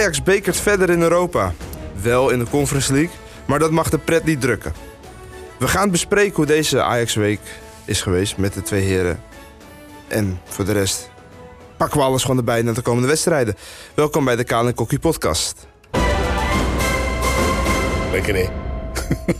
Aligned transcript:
Ajax 0.00 0.22
bekert 0.22 0.56
verder 0.56 0.90
in 0.90 1.02
Europa. 1.02 1.54
Wel 2.02 2.30
in 2.30 2.38
de 2.38 2.44
Conference 2.50 2.92
League, 2.92 3.10
maar 3.46 3.58
dat 3.58 3.70
mag 3.70 3.90
de 3.90 3.98
pret 3.98 4.24
niet 4.24 4.40
drukken. 4.40 4.72
We 5.58 5.68
gaan 5.68 5.90
bespreken 5.90 6.34
hoe 6.36 6.46
deze 6.46 6.82
Ajax-week 6.82 7.40
is 7.84 8.02
geweest 8.02 8.36
met 8.36 8.54
de 8.54 8.62
twee 8.62 8.82
heren. 8.82 9.20
En 10.08 10.40
voor 10.44 10.64
de 10.64 10.72
rest 10.72 11.10
pakken 11.76 11.98
we 11.98 12.04
alles 12.04 12.22
gewoon 12.22 12.36
erbij 12.36 12.62
naar 12.62 12.74
de 12.74 12.80
komende 12.80 13.08
wedstrijden. 13.08 13.54
Welkom 13.94 14.24
bij 14.24 14.36
de 14.36 14.44
Kaal 14.44 14.66
en 14.66 14.74
Kokkie 14.74 14.98
podcast. 14.98 15.54
Lekker 18.12 18.34
hè? 18.34 18.46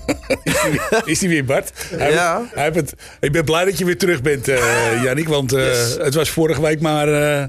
is 1.05 1.21
hij 1.21 1.29
weer, 1.29 1.45
Bart? 1.45 1.73
Hij 1.95 2.13
Ja. 2.13 2.39
heeft- 2.39 2.55
hij 2.55 2.63
heeft 2.65 2.77
het, 2.77 2.95
ik 3.21 3.33
ben 3.33 3.45
blij 3.45 3.65
dat 3.65 3.79
je 3.79 3.85
weer 3.85 3.99
terug 3.99 4.23
bent, 4.23 4.49
eh 4.49 5.03
Jannik. 5.05 5.29
Want 5.29 5.53
eh, 5.53 5.67
Yes. 5.67 5.97
het 5.99 6.15
was 6.15 6.31
vorige 6.31 6.61
week 6.61 6.81
maar, 6.81 7.09
eh, 7.41 7.45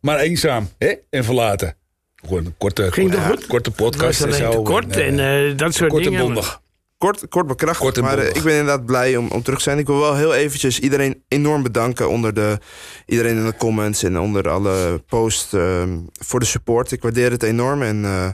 maar 0.00 0.18
eenzaam 0.18 0.68
hè? 0.78 0.94
en 1.10 1.24
verlaten. 1.24 1.76
Gewoon 2.24 2.44
een 2.46 2.54
korte, 2.58 2.92
Ging 2.92 3.10
korte, 3.10 3.26
toch 3.28 3.34
goed? 3.36 3.46
korte 3.46 3.70
Het 3.70 3.80
was 3.80 3.90
podcast 3.90 4.20
en 4.20 4.26
alleen 4.26 4.38
zo. 4.38 4.50
te 4.50 4.70
kort 4.70 4.96
en, 4.96 5.02
en 5.02 5.18
eh, 5.18 5.50
eh, 5.50 5.56
dat 5.58 5.74
soort 5.74 5.92
en 5.92 6.02
dingen. 6.02 6.20
bondig. 6.20 6.62
Kort, 6.98 7.28
kort 7.28 7.46
bekrachtigd, 7.46 7.96
en 7.96 8.02
maar 8.02 8.12
eh, 8.12 8.18
bondig. 8.18 8.36
ik 8.36 8.42
ben 8.42 8.52
inderdaad 8.58 8.86
blij 8.86 9.16
om, 9.16 9.28
om 9.28 9.42
terug 9.42 9.58
te 9.58 9.64
zijn. 9.64 9.78
Ik 9.78 9.86
wil 9.86 9.98
wel 9.98 10.16
heel 10.16 10.34
eventjes 10.34 10.78
iedereen 10.80 11.22
enorm 11.28 11.62
bedanken 11.62 12.08
onder 12.08 12.34
de, 12.34 12.58
iedereen 13.06 13.36
in 13.36 13.44
de 13.44 13.56
comments 13.56 14.02
en 14.02 14.18
onder 14.18 14.48
alle 14.48 15.02
posts 15.06 15.52
ehm, 15.52 15.98
voor 16.12 16.40
de 16.40 16.46
support. 16.46 16.92
Ik 16.92 17.02
waardeer 17.02 17.30
het 17.30 17.42
enorm 17.42 17.82
en 17.82 18.04
eh, 18.04 18.28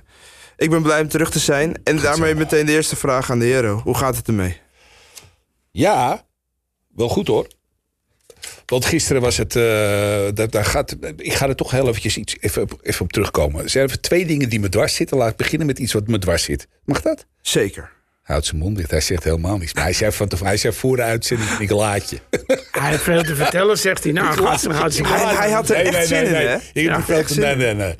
ik 0.57 0.71
ben 0.71 0.83
blij 0.83 1.01
om 1.01 1.09
terug 1.09 1.31
te 1.31 1.39
zijn. 1.39 1.81
En 1.85 1.97
daarmee 1.97 2.35
meteen 2.35 2.67
de 2.67 2.73
eerste 2.73 2.97
vraag 2.97 3.31
aan 3.31 3.39
de 3.39 3.45
heren. 3.45 3.73
Hoe 3.73 3.97
gaat 3.97 4.17
het 4.17 4.29
ermee? 4.29 4.61
Ja, 5.71 6.25
wel 6.95 7.09
goed 7.09 7.27
hoor. 7.27 7.47
Want 8.67 8.85
gisteren 8.85 9.23
was 9.23 9.37
het. 9.37 9.57
eh, 9.57 10.19
dat, 10.35 10.53
daar 10.53 10.65
gaat, 10.65 10.97
ik 11.17 11.33
ga 11.33 11.49
er 11.49 11.55
toch 11.57 11.71
heel 11.71 11.89
eventjes 11.89 12.17
iets, 12.17 12.37
even, 12.41 12.63
op- 12.63 12.79
even 12.83 13.01
op 13.03 13.13
terugkomen. 13.13 13.63
Er 13.63 13.71
zijn 13.71 13.85
even 13.87 14.01
twee 14.01 14.27
dingen 14.27 14.49
die 14.49 14.61
me 14.61 14.69
dwars 14.69 14.95
zitten. 14.95 15.17
Laat 15.17 15.31
ik 15.31 15.37
beginnen 15.37 15.67
met 15.67 15.79
iets 15.79 15.93
wat 15.93 16.07
me 16.07 16.19
dwars 16.19 16.43
zit. 16.43 16.67
Mag 16.85 17.01
dat? 17.01 17.27
Zeker. 17.43 17.83
Hij 18.23 18.39
houdt 18.39 18.47
zijn 18.47 18.61
mond 18.61 18.77
dicht. 18.77 18.91
Hij 18.91 19.01
zegt 19.01 19.25
helemaal 19.25 19.59
niets. 19.59 19.75
Maar 19.75 19.83
hij 19.85 19.93
zei, 19.93 20.13
van, 20.13 20.29
tevoren- 20.29 20.49
hij 20.53 20.61
zei 20.61 20.73
voor 20.75 20.97
de 20.97 21.03
uitzending: 21.03 21.51
ik 21.59 21.71
laat 21.71 22.11
je. 22.11 22.19
Hij 22.71 22.91
heeft 22.91 23.03
veel 23.03 23.23
te 23.23 23.35
vertellen, 23.35 23.79
zegt 23.79 24.05
hij. 24.05 24.13
Nou, 24.13 24.37
gaat 24.47 24.61
ze 24.61 24.71
gaat 24.73 24.93
ze 24.95 25.07
Hij- 25.07 25.35
hij 25.35 25.51
had 25.51 25.71
er 25.71 25.77
echt 25.77 26.07
zin 26.07 26.25
in, 26.27 26.35
hè? 26.35 26.55
Ik 26.55 26.61
heb 26.73 26.85
Ja, 26.85 26.95
er 26.97 27.03
veel 27.03 27.17
echt 27.17 27.27
te 27.29 27.33
zin 27.35 27.43
nee, 27.43 27.53
in. 27.53 27.59
nee, 27.59 27.75
nee. 27.75 27.95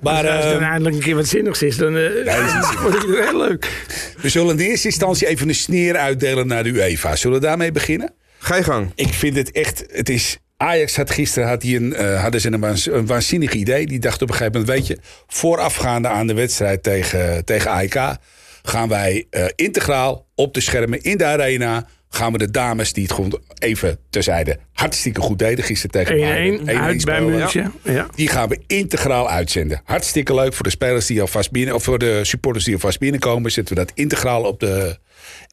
Maar 0.00 0.14
Als 0.28 0.44
er 0.44 0.50
eh, 0.52 0.58
dan 0.58 0.62
eindelijk 0.62 0.96
een 0.96 1.02
keer 1.02 1.14
wat 1.14 1.26
zinnigs 1.26 1.62
is, 1.62 1.76
dan 1.76 1.96
eh, 1.96 2.02
is 2.04 2.14
niet 2.24 2.64
zinnig. 2.64 2.80
wordt 2.82 2.96
het 3.02 3.18
heel 3.28 3.38
leuk. 3.38 3.84
we 4.20 4.28
zullen 4.28 4.58
in 4.58 4.66
eerste 4.70 4.86
instantie 4.88 5.26
even 5.26 5.48
een 5.48 5.54
sneer 5.54 5.96
uitdelen 5.96 6.46
naar 6.46 6.62
de 6.62 6.68
UEFA. 6.70 7.16
Zullen 7.16 7.40
we 7.40 7.46
daarmee 7.46 7.72
beginnen? 7.72 8.12
Ga 8.38 8.56
je 8.56 8.62
gang. 8.62 8.92
Ik 8.94 9.14
vind 9.14 9.36
het 9.36 9.50
echt. 9.50 9.84
Het 9.88 10.08
is. 10.08 10.38
Ajax 10.56 10.96
had 10.96 11.10
gisteren 11.10 11.48
had 11.48 11.62
hij 11.62 11.76
een, 11.76 11.94
eh, 11.94 12.22
hadden 12.22 12.40
ze 12.40 12.52
een, 12.52 12.96
een 12.96 13.06
waanzinnig 13.06 13.52
idee. 13.52 13.86
Die 13.86 13.98
dacht 13.98 14.22
op 14.22 14.28
een 14.28 14.34
gegeven 14.34 14.60
moment: 14.60 14.78
weet 14.78 14.86
je, 14.86 14.98
voorafgaande 15.26 16.08
aan 16.08 16.26
de 16.26 16.34
wedstrijd 16.34 16.82
tegen, 16.82 17.44
tegen 17.44 17.70
AEK. 17.70 18.16
gaan 18.62 18.88
wij 18.88 19.26
eh, 19.30 19.44
integraal 19.54 20.26
op 20.34 20.54
de 20.54 20.60
schermen 20.60 21.02
in 21.02 21.16
de 21.16 21.24
arena. 21.24 21.86
gaan 22.08 22.32
we 22.32 22.38
de 22.38 22.50
dames 22.50 22.92
die 22.92 23.02
het 23.02 23.12
gewoon 23.12 23.40
even 23.58 23.98
terzijde 24.10 24.58
hartstikke 24.72 25.20
goed 25.20 25.38
deden. 25.38 25.64
gisteren 25.64 26.04
tegen 26.04 26.16
1-1 26.16 26.18
Bayern. 26.18 26.60
1-1 26.60 26.64
uit 26.66 27.04
bij 27.04 27.16
spelen. 27.16 27.30
München. 27.30 27.72
Ja. 27.82 28.06
Die 28.14 28.28
gaan 28.28 28.48
we 28.48 28.60
integraal 28.66 29.30
uitzenden. 29.30 29.80
Hartstikke 29.84 30.34
leuk 30.34 30.54
voor 30.54 30.64
de 30.64 30.70
spelers 30.70 31.06
die 31.06 31.20
alvast 31.20 31.50
binnen, 31.50 31.74
of 31.74 31.82
voor 31.82 31.98
de 31.98 32.24
supporters 32.24 32.64
die 32.64 32.74
alvast 32.74 32.98
binnenkomen. 32.98 33.50
Zetten 33.50 33.74
we 33.74 33.84
dat 33.84 33.92
integraal 33.94 34.42
op 34.42 34.60
de. 34.60 34.98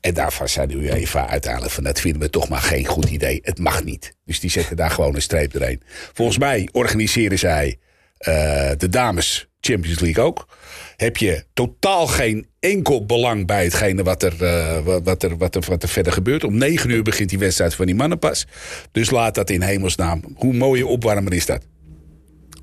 En 0.02 0.14
daarvan 0.14 0.50
zei 0.50 0.68
de 0.68 0.74
UEFA 0.74 1.28
uiteindelijk 1.28 1.74
van 1.74 1.84
dat 1.84 2.00
vinden 2.00 2.22
we 2.22 2.30
toch 2.30 2.50
maar 2.50 2.62
geen 2.62 2.86
goed 2.86 3.10
idee. 3.10 3.40
Het 3.44 3.60
mag 3.60 3.84
niet. 3.84 4.16
Dus 4.26 4.40
die 4.40 4.50
zetten 4.50 4.76
daar 4.76 4.92
gewoon 4.92 5.16
een 5.16 5.22
streep 5.22 5.52
doorheen. 5.52 5.82
Volgens 6.14 6.38
mij 6.38 6.70
organiseren 6.72 7.40
zij 7.40 7.78
eh, 8.18 8.72
de 8.78 8.90
dames 8.90 9.48
Champions 9.60 10.00
League 10.00 10.24
ook. 10.24 10.48
Heb 10.96 11.18
je 11.18 11.44
totaal 11.54 12.08
geen 12.08 12.48
enkel 12.60 13.06
belang 13.06 13.48
bij 13.48 13.64
hetgene 13.64 14.04
wat 14.04 14.24
er, 14.24 14.44
eh, 14.44 14.80
wat, 15.04 15.24
er, 15.24 15.38
wat, 15.38 15.56
er, 15.56 15.62
wat 15.68 15.84
er 15.84 15.90
verder 15.90 16.14
gebeurt. 16.14 16.44
Om 16.44 16.58
negen 16.58 16.90
uur 16.90 17.04
begint 17.04 17.30
die 17.30 17.40
wedstrijd 17.40 17.76
van 17.76 17.86
die 17.86 17.96
mannen 17.96 18.20
pas. 18.20 18.48
Dus 18.92 19.10
laat 19.10 19.36
dat 19.36 19.50
in 19.50 19.62
hemelsnaam. 19.62 20.22
Hoe 20.36 20.54
mooie 20.54 20.86
opwarmer 20.86 21.34
is 21.34 21.46
dat? 21.46 21.62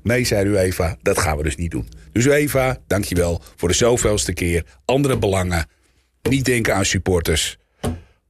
Nee, 0.03 0.25
zei 0.25 0.45
UEFA, 0.45 0.97
dat 1.01 1.19
gaan 1.19 1.37
we 1.37 1.43
dus 1.43 1.55
niet 1.55 1.71
doen. 1.71 1.87
Dus 2.11 2.25
UEFA, 2.25 2.77
dankjewel 2.87 3.41
voor 3.55 3.67
de 3.67 3.75
zoveelste 3.75 4.33
keer. 4.33 4.65
Andere 4.85 5.17
belangen. 5.17 5.67
Niet 6.29 6.45
denken 6.45 6.75
aan 6.75 6.85
supporters. 6.85 7.57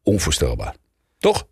Onvoorstelbaar. 0.04 0.76
Toch? 1.20 1.48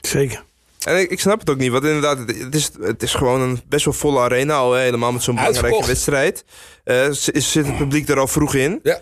Zeker. 0.00 0.44
En 0.84 1.00
ik, 1.00 1.10
ik 1.10 1.20
snap 1.20 1.40
het 1.40 1.50
ook 1.50 1.56
niet, 1.56 1.70
want 1.70 1.84
inderdaad, 1.84 2.18
het, 2.18 2.54
is, 2.54 2.70
het 2.80 3.02
is 3.02 3.14
gewoon 3.14 3.40
een 3.40 3.60
best 3.68 3.84
wel 3.84 3.94
volle 3.94 4.20
arena 4.20 4.54
al, 4.54 4.72
hè, 4.72 4.80
helemaal 4.82 5.12
met 5.12 5.22
zo'n 5.22 5.34
belangrijke 5.34 5.66
Uitverkocht. 5.66 5.92
wedstrijd. 5.92 6.44
Eh, 6.84 7.10
z- 7.10 7.28
zit 7.28 7.66
het 7.66 7.76
publiek 7.76 8.08
er 8.08 8.18
al 8.18 8.26
vroeg 8.28 8.54
in. 8.54 8.80
Ja. 8.82 9.00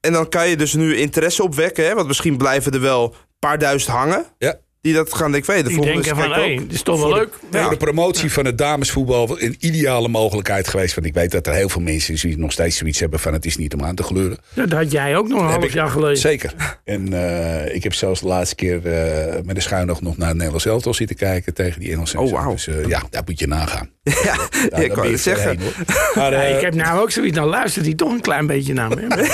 En 0.00 0.12
dan 0.12 0.28
kan 0.28 0.48
je 0.48 0.56
dus 0.56 0.74
nu 0.74 0.96
interesse 0.96 1.42
opwekken, 1.42 1.84
hè, 1.84 1.94
want 1.94 2.06
misschien 2.06 2.36
blijven 2.36 2.72
er 2.72 2.80
wel 2.80 3.04
een 3.04 3.18
paar 3.38 3.58
duizend 3.58 3.92
hangen. 3.96 4.26
Ja. 4.38 4.58
Die 4.82 4.94
dat 4.94 5.14
gaan 5.14 5.32
denken, 5.32 5.54
weet 5.54 5.62
de 5.64 5.68
Die 5.68 5.80
denken 5.80 6.16
van, 6.16 6.32
dit 6.58 6.72
is 6.72 6.82
toch 6.82 6.98
wel 7.00 7.08
de- 7.08 7.14
leuk. 7.14 7.34
Voor 7.62 7.70
de 7.70 7.76
promotie 7.76 8.32
van 8.32 8.44
het 8.44 8.58
damesvoetbal 8.58 9.40
een 9.42 9.56
ideale 9.58 10.08
mogelijkheid 10.08 10.68
geweest. 10.68 10.94
Want 10.94 11.06
ik 11.06 11.14
weet 11.14 11.30
dat 11.30 11.46
er 11.46 11.54
heel 11.54 11.68
veel 11.68 11.80
mensen 11.80 12.14
die 12.14 12.38
nog 12.38 12.52
steeds 12.52 12.76
zoiets 12.76 13.00
hebben 13.00 13.20
van 13.20 13.32
het 13.32 13.44
is 13.44 13.56
niet 13.56 13.74
om 13.74 13.84
aan 13.84 13.94
te 13.94 14.02
gleuren. 14.02 14.38
Ja, 14.54 14.66
Dat 14.66 14.78
had 14.78 14.90
jij 14.92 15.16
ook 15.16 15.28
nog 15.28 15.40
een 15.40 15.46
half 15.46 15.64
ik- 15.64 15.72
jaar 15.72 15.88
geleden. 15.88 16.16
Zeker. 16.18 16.54
En 16.84 17.12
eh, 17.12 17.74
ik 17.74 17.82
heb 17.82 17.94
zelfs 17.94 18.20
de 18.20 18.26
laatste 18.26 18.54
keer 18.54 18.86
eh, 18.86 19.42
met 19.44 19.54
de 19.54 19.60
schuin 19.60 19.86
nog 19.86 20.00
naar 20.16 20.26
het 20.28 20.36
Nederlands 20.36 20.66
elftal 20.66 20.94
zitten 20.94 21.16
kijken 21.16 21.54
tegen 21.54 21.80
die 21.80 21.92
Engelsen. 21.92 22.18
Oh, 22.18 22.30
wauw. 22.32 22.50
Dus 22.52 22.66
eh, 22.68 22.86
ja, 22.86 23.02
daar 23.10 23.22
moet 23.26 23.38
je 23.38 23.46
nagaan. 23.46 23.90
Ja, 24.24 24.36
Daar- 24.68 24.82
ik 24.82 24.90
kan 24.92 25.06
het 25.10 25.20
zeggen. 25.20 25.58
heen. 25.58 25.70
Maar, 26.14 26.32
Ja, 26.32 26.42
ik 26.42 26.60
heb 26.60 26.74
nou 26.74 27.00
ook 27.00 27.10
zoiets, 27.10 27.36
dan 27.36 27.48
luistert 27.48 27.84
hij 27.84 27.94
toch 27.94 28.10
een 28.12 28.20
klein 28.20 28.46
beetje 28.46 28.72
naar 28.72 28.88
me. 28.88 29.06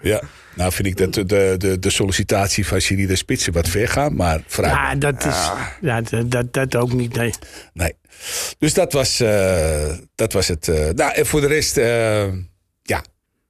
Ja, 0.00 0.20
nou 0.56 0.72
vind 0.72 0.88
ik 0.88 0.96
dat 0.96 1.14
de, 1.14 1.24
de, 1.24 1.54
de, 1.58 1.78
de 1.78 1.90
sollicitatie 1.90 2.66
van 2.66 2.80
Siri 2.80 3.06
de 3.06 3.16
Spitsen 3.16 3.52
wat 3.52 3.68
ver 3.68 3.88
gaan, 3.88 4.14
maar 4.16 4.40
vrij. 4.46 4.70
Ja, 4.70 4.94
dat 4.94 5.24
is, 5.24 5.50
ja, 5.80 6.00
dat, 6.00 6.30
dat, 6.30 6.52
dat 6.52 6.76
ook 6.76 6.92
niet, 6.92 7.16
nee. 7.16 7.32
Nee. 7.72 7.92
Dus 8.58 8.74
dat 8.74 8.92
was, 8.92 9.20
eh, 9.20 9.92
dat 10.14 10.32
was 10.32 10.48
het. 10.48 10.68
eh, 10.68 10.88
nou, 10.90 11.12
en 11.14 11.26
voor 11.26 11.40
de 11.40 11.46
rest, 11.46 11.76
eh, 11.76 12.26
ja. 12.82 13.04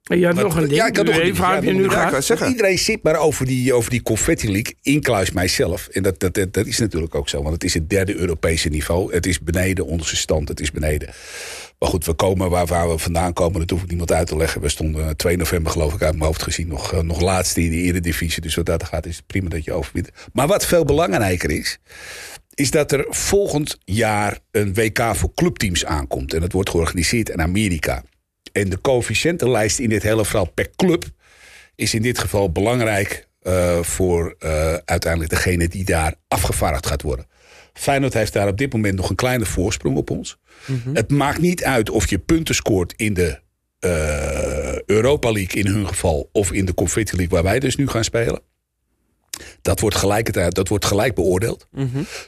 En 0.05 0.19
je 0.19 0.25
had 0.25 0.35
Wat- 0.35 0.43
nog 0.43 0.55
een 0.55 0.61
ding, 0.61 0.75
ja, 0.75 0.87
ik 0.87 0.95
had 0.97 1.05
nog 1.05 1.15
een 1.15 1.33
Ja, 1.35 1.59
nu 1.59 1.89
Ja. 1.89 2.47
Iedereen 2.47 2.77
zit 2.79 3.03
maar 3.03 3.15
over 3.15 3.45
die, 3.45 3.73
over 3.73 3.89
die 3.89 4.01
Confetti 4.01 4.51
League, 4.51 4.75
incluis 4.81 5.31
mijzelf. 5.31 5.87
En 5.87 6.03
dat, 6.03 6.19
dat, 6.19 6.33
dat, 6.33 6.53
dat 6.53 6.65
is 6.65 6.79
natuurlijk 6.79 7.15
ook 7.15 7.29
zo, 7.29 7.41
want 7.41 7.53
het 7.53 7.63
is 7.63 7.73
het 7.73 7.89
derde 7.89 8.15
Europese 8.15 8.69
niveau. 8.69 9.13
Het 9.13 9.25
is 9.25 9.39
beneden 9.39 9.85
onze 9.85 10.15
stand, 10.15 10.47
het 10.47 10.59
is 10.59 10.71
beneden. 10.71 11.09
Maar 11.79 11.89
goed, 11.89 12.05
we 12.05 12.13
komen 12.13 12.49
waar, 12.49 12.89
we 12.89 12.97
vandaan 12.97 13.33
komen, 13.33 13.59
dat 13.59 13.69
hoef 13.69 13.81
ik 13.81 13.87
niemand 13.87 14.11
uit 14.11 14.27
te 14.27 14.37
leggen. 14.37 14.61
We 14.61 14.69
stonden 14.69 15.17
2 15.17 15.37
november, 15.37 15.71
geloof 15.71 15.93
ik, 15.93 16.01
uit 16.01 16.13
mijn 16.13 16.25
hoofd 16.25 16.43
gezien, 16.43 16.67
nog, 16.67 16.93
eh, 16.93 16.99
nog 16.99 17.21
laatste 17.21 17.63
in 17.63 17.69
de 17.69 17.75
Eredivisie. 17.75 18.41
Dus 18.41 18.55
wat 18.55 18.65
dat 18.65 18.83
gaat, 18.83 19.05
is 19.05 19.15
het 19.15 19.27
prima 19.27 19.49
dat 19.49 19.63
je 19.63 19.73
overwint. 19.73 20.09
Maar 20.33 20.47
wat 20.47 20.65
veel 20.65 20.85
belangrijker 20.85 21.51
is, 21.51 21.79
is 22.53 22.71
dat 22.71 22.91
er 22.91 23.05
volgend 23.09 23.77
jaar 23.83 24.39
een 24.51 24.73
WK 24.73 25.15
voor 25.15 25.33
clubteams 25.33 25.85
aankomt. 25.85 26.33
En 26.33 26.39
dat 26.39 26.51
wordt 26.51 26.69
georganiseerd 26.69 27.29
in 27.29 27.41
Amerika. 27.41 28.03
En 28.51 28.69
de 28.69 28.81
coëfficiëntenlijst 28.81 29.79
in 29.79 29.89
dit 29.89 30.03
hele 30.03 30.25
verhaal 30.25 30.51
per 30.51 30.69
club 30.75 31.05
is 31.75 31.93
in 31.93 32.01
dit 32.01 32.19
geval 32.19 32.51
belangrijk 32.51 33.27
eh, 33.41 33.79
voor 33.81 34.35
eh, 34.39 34.73
uiteindelijk 34.85 35.31
degene 35.31 35.67
die 35.67 35.85
daar 35.85 36.15
afgevaardigd 36.27 36.85
gaat 36.85 37.01
worden. 37.01 37.27
Feyenoord 37.79 38.13
heeft 38.13 38.33
daar 38.33 38.47
op 38.47 38.57
dit 38.57 38.73
moment 38.73 38.95
nog 38.95 39.09
een 39.09 39.15
kleine 39.15 39.45
voorsprong 39.45 39.97
op 39.97 40.09
ons. 40.09 40.37
Het 40.93 41.11
maakt 41.11 41.39
niet 41.39 41.63
uit 41.63 41.89
of 41.89 42.09
je 42.09 42.19
punten 42.19 42.55
scoort 42.55 42.93
in 42.95 43.13
de 43.13 43.39
eh, 43.79 44.81
Europa 44.85 45.31
League 45.31 45.61
in 45.61 45.67
hun 45.67 45.87
geval... 45.87 46.29
of 46.31 46.51
in 46.51 46.65
de 46.65 46.73
Confetti 46.73 47.15
League 47.15 47.33
waar 47.33 47.43
wij 47.43 47.59
dus 47.59 47.75
nu 47.75 47.87
gaan 47.87 48.03
spelen. 48.03 48.41
Dat 49.61 49.79
wordt, 49.79 49.95
gelijkertijd, 49.95 50.55
dat 50.55 50.67
wordt 50.67 50.85
gelijk 50.85 51.15
beoordeeld. 51.15 51.67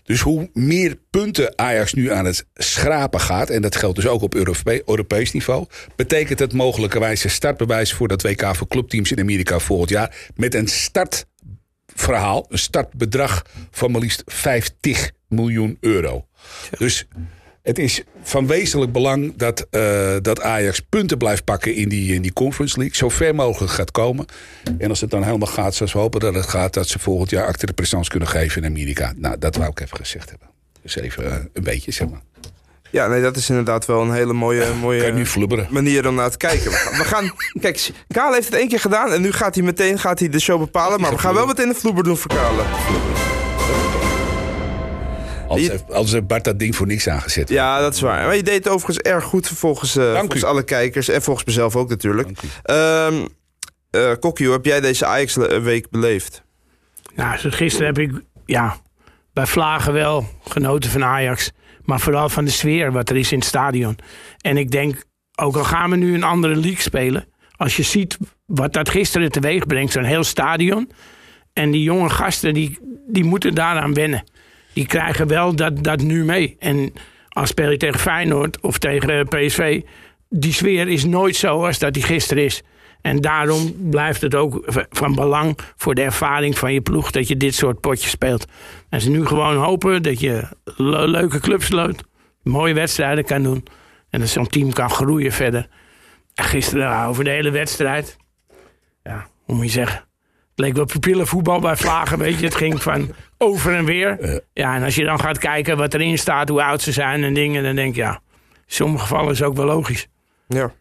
Dus 0.04 0.22
hoe 0.22 0.50
meer 0.54 0.98
punten 1.10 1.58
Ajax 1.58 1.94
nu 1.94 2.12
aan 2.12 2.26
het 2.26 2.46
schrapen 2.54 3.20
gaat... 3.20 3.50
en 3.50 3.62
dat 3.62 3.76
geldt 3.76 3.96
dus 3.96 4.08
ook 4.08 4.22
op 4.22 4.36
Europe- 4.36 4.84
Europees 4.86 5.32
niveau... 5.32 5.66
betekent 5.96 6.40
het 6.40 6.54
mogelijkerwijs 6.54 7.24
een 7.24 7.30
startbewijs 7.30 7.94
voor 7.94 8.08
dat 8.08 8.22
WK 8.22 8.56
voor 8.56 8.68
clubteams 8.68 9.12
in 9.12 9.20
Amerika 9.20 9.60
volgend 9.60 9.90
jaar... 9.90 10.32
met 10.36 10.54
een 10.54 10.68
startverhaal, 11.98 12.46
een 12.50 12.60
startbedrag 12.60 13.46
van 13.72 13.92
maar 13.92 14.02
liefst 14.02 14.24
50 14.26 15.12
miljoen 15.28 15.78
euro. 15.80 16.26
Dus 16.78 17.08
het 17.62 17.80
is 17.80 18.04
van 18.22 18.48
wezenlijk 18.48 18.92
belang 18.92 19.36
dat, 19.36 19.68
eh, 19.70 20.16
dat 20.22 20.42
Ajax 20.42 20.80
punten 20.80 21.18
blijft 21.18 21.44
pakken 21.44 21.76
in 21.76 21.90
die, 21.90 22.14
in 22.14 22.22
die 22.22 22.34
Conference 22.34 22.78
League. 22.78 22.96
Zo 22.96 23.10
ver 23.10 23.36
mogelijk 23.36 23.72
gaat 23.74 23.92
komen. 23.92 24.26
En 24.78 24.90
als 24.90 25.02
het 25.02 25.10
dan 25.10 25.24
helemaal 25.24 25.48
gaat 25.48 25.76
zoals 25.76 25.94
we 25.94 26.00
hopen 26.00 26.20
dat 26.20 26.34
het 26.34 26.48
gaat... 26.48 26.74
dat 26.74 26.88
ze 26.88 27.00
volgend 27.00 27.30
jaar 27.30 27.46
acte 27.46 27.66
de 27.66 27.74
présence 27.74 28.10
kunnen 28.10 28.28
geven 28.28 28.62
in 28.62 28.70
Amerika. 28.70 29.14
Nou, 29.16 29.38
dat 29.38 29.56
wou 29.56 29.70
ik 29.70 29.80
even 29.80 29.98
gezegd 29.98 30.30
hebben. 30.30 30.48
Dus 30.82 30.96
even 30.96 31.32
eh, 31.32 31.38
een 31.54 31.64
beetje, 31.64 31.92
zeg 31.92 32.10
maar. 32.10 32.22
Ja, 32.92 33.08
nee, 33.08 33.22
dat 33.22 33.36
is 33.36 33.50
inderdaad 33.50 33.86
wel 33.86 34.02
een 34.02 34.12
hele 34.12 34.34
mooie, 34.34 34.74
mooie 34.82 35.26
manier 35.70 36.08
om 36.08 36.16
naar 36.16 36.30
te 36.30 36.38
kijken. 36.38 36.72
We 36.72 36.78
gaan, 36.78 36.98
we 36.98 37.04
gaan 37.04 37.32
kijk, 37.60 37.90
Kaal 38.08 38.34
heeft 38.34 38.46
het 38.46 38.56
één 38.56 38.68
keer 38.68 38.80
gedaan 38.80 39.12
en 39.12 39.22
nu 39.22 39.32
gaat 39.32 39.56
hij 39.56 39.64
meteen 39.64 40.00
gaat 40.00 40.20
hij 40.20 40.30
de 40.30 40.40
show 40.40 40.60
bepalen. 40.60 41.02
Maar 41.02 41.12
we 41.12 41.18
gaan 41.18 41.34
wel 41.34 41.46
meteen 41.46 41.68
de 41.68 41.76
vloeber 41.76 42.04
doen 42.04 42.18
voor. 42.18 42.32
Anders 45.48 45.68
heeft, 45.70 45.92
anders 45.92 46.12
heeft 46.12 46.28
Bart 46.28 46.44
dat 46.44 46.60
ding 46.60 46.76
voor 46.76 46.88
niks 46.88 47.10
aangezet. 47.10 47.50
Ja, 47.50 47.80
dat 47.80 47.94
is 47.94 48.02
waar. 48.02 48.26
Maar 48.26 48.36
je 48.36 48.44
deed 48.44 48.64
het 48.64 48.68
overigens 48.68 48.98
erg 48.98 49.24
goed 49.24 49.48
volgens, 49.48 49.96
eh, 49.96 50.18
volgens 50.18 50.42
u. 50.42 50.46
alle 50.46 50.64
kijkers. 50.64 51.08
En 51.10 51.22
volgens 51.22 51.46
mezelf 51.46 51.76
ook 51.76 51.90
natuurlijk. 51.90 52.28
Dank 52.28 52.42
u. 52.42 52.48
Ehm 52.64 53.26
eh, 53.92 54.12
Kokkie, 54.20 54.46
hoe 54.46 54.56
heb 54.56 54.66
jij 54.66 54.82
deze 54.82 55.06
Ajax-week 55.06 55.90
beleefd? 55.90 56.44
Nou, 57.16 57.38
gisteren 57.52 57.88
heb 57.88 58.00
ik 58.00 58.12
ja, 58.46 58.78
bij 59.34 59.46
Vlagen 59.46 59.94
wel 59.94 60.28
genoten 60.48 60.90
van 60.90 61.04
Ajax. 61.04 61.52
Maar 61.88 62.00
vooral 62.00 62.30
van 62.30 62.46
de 62.46 62.52
sfeer 62.52 62.92
wat 62.92 63.10
er 63.10 63.16
is 63.16 63.32
in 63.32 63.38
het 63.38 63.48
stadion. 63.48 63.98
En 64.42 64.58
ik 64.58 64.72
denk, 64.72 65.04
ook 65.36 65.56
al 65.56 65.64
gaan 65.64 65.90
we 65.90 65.96
nu 65.96 66.14
een 66.14 66.24
andere 66.24 66.56
league 66.56 66.82
spelen. 66.82 67.26
Als 67.56 67.76
je 67.76 67.84
ziet 67.84 68.18
wat 68.46 68.74
dat 68.74 68.90
gisteren 68.90 69.32
teweeg 69.32 69.66
brengt, 69.66 69.92
zo'n 69.92 70.04
heel 70.04 70.24
stadion. 70.24 70.92
En 71.54 71.72
die 71.72 71.84
jonge 71.84 72.10
gasten, 72.10 72.54
die, 72.54 72.78
die 73.08 73.24
moeten 73.24 73.56
daaraan 73.56 73.94
wennen. 73.94 74.24
Die 74.74 74.86
krijgen 74.86 75.28
wel 75.28 75.56
dat, 75.56 75.84
dat 75.84 76.02
nu 76.02 76.24
mee. 76.24 76.56
En 76.60 76.94
als 77.30 77.50
speel 77.50 77.72
je 77.72 77.78
tegen 77.78 78.00
Feyenoord 78.00 78.60
of 78.62 78.78
tegen 78.78 79.28
PSV... 79.28 79.82
die 80.30 80.54
sfeer 80.54 80.88
is 80.88 81.06
nooit 81.06 81.36
zo 81.36 81.66
als 81.66 81.80
dat 81.80 81.94
die 81.94 82.04
gisteren 82.04 82.44
is. 82.44 82.62
En 83.08 83.22
daarom 83.22 83.90
blijft 83.90 84.22
het 84.22 84.36
ook 84.36 84.64
van 84.90 85.16
belang 85.16 85.58
voor 85.76 85.96
de 85.96 86.02
ervaring 86.02 86.58
van 86.58 86.74
je 86.74 86.82
ploeg... 86.82 87.12
dat 87.12 87.28
je 87.28 87.38
dit 87.38 87.56
soort 87.56 87.80
potjes 87.80 88.12
speelt. 88.12 88.46
En 88.90 89.02
ze 89.02 89.10
nu 89.10 89.26
gewoon 89.26 89.56
hopen 89.56 90.04
dat 90.04 90.20
je 90.20 90.48
le- 90.64 91.06
leuke 91.06 91.40
clubs 91.40 91.70
loopt... 91.70 92.04
mooie 92.44 92.74
wedstrijden 92.74 93.26
kan 93.26 93.44
doen... 93.44 93.66
en 94.10 94.20
dat 94.20 94.30
zo'n 94.30 94.48
team 94.48 94.74
kan 94.74 94.90
groeien 94.90 95.32
verder. 95.32 95.68
En 96.34 96.44
gisteren 96.44 96.84
ja, 96.84 97.06
over 97.06 97.24
de 97.24 97.30
hele 97.30 97.52
wedstrijd... 97.52 98.18
ja, 99.04 99.28
hoe 99.44 99.56
moet 99.56 99.66
je 99.66 99.72
zeggen... 99.72 99.98
Het 99.98 100.66
leek 100.66 100.76
wel 100.76 100.86
pupillenvoetbal 100.86 101.60
bij 101.60 101.76
Vlagen, 101.76 102.18
weet 102.18 102.40
je. 102.40 102.46
Het 102.46 102.56
ging 102.56 102.82
van 102.82 103.14
over 103.38 103.76
en 103.76 103.86
weer. 103.86 104.42
Ja, 104.54 104.76
en 104.76 104.84
als 104.84 104.96
je 104.96 105.04
dan 105.04 105.20
gaat 105.20 105.38
kijken 105.38 105.78
wat 105.78 105.94
erin 105.94 106.18
staat, 106.18 106.50
hoe 106.50 106.64
oud 106.64 106.82
ze 106.82 106.92
zijn 106.92 107.24
en 107.24 107.34
dingen... 107.34 107.64
dan 107.64 107.76
denk 107.76 107.96
je, 107.96 108.02
ja, 108.02 108.22
in 108.54 108.62
sommige 108.66 109.04
gevallen 109.04 109.32
is 109.32 109.40
het 109.40 109.48
ook 109.48 109.56
wel 109.56 109.66
logisch. 109.66 110.08
Ja. 110.48 110.74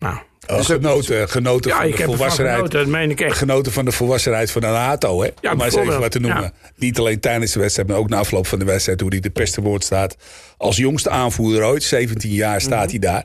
Nou, 0.00 0.16
Oh, 0.46 0.60
genoten 0.60 1.28
genoten 1.28 1.70
ja, 1.70 1.76
van 1.76 1.86
ik 1.86 1.96
de 1.96 2.02
volwassenheid. 2.04 2.74
genoten. 2.74 3.32
Genoten 3.34 3.72
van 3.72 3.84
de 3.84 3.92
volwassenheid 3.92 4.50
van 4.50 4.62
een 4.62 4.72
NATO, 4.72 5.22
hè? 5.22 5.28
Ja, 5.40 5.50
Om 5.52 5.56
maar 5.56 5.66
eens 5.66 5.76
even 5.76 6.00
wat 6.00 6.10
te 6.10 6.20
noemen. 6.20 6.52
Niet 6.76 6.98
alleen 6.98 7.20
tijdens 7.20 7.52
de 7.52 7.60
wedstrijd, 7.60 7.88
maar 7.88 7.96
ook 7.96 8.08
na 8.08 8.16
afloop 8.18 8.46
van 8.46 8.58
de 8.58 8.64
wedstrijd. 8.64 9.00
Hoe 9.00 9.10
hij 9.10 9.20
de 9.20 9.30
beste 9.30 9.60
woord 9.60 9.84
staat. 9.84 10.16
Als 10.56 10.76
jongste 10.76 11.10
aanvoerder 11.10 11.64
ooit, 11.64 11.82
17 11.82 12.30
jaar 12.30 12.60
staat 12.60 12.90
hij 12.90 12.98
daar. 12.98 13.24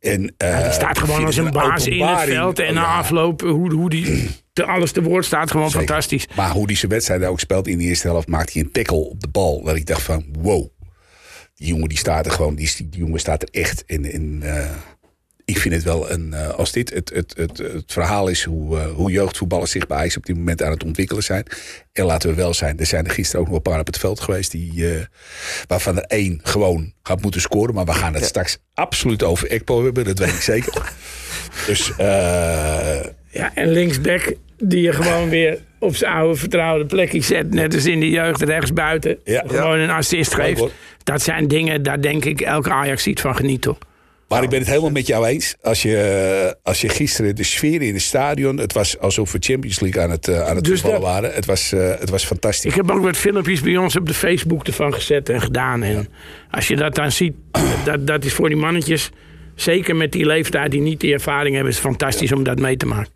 En, 0.00 0.34
eh, 0.36 0.50
Hij 0.50 0.72
staat 0.72 0.98
gewoon 0.98 1.24
als 1.24 1.36
een 1.36 1.50
baas 1.50 1.86
in 1.86 2.02
het 2.02 2.20
veld. 2.20 2.58
En 2.58 2.74
na 2.74 2.80
Ja, 2.82 2.96
afloop, 2.98 3.40
hoe, 3.40 3.72
hoe 3.72 3.90
die 3.90 4.30
te 4.52 4.64
alles 4.64 4.92
te 4.92 5.02
woord 5.02 5.24
staat, 5.24 5.50
gewoon 5.50 5.70
zeker. 5.70 5.86
fantastisch. 5.86 6.26
Maar 6.36 6.50
hoe 6.50 6.66
hij 6.66 6.74
zijn 6.74 6.90
wedstrijd 6.90 7.24
ook 7.24 7.40
speelt 7.40 7.68
in 7.68 7.78
de 7.78 7.84
eerste 7.84 8.06
helft, 8.08 8.28
maakt 8.28 8.52
hij 8.52 8.62
een 8.62 8.72
tackle 8.72 8.96
op 8.96 9.20
de 9.20 9.28
bal. 9.28 9.62
Dat 9.64 9.76
ik 9.76 9.86
dacht 9.86 10.02
van, 10.02 10.24
wow. 10.40 10.68
Die 11.54 11.66
jongen 11.68 11.88
die 11.88 11.98
staat 11.98 12.26
er 12.26 12.32
gewoon, 12.32 12.54
die, 12.54 12.70
die 12.76 13.00
jongen 13.00 13.20
staat 13.20 13.42
er 13.42 13.48
echt. 13.50 13.84
En, 13.86 14.04
en 14.12 14.38
eh, 14.42 14.70
ik 15.44 15.58
vind 15.58 15.74
het 15.74 15.82
wel 15.82 16.10
een, 16.10 16.34
eh, 16.34 16.48
als 16.48 16.72
dit 16.72 16.94
het, 16.94 17.10
het, 17.14 17.34
het, 17.36 17.58
het 17.58 17.92
verhaal 17.92 18.28
is 18.28 18.44
hoe, 18.44 18.78
eh, 18.78 18.86
hoe 18.86 19.10
jeugdvoetballers 19.10 19.70
zich 19.70 19.86
bij 19.86 19.96
Ajax 19.96 20.16
op 20.16 20.26
dit 20.26 20.36
moment 20.36 20.62
aan 20.62 20.70
het 20.70 20.84
ontwikkelen 20.84 21.22
zijn. 21.22 21.46
En 21.92 22.04
laten 22.04 22.28
we 22.28 22.34
wel 22.34 22.54
zijn, 22.54 22.78
er 22.78 22.86
zijn 22.86 23.04
er 23.04 23.10
gisteren 23.10 23.40
ook 23.40 23.46
nog 23.46 23.56
een 23.56 23.62
paar 23.62 23.80
op 23.80 23.86
het 23.86 23.98
veld 23.98 24.20
geweest 24.20 24.50
die, 24.50 24.90
eh, 24.90 25.00
waarvan 25.66 25.96
er 25.96 26.04
één 26.04 26.40
gewoon 26.42 26.92
gaat 27.02 27.22
moeten 27.22 27.40
scoren. 27.40 27.74
Maar 27.74 27.84
we 27.84 27.92
gaan 27.92 28.14
het 28.14 28.24
straks 28.24 28.58
absoluut 28.74 29.22
over 29.22 29.50
Ekpo 29.50 29.84
hebben, 29.84 30.04
dat 30.04 30.18
weet 30.18 30.28
ik 30.28 30.40
zeker. 30.40 30.92
dus 31.66 31.92
Ja, 33.30 33.54
en 33.54 33.68
linksback 33.68 34.34
die 34.58 34.82
je 34.82 34.92
gewoon 34.92 35.28
weer 35.28 35.58
op 35.78 35.96
zijn 35.96 36.12
oude 36.12 36.38
vertrouwde 36.38 36.86
plekje 36.86 37.20
zet. 37.20 37.54
Net 37.54 37.74
als 37.74 37.84
in 37.84 38.00
de 38.00 38.10
jeugd 38.10 38.42
rechts 38.42 38.72
buiten. 38.72 39.18
Ja. 39.24 39.44
Gewoon 39.46 39.78
een 39.78 39.90
assist 39.90 40.34
geeft. 40.34 40.64
Dat 41.02 41.22
zijn 41.22 41.48
dingen, 41.48 41.82
daar 41.82 42.00
denk 42.00 42.24
ik 42.24 42.40
elke 42.40 42.70
Ajax 42.70 43.02
ziet 43.02 43.20
van 43.20 43.36
geniet 43.36 43.62
toch. 43.62 43.78
Maar 44.34 44.42
ik 44.42 44.50
ben 44.50 44.58
het 44.58 44.68
helemaal 44.68 44.90
met 44.90 45.06
jou 45.06 45.26
eens. 45.26 45.54
Als 45.62 45.82
je, 45.82 46.56
als 46.62 46.80
je 46.80 46.88
gisteren 46.88 47.36
de 47.36 47.42
sfeer 47.42 47.82
in 47.82 47.92
het 47.94 48.02
stadion... 48.02 48.56
Het 48.58 48.72
was 48.72 48.98
alsof 48.98 49.32
we 49.32 49.38
Champions 49.40 49.80
League 49.80 50.02
aan 50.02 50.10
het, 50.10 50.28
eh, 50.28 50.40
aan 50.48 50.56
het 50.56 50.64
Dus 50.64 50.80
voetballen 50.80 51.00
dat- 51.00 51.10
waren. 51.10 51.34
Het 51.34 51.46
was, 51.46 51.72
eh, 51.72 51.90
het 51.98 52.10
was 52.10 52.24
fantastisch. 52.24 52.70
Ik 52.70 52.76
heb 52.76 52.90
ook 52.90 53.02
wat 53.02 53.16
filmpjes 53.16 53.60
bij 53.60 53.76
ons 53.76 53.96
op 53.96 54.06
de 54.06 54.14
Facebook 54.14 54.66
ervan 54.66 54.94
gezet 54.94 55.28
en 55.28 55.40
gedaan. 55.40 55.82
En 55.82 56.08
als 56.50 56.68
je 56.68 56.76
dat 56.76 56.94
dan 56.94 57.12
ziet, 57.12 57.34
dat, 57.84 58.06
dat 58.06 58.24
is 58.24 58.32
voor 58.32 58.48
die 58.48 58.58
mannetjes... 58.58 59.10
Zeker 59.54 59.96
met 59.96 60.12
die 60.12 60.26
leeftijd 60.26 60.70
die 60.70 60.80
niet 60.80 61.00
die 61.00 61.12
ervaring 61.12 61.54
hebben... 61.54 61.72
is 61.72 61.78
het 61.78 61.86
fantastisch 61.86 62.32
om 62.32 62.44
dat 62.44 62.58
mee 62.58 62.76
te 62.76 62.86
maken. 62.86 63.12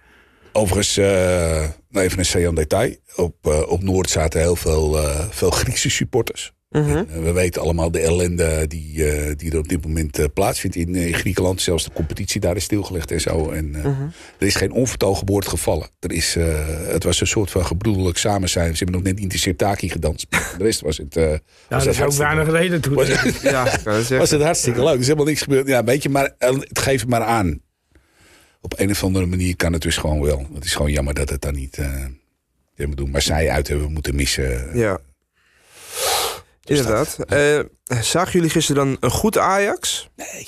Overigens, 0.53 0.97
eh, 0.97 1.63
even 1.93 2.19
een 2.19 2.25
saillant 2.25 2.57
detail. 2.57 2.97
Op, 3.17 3.35
eh, 3.43 3.71
op 3.71 3.83
Noord 3.83 4.11
zaten 4.11 4.41
heel 4.41 4.57
veel, 4.57 4.99
eh, 4.99 5.21
veel 5.31 5.51
Griekse 5.51 5.91
supporters. 5.91 6.53
En, 6.71 7.09
eh, 7.09 7.23
we 7.23 7.33
weten 7.33 7.63
allemaal 7.63 7.91
de 7.91 8.01
ellende 8.01 8.67
die, 8.67 9.11
eh, 9.11 9.33
die 9.37 9.51
er 9.53 9.59
op 9.59 9.69
dit 9.69 9.87
moment 9.87 10.19
eh, 10.19 10.25
plaatsvindt 10.35 10.77
in, 10.77 11.15
Griekenland. 11.15 11.61
Zelfs 11.63 11.85
de 11.85 11.91
competitie 11.93 12.41
daar 12.41 12.57
is 12.57 12.65
stilgelegd 12.65 13.11
en 13.11 13.21
zo. 13.21 13.51
En, 13.51 13.75
eh, 13.75 13.85
Er 14.39 14.47
is 14.47 14.55
geen 14.55 14.73
onvertogen 14.73 15.27
woord 15.27 15.47
gevallen. 15.49 15.89
Er 16.01 16.13
is, 16.13 16.37
eh, 16.37 16.67
het 16.87 17.05
was 17.05 17.21
een 17.21 17.27
soort 17.27 17.51
van 17.51 17.67
gebroedelijk 17.67 18.19
samen 18.19 18.49
zijn. 18.49 18.77
Ze 18.77 18.85
hebben 18.85 19.03
nog 19.05 19.15
net 19.21 19.33
Sirtaki 19.41 19.89
gedanst. 19.89 20.27
De 20.31 20.65
rest 20.65 20.81
was 20.81 20.97
het, 20.97 21.15
was 21.15 21.25
het 21.25 21.41
dat 21.69 21.87
is 21.87 22.01
ook 22.01 22.13
weinig 22.13 22.51
reden 22.51 22.81
toe. 22.81 22.95
was 22.95 23.09
het- 23.23 23.41
Ja, 23.43 23.65
was 24.19 24.31
het 24.31 24.43
hartstikke 24.43 24.83
leuk. 24.85 24.93
Er 24.95 24.99
is 25.01 25.07
helemaal 25.07 25.27
niks 25.27 25.43
gebeurd. 25.43 25.67
Ja, 25.67 25.85
weet 25.85 26.03
je, 26.03 26.09
maar 26.09 26.35
het 26.39 26.79
geeft 26.79 27.01
het 27.01 27.11
maar 27.11 27.23
aan. 27.23 27.61
Op 28.61 28.79
een 28.79 28.91
of 28.91 29.05
andere 29.05 29.27
manier 29.27 29.57
kan 29.57 29.73
het 29.73 29.83
dus 29.83 29.97
gewoon 29.97 30.21
wel. 30.21 30.47
Het 30.55 30.65
is 30.65 30.75
gewoon 30.75 30.91
jammer 30.93 31.15
dat 31.15 31.29
het 31.31 31.41
dan 31.41 31.55
niet 31.55 31.79
eh 31.79 32.05
helemaal 32.75 32.97
doen. 32.97 33.11
Maar 33.11 33.23
zij 33.23 33.51
uit 33.51 33.69
hebben 33.69 33.93
moeten 33.93 34.15
missen. 34.15 34.71
Ja. 34.79 34.99
Inderdaad. 36.69 37.19
Eh, 37.19 37.59
zagen 38.01 38.33
jullie 38.33 38.51
gisteren 38.51 38.85
dan 38.85 38.97
een 39.01 39.11
goed 39.11 39.39
Ajax? 39.39 40.09
Nee. 40.17 40.47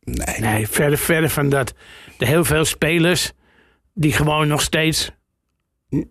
Nee. 0.00 0.40
Nee, 0.40 0.68
verder, 0.68 0.98
verder 0.98 1.30
van 1.30 1.48
dat. 1.48 1.74
Er 2.18 2.26
heel 2.26 2.44
veel 2.44 2.64
spelers 2.64 3.32
die 3.94 4.12
gewoon 4.12 4.48
nog 4.48 4.60
steeds 4.60 5.10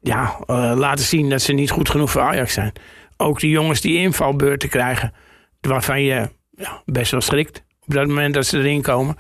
ja, 0.02 0.40
eh, 0.46 0.74
laten 0.76 1.06
zien 1.06 1.30
dat 1.30 1.42
ze 1.42 1.54
niet 1.54 1.72
goed 1.72 1.90
genoeg 1.90 2.12
voor 2.12 2.22
Ajax 2.22 2.54
zijn. 2.54 2.72
Ook 3.18 3.40
die 3.40 3.50
jongens 3.50 3.82
die 3.82 3.98
invalbeurten 3.98 4.70
krijgen, 4.70 5.14
waarvan 5.62 6.02
je 6.02 6.30
ja, 6.52 6.82
best 6.86 7.12
wel 7.12 7.22
schrikt 7.22 7.64
op 7.86 7.94
dat 7.94 8.08
moment 8.08 8.34
dat 8.34 8.46
ze 8.46 8.58
erin 8.58 8.82
komen. 8.82 9.16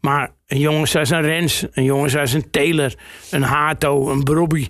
Maar 0.00 0.30
een 0.46 0.58
jongen 0.58 0.88
zoals 0.88 1.10
een 1.10 1.22
Rens, 1.22 1.66
een 1.72 1.84
jongen 1.84 2.10
zoals 2.10 2.32
een 2.32 2.50
Taylor, 2.50 2.94
een 3.30 3.42
Hato, 3.42 4.10
een 4.10 4.22
Brobby, 4.22 4.68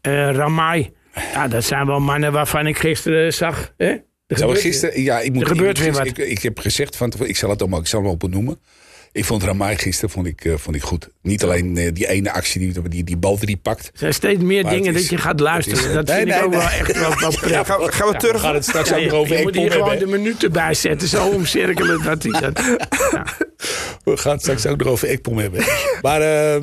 eh 0.00 0.30
Ramai. 0.30 0.94
Ja, 1.32 1.48
dat 1.48 1.64
zijn 1.64 1.86
wel 1.86 2.00
mannen 2.00 2.32
waarvan 2.32 2.66
ik 2.66 2.78
gisteren 2.78 3.34
zag. 3.34 3.72
Hè? 3.76 3.96
Er 4.26 4.36
Zou 4.38 4.48
gebeurt 4.54 4.66
gisteren, 4.72 5.02
ja, 5.02 5.20
ik 5.20 5.32
moet, 5.32 5.42
Er 5.42 5.48
gebeurt 5.48 5.78
ik, 5.78 5.84
moet- 5.84 5.94
weer 5.96 6.04
wat. 6.04 6.18
Ik, 6.18 6.28
ik 6.30 6.42
heb 6.42 6.58
gezegd 6.58 6.96
van 6.96 7.10
tevoren, 7.10 7.30
ik 7.30 7.36
zal 7.38 7.50
het 7.50 7.60
allemaal, 7.60 7.80
ik 7.80 7.86
zal 7.86 8.00
hem 8.02 8.10
op 8.10 8.28
noemen. 8.30 8.58
Ik 9.12 9.24
vond 9.24 9.42
Ramai 9.42 9.76
gisteren 9.76 10.10
vond 10.10 10.26
ik, 10.26 10.44
eh, 10.44 10.54
vond 10.56 10.76
ik 10.76 10.82
goed. 10.82 11.08
Niet 11.22 11.42
alleen 11.42 11.76
eh, 11.76 11.92
die 11.94 12.08
ene 12.08 12.32
actie 12.32 12.60
die 12.72 12.88
die, 12.88 13.04
die 13.04 13.16
bal 13.16 13.38
die 13.38 13.56
pakt. 13.56 13.86
Er 13.86 13.90
zijn 13.94 14.14
steeds 14.14 14.42
meer 14.42 14.62
het 14.62 14.70
dingen 14.70 14.94
is- 14.94 15.00
dat 15.00 15.10
je 15.10 15.18
gaat 15.18 15.40
luisteren. 15.40 15.78
het 15.78 15.88
is- 15.88 15.94
dat 15.94 16.06
nee, 16.06 16.16
vind 16.16 16.28
nee, 16.28 16.38
ik 16.38 16.44
ook 16.44 16.50
nee. 16.50 16.60
wel 16.60 16.68
echt 16.68 16.92
wel, 16.98 17.18
wel 17.18 17.30
prettig. 17.30 17.66
Gaan, 17.66 17.80
we- 17.80 17.92
gaan 17.92 18.06
we 18.06 18.12
We 18.12 18.18
terug? 18.18 18.40
gaan 18.40 18.54
het 18.54 18.64
straks 18.64 18.88
Ja, 18.88 18.96
ook 18.96 19.12
over 19.12 19.36
je 19.36 19.42
moet 19.42 19.54
hier 19.54 19.70
gewoon 19.72 19.88
hebben. 19.88 20.10
de 20.10 20.16
minuten 20.18 20.52
bij 20.52 20.74
zetten. 20.74 21.08
Zo 21.08 21.28
omcirkelen 21.28 22.02
dat 22.02 22.22
hij 22.22 22.40
dat... 22.40 22.58
Ja. 23.12 23.24
We 24.04 24.16
gaan 24.16 24.32
het 24.32 24.40
straks 24.40 24.66
ook 24.66 24.78
nog 24.78 24.88
over 24.88 25.08
Ekpom 25.08 25.38
hebben. 25.38 25.64
maar 26.02 26.20
eh, 26.20 26.54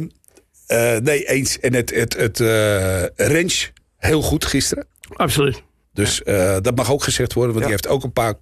eh, 0.68 1.02
nee, 1.02 1.26
eens. 1.30 1.60
En 1.60 1.74
het, 1.74 1.90
het, 1.96 2.14
het 2.18 2.40
eh 2.40 3.04
range 3.16 3.68
heel 3.98 4.22
goed 4.22 4.46
gisteren. 4.46 4.86
Absoluut. 5.14 5.64
Dus 5.94 6.24
eh, 6.24 6.58
dat 6.62 6.76
mag 6.76 6.92
ook 6.92 7.04
gezegd 7.04 7.34
worden. 7.34 7.54
Want 7.54 7.66
Ja. 7.66 7.72
die 7.72 7.82
heeft 7.82 7.96
ook 7.96 8.04
een 8.04 8.14
paar 8.14 8.34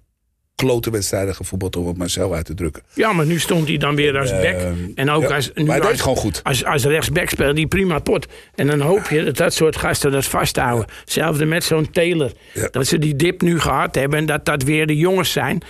klote 0.54 0.90
wedstrijden 0.90 1.34
gevoetbald 1.34 1.76
om 1.76 1.86
het 1.86 1.96
maar 1.96 2.10
zo 2.10 2.32
uit 2.32 2.44
te 2.44 2.54
drukken. 2.54 2.82
Ja, 2.94 3.12
maar 3.12 3.26
nu 3.26 3.38
stond 3.38 3.68
hij 3.68 3.76
dan 3.76 3.94
weer 3.94 4.18
als 4.18 4.30
back. 4.30 4.42
Ehm, 4.44 4.74
En 4.94 5.10
ook 5.10 5.22
ja, 5.22 5.34
als, 5.34 5.50
nu 5.54 5.64
maar 5.64 5.66
hij 5.66 5.74
deed 5.74 5.82
als, 5.84 5.90
het 5.92 6.00
gewoon 6.00 6.16
goed. 6.16 6.40
Als, 6.42 6.64
als 6.64 6.84
rechtsback 6.84 7.28
speelt 7.28 7.56
die 7.56 7.66
prima 7.66 7.98
pot. 7.98 8.26
En 8.54 8.66
dan 8.66 8.80
hoop 8.80 9.06
je 9.08 9.24
dat 9.24 9.36
dat 9.36 9.54
soort 9.54 9.76
gasten 9.76 10.10
dat 10.12 10.24
vasthouden. 10.26 10.86
Hetzelfde 11.00 11.44
met 11.44 11.64
zo'n 11.64 11.90
Taylor. 11.90 12.32
Ja. 12.54 12.68
Dat 12.70 12.86
ze 12.86 12.98
die 12.98 13.16
dip 13.16 13.40
nu 13.42 13.60
gehad 13.60 13.94
hebben. 13.94 14.18
En 14.18 14.26
dat 14.26 14.44
dat 14.44 14.62
weer 14.62 14.86
de 14.86 14.96
jongens 14.96 15.32
zijn. 15.32 15.62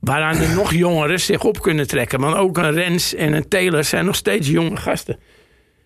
Waaraan 0.00 0.38
de 0.38 0.46
nog 0.48 0.72
jongeren 0.74 1.20
zich 1.20 1.44
op 1.44 1.60
kunnen 1.62 1.86
trekken. 1.86 2.20
Want 2.20 2.36
ook 2.36 2.58
een 2.58 2.72
Rens 2.72 3.14
en 3.14 3.32
een 3.32 3.48
Taylor 3.48 3.84
zijn 3.84 4.04
nog 4.04 4.14
steeds 4.16 4.48
jonge 4.48 4.76
gasten. 4.76 5.18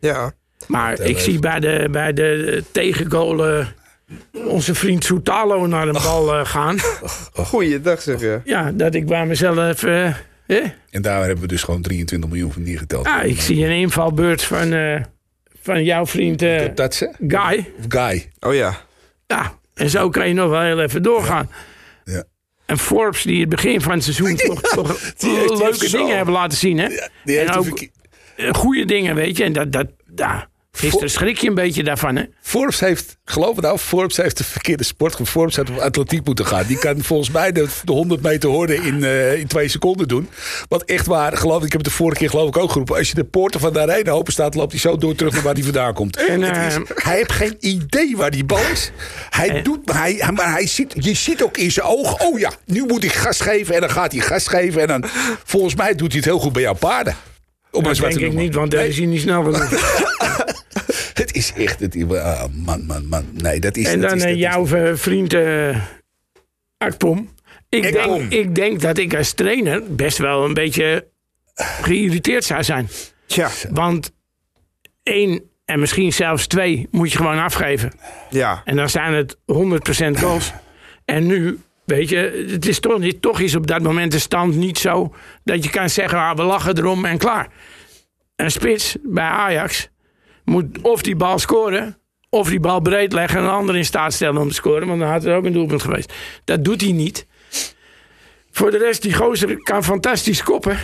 Ja. 0.00 0.32
Maar 0.66 1.00
ik 1.00 1.18
zie 1.18 1.38
bij 1.38 1.60
de, 1.60 1.88
bij 1.90 2.12
de 2.12 2.62
tegengoal 2.72 3.46
eh, 3.48 3.66
onze 4.44 4.74
vriend 4.74 5.04
Soutalo 5.04 5.66
naar 5.66 5.86
een 5.88 5.92
bal 5.92 6.34
eh, 6.34 6.46
gaan. 6.46 6.78
Goeiedag 7.32 8.00
zeg 8.02 8.20
je. 8.20 8.40
Ja, 8.44 8.70
dat 8.72 8.94
ik 8.94 9.06
bij 9.06 9.26
mezelf... 9.26 9.82
eh, 9.82 10.14
hè? 10.46 10.60
En 10.90 11.02
daar 11.02 11.18
hebben 11.24 11.40
we 11.40 11.46
dus 11.46 11.62
gewoon 11.62 11.82
23 11.82 12.30
miljoen 12.30 12.52
van 12.52 12.62
neergeteld. 12.62 13.06
Ah, 13.06 13.24
ik 13.24 13.40
zie 13.40 13.64
een 13.64 13.70
invalbeurt 13.76 14.42
van, 14.42 14.72
eh, 14.72 15.00
van 15.62 15.84
jouw 15.84 16.06
vriend 16.06 16.42
eh, 16.42 16.62
Dat 16.74 16.94
ze? 16.94 17.10
Guy. 17.28 17.70
Of 17.78 17.84
Guy. 17.88 18.30
Oh 18.40 18.54
ja. 18.54 18.76
Ja, 19.26 19.58
en 19.74 19.90
zo 19.90 20.08
kan 20.08 20.28
je 20.28 20.34
nog 20.34 20.50
wel 20.50 20.60
heel 20.60 20.80
even 20.80 21.02
doorgaan. 21.02 21.50
Ja. 22.04 22.24
En 22.66 22.78
Forbes, 22.78 23.22
die 23.22 23.40
het 23.40 23.48
begin 23.48 23.80
van 23.80 23.92
het 23.92 24.02
seizoen 24.04 24.36
toch, 24.46 24.60
toch 24.60 24.86
die 24.86 24.96
heeft- 24.98 25.20
die 25.20 25.30
leuke 25.48 25.64
heeft 25.64 25.80
zo- 25.80 25.98
dingen 25.98 26.16
hebben 26.16 26.34
laten 26.34 26.58
zien. 26.58 26.78
Hè? 26.78 26.88
Die 27.24 27.38
en 27.38 27.50
ook 27.54 27.88
goede 28.52 28.84
dingen, 28.84 29.14
weet 29.14 29.36
je. 29.36 29.44
En 29.44 29.52
dat, 29.52 29.72
dat, 29.72 29.86
ja, 30.14 30.48
Gisteren 30.76 31.10
schrik 31.10 31.38
je 31.38 31.48
een 31.48 31.54
beetje 31.54 31.82
daarvan, 31.82 32.16
hè? 32.16 32.22
Forbes 32.42 32.80
heeft, 32.80 33.16
geloof 33.24 33.56
het 33.56 33.64
nou, 33.64 33.78
Forbes 33.78 34.16
heeft 34.16 34.36
de 34.38 34.44
verkeerde 34.44 34.84
sport. 34.84 35.16
Forbes 35.24 35.56
had 35.56 35.70
op 35.70 35.76
atletiek 35.78 36.24
moeten 36.24 36.46
gaan. 36.46 36.64
Die 36.66 36.78
kan 36.78 37.02
volgens 37.02 37.30
mij 37.30 37.52
de, 37.52 37.66
de 37.84 37.92
100 37.92 38.22
meter 38.22 38.48
horden 38.50 38.82
in, 38.82 39.04
eh, 39.04 39.38
in 39.38 39.46
twee 39.46 39.68
seconden 39.68 40.08
doen. 40.08 40.28
Wat 40.68 40.82
echt 40.82 41.06
waar, 41.06 41.36
geloof 41.36 41.58
ik, 41.58 41.64
ik 41.66 41.72
heb 41.72 41.80
het 41.80 41.90
de 41.90 41.96
vorige 41.96 42.18
keer 42.18 42.30
geloof 42.30 42.48
ik 42.48 42.56
ook 42.56 42.70
geroepen. 42.70 42.96
Als 42.96 43.08
je 43.08 43.14
de 43.14 43.24
poorten 43.24 43.60
van 43.60 43.72
de 43.72 43.80
arena 43.80 44.10
open 44.10 44.32
staat, 44.32 44.54
loopt 44.54 44.70
hij 44.72 44.80
zo 44.80 44.96
door 44.96 45.14
terug 45.14 45.32
naar 45.32 45.42
waar 45.42 45.54
hij 45.54 45.62
vandaan 45.62 45.94
komt. 45.94 46.16
En, 46.28 46.42
is- 46.42 46.74
eh, 46.74 46.80
hij 46.94 47.16
heeft 47.16 47.32
geen 47.32 47.56
idee 47.60 48.16
waar 48.16 48.30
die 48.30 48.44
bal 48.44 48.64
is. 48.72 48.90
Hij 49.30 49.48
Eh. 49.48 49.64
doet, 49.64 49.92
hij- 49.92 50.28
maar 50.34 50.50
hij 50.52 50.66
ziet, 50.66 50.94
je 50.98 51.14
ziet 51.14 51.42
ook 51.42 51.56
in 51.56 51.70
zijn 51.70 51.86
ogen, 51.86 52.20
oh 52.26 52.38
ja, 52.38 52.50
nu 52.66 52.84
moet 52.86 53.04
ik 53.04 53.12
gas 53.12 53.40
geven. 53.40 53.74
En 53.74 53.80
dan 53.80 53.90
gaat 53.90 54.12
hij 54.12 54.20
gas 54.20 54.46
geven. 54.48 54.80
En 54.80 54.86
dan, 54.86 55.04
volgens 55.44 55.74
mij 55.74 55.94
doet 55.94 56.08
hij 56.08 56.16
het 56.16 56.24
heel 56.28 56.38
goed 56.38 56.52
bij 56.52 56.62
jouw 56.62 56.74
paarden. 56.74 57.16
Om 57.72 57.82
Dat 57.82 57.98
wat 57.98 58.10
denk 58.10 58.22
ik 58.22 58.32
niet, 58.32 58.54
want 58.54 58.70
daar 58.70 58.86
is 58.86 58.96
hij 58.96 59.06
niet 59.06 59.20
snel 59.20 59.42
genoeg. 59.42 59.70
Het 61.14 61.34
is 61.34 61.52
echt, 61.56 61.80
het, 61.80 62.12
ah, 62.12 62.44
man, 62.52 62.86
man, 62.86 63.08
man. 63.08 63.24
Nee, 63.32 63.60
dat 63.60 63.76
is 63.76 63.86
En 63.86 64.00
dat 64.00 64.08
dan 64.08 64.18
is, 64.18 64.24
eh, 64.24 64.30
dat 64.30 64.38
jouw 64.38 64.66
eh, 64.66 64.94
vriend 64.94 65.32
eh 65.32 65.76
Akpom. 66.78 67.30
Ik 67.68 67.92
denk, 67.92 68.32
ik 68.32 68.54
denk 68.54 68.80
dat 68.80 68.98
ik 68.98 69.14
als 69.14 69.32
trainer 69.32 69.94
best 69.94 70.18
wel 70.18 70.44
een 70.44 70.54
beetje 70.54 71.06
geïrriteerd 71.54 72.44
zou 72.44 72.64
zijn. 72.64 72.88
Tja, 73.26 73.50
Want 73.70 74.12
één 75.02 75.42
en 75.64 75.80
misschien 75.80 76.12
zelfs 76.12 76.46
twee 76.46 76.88
moet 76.90 77.12
je 77.12 77.16
gewoon 77.16 77.38
afgeven. 77.38 77.92
ja. 78.30 78.62
En 78.64 78.76
dan 78.76 78.88
zijn 78.88 79.14
het 79.14 79.36
100% 79.36 80.18
goals. 80.18 80.52
En 81.04 81.26
nu, 81.26 81.58
weet 81.94 82.08
je, 82.08 82.46
het 82.50 82.66
is 82.66 82.80
toch, 82.80 82.98
niet, 82.98 83.22
toch 83.22 83.40
is 83.40 83.54
op 83.54 83.66
dat 83.66 83.82
moment 83.82 84.12
de 84.12 84.18
stand 84.18 84.54
niet 84.54 84.78
zo 84.78 85.14
dat 85.44 85.64
je 85.64 85.70
kan 85.70 85.90
zeggen, 85.90 86.18
ah, 86.18 86.36
we 86.36 86.42
lachen 86.42 86.78
erom 86.78 87.04
en 87.04 87.18
klaar. 87.18 87.48
Een 88.36 88.50
spits 88.50 88.96
bij 89.02 89.24
Ajax 89.24 89.88
moet 90.44 90.80
of 90.82 91.02
die 91.02 91.16
bal 91.16 91.38
scoren, 91.38 91.98
of 92.28 92.48
die 92.48 92.60
bal 92.60 92.80
breed 92.80 93.12
leggen 93.12 93.38
en 93.38 93.44
een 93.44 93.50
ander 93.50 93.76
in 93.76 93.84
staat 93.84 94.12
stellen 94.12 94.40
om 94.40 94.48
te 94.48 94.54
scoren. 94.54 94.86
Want 94.86 95.00
dan 95.00 95.08
had 95.08 95.24
er 95.24 95.36
ook 95.36 95.44
een 95.44 95.52
doelpunt 95.52 95.82
geweest. 95.82 96.12
Dat 96.44 96.64
doet 96.64 96.80
hij 96.80 96.92
niet. 96.92 97.26
Voor 98.50 98.70
de 98.70 98.78
rest, 98.78 99.02
die 99.02 99.14
gozer 99.14 99.62
kan 99.62 99.84
fantastisch 99.84 100.42
koppen. 100.42 100.78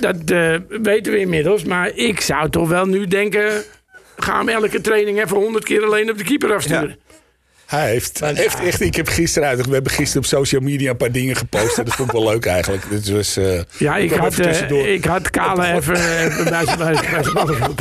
Dat 0.00 0.30
eh, 0.30 0.56
weten 0.68 1.12
we 1.12 1.18
inmiddels. 1.18 1.64
Maar 1.64 1.90
ik 1.94 2.20
zou 2.20 2.50
toch 2.50 2.68
wel 2.68 2.86
nu 2.86 3.06
denken... 3.06 3.62
ga 4.16 4.38
hem 4.38 4.48
elke 4.48 4.80
training 4.80 5.22
even 5.22 5.36
honderd 5.36 5.64
keer 5.64 5.84
alleen 5.84 6.10
op 6.10 6.18
de 6.18 6.24
keeper 6.24 6.54
afsturen. 6.54 6.98
Hij 7.70 7.90
heeft, 7.90 8.20
heeft 8.20 8.60
echt, 8.60 8.80
ik 8.80 8.94
heb 8.94 9.08
gisteren 9.08 9.48
uit, 9.48 9.66
we 9.66 9.72
hebben 9.72 9.92
gisteren 9.92 10.22
op 10.22 10.28
social 10.28 10.60
media 10.60 10.90
een 10.90 10.96
paar 10.96 11.12
dingen 11.12 11.36
gepost. 11.36 11.78
En 11.78 11.84
dat 11.84 11.94
vond 11.94 12.12
ik 12.12 12.14
wel 12.20 12.28
leuk 12.32 12.46
eigenlijk. 12.46 12.90
Dit 12.90 13.08
was, 13.08 13.36
eh, 13.36 13.60
Ja, 13.78 13.96
ik 13.96 14.10
had, 14.10 14.38
even 14.38 14.68
eh, 14.68 14.92
ik 14.92 15.04
had 15.04 15.30
Kale 15.30 15.72
even 15.72 15.94
eh, 15.94 16.48
bij 16.48 16.64
zijn- 16.94 17.74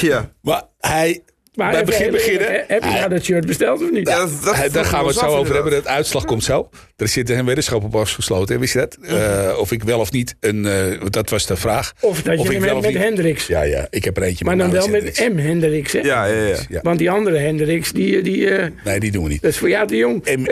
ja. 0.00 0.30
Maar 0.42 0.62
hij, 0.80 1.22
Maar 1.60 1.72
bij 1.72 1.84
begin 1.84 2.10
beginnen. 2.10 2.64
Heb 2.68 2.82
je 2.84 2.90
nou 2.90 3.08
dat 3.08 3.24
shirt 3.24 3.46
besteld 3.46 3.82
of 3.82 3.90
niet? 3.90 4.08
Ja, 4.08 4.16
dat- 4.18 4.30
dat 4.44 4.54
hij- 4.54 4.54
vroeg 4.54 4.72
daar 4.72 4.84
gaan 4.84 5.00
we 5.02 5.06
het 5.08 5.18
zo 5.18 5.26
over 5.26 5.54
hebben. 5.54 5.82
De 5.82 5.88
uitslag 5.88 6.24
komt 6.24 6.44
zo. 6.44 6.68
Er 6.96 7.08
zit 7.08 7.30
een 7.30 7.44
weddenschap 7.46 7.84
op 7.84 7.96
afgesloten. 7.96 8.60
Wist 8.60 8.72
je 8.72 8.78
dat? 8.78 8.96
Eh, 9.02 9.58
of 9.58 9.72
ik 9.72 9.82
wel 9.82 10.00
of 10.00 10.12
niet 10.12 10.34
een. 10.40 10.66
eh, 10.66 11.00
dat 11.10 11.30
was 11.30 11.46
de 11.46 11.56
vraag. 11.56 11.92
Of 12.00 12.22
dat 12.22 12.42
je 12.42 12.52
ik 12.54 12.60
met 12.60 12.80
niet- 12.82 12.96
Hendricks. 12.96 13.46
Ja, 13.46 13.62
ja. 13.62 13.86
Ik 13.90 14.04
heb 14.04 14.16
er 14.16 14.22
eentje 14.22 14.44
Maar 14.44 14.56
dan 14.56 14.66
met 14.70 14.76
wel 14.76 14.88
met. 14.88 15.28
M. 15.32 15.36
Hendricks. 15.38 15.92
Hè? 15.92 15.98
Ja, 16.00 16.24
ja, 16.24 16.46
ja. 16.46 16.56
Ja. 16.68 16.80
Want 16.82 16.98
die 16.98 17.10
andere 17.10 17.38
Hendricks, 17.38 17.92
die, 17.92 18.22
die, 18.22 18.50
eh, 18.50 18.66
Nee, 18.84 19.00
die 19.00 19.10
doen 19.10 19.22
we 19.24 19.28
niet. 19.28 19.42
dat 19.42 19.50
is 19.50 19.58
voor 19.58 19.68
jou 19.68 19.86
te 19.86 19.96
jong. 19.96 20.24
M, 20.24 20.46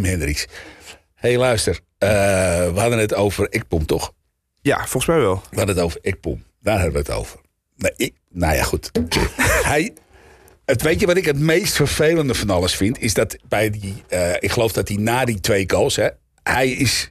M. 0.00 0.04
Hendricks. 0.04 0.46
Hé, 1.14 1.28
hey, 1.28 1.38
luister. 1.38 1.80
Eh, 1.98 2.08
we 2.72 2.80
hadden 2.80 2.98
het 2.98 3.14
over 3.14 3.48
Ekpom, 3.48 3.86
toch? 3.86 4.12
Ja, 4.60 4.76
volgens 4.76 5.06
mij 5.06 5.18
wel. 5.18 5.42
We 5.50 5.56
hadden 5.56 5.74
het 5.74 5.84
over 5.84 5.98
Ekpom. 6.02 6.42
Daar 6.62 6.80
hebben 6.80 6.92
we 7.04 7.08
het 7.08 7.10
over. 7.18 7.38
Ik, 7.96 8.14
nou 8.30 8.54
ja, 8.54 8.62
goed. 8.62 8.90
Hij, 9.70 9.92
het, 10.64 10.82
weet 10.82 11.00
je 11.00 11.06
wat 11.06 11.16
ik 11.16 11.24
het 11.24 11.38
meest 11.38 11.74
vervelende 11.74 12.34
van 12.34 12.50
alles 12.50 12.74
vind? 12.74 13.00
Is 13.00 13.14
dat 13.14 13.36
bij 13.48 13.70
die, 13.70 14.02
eh, 14.08 14.32
ik 14.38 14.50
geloof 14.50 14.72
dat 14.72 14.88
hij 14.88 14.96
na 14.96 15.24
die 15.24 15.40
twee 15.40 15.64
goals, 15.70 15.96
hè, 15.96 16.08
hij 16.42 16.70
is 16.70 17.10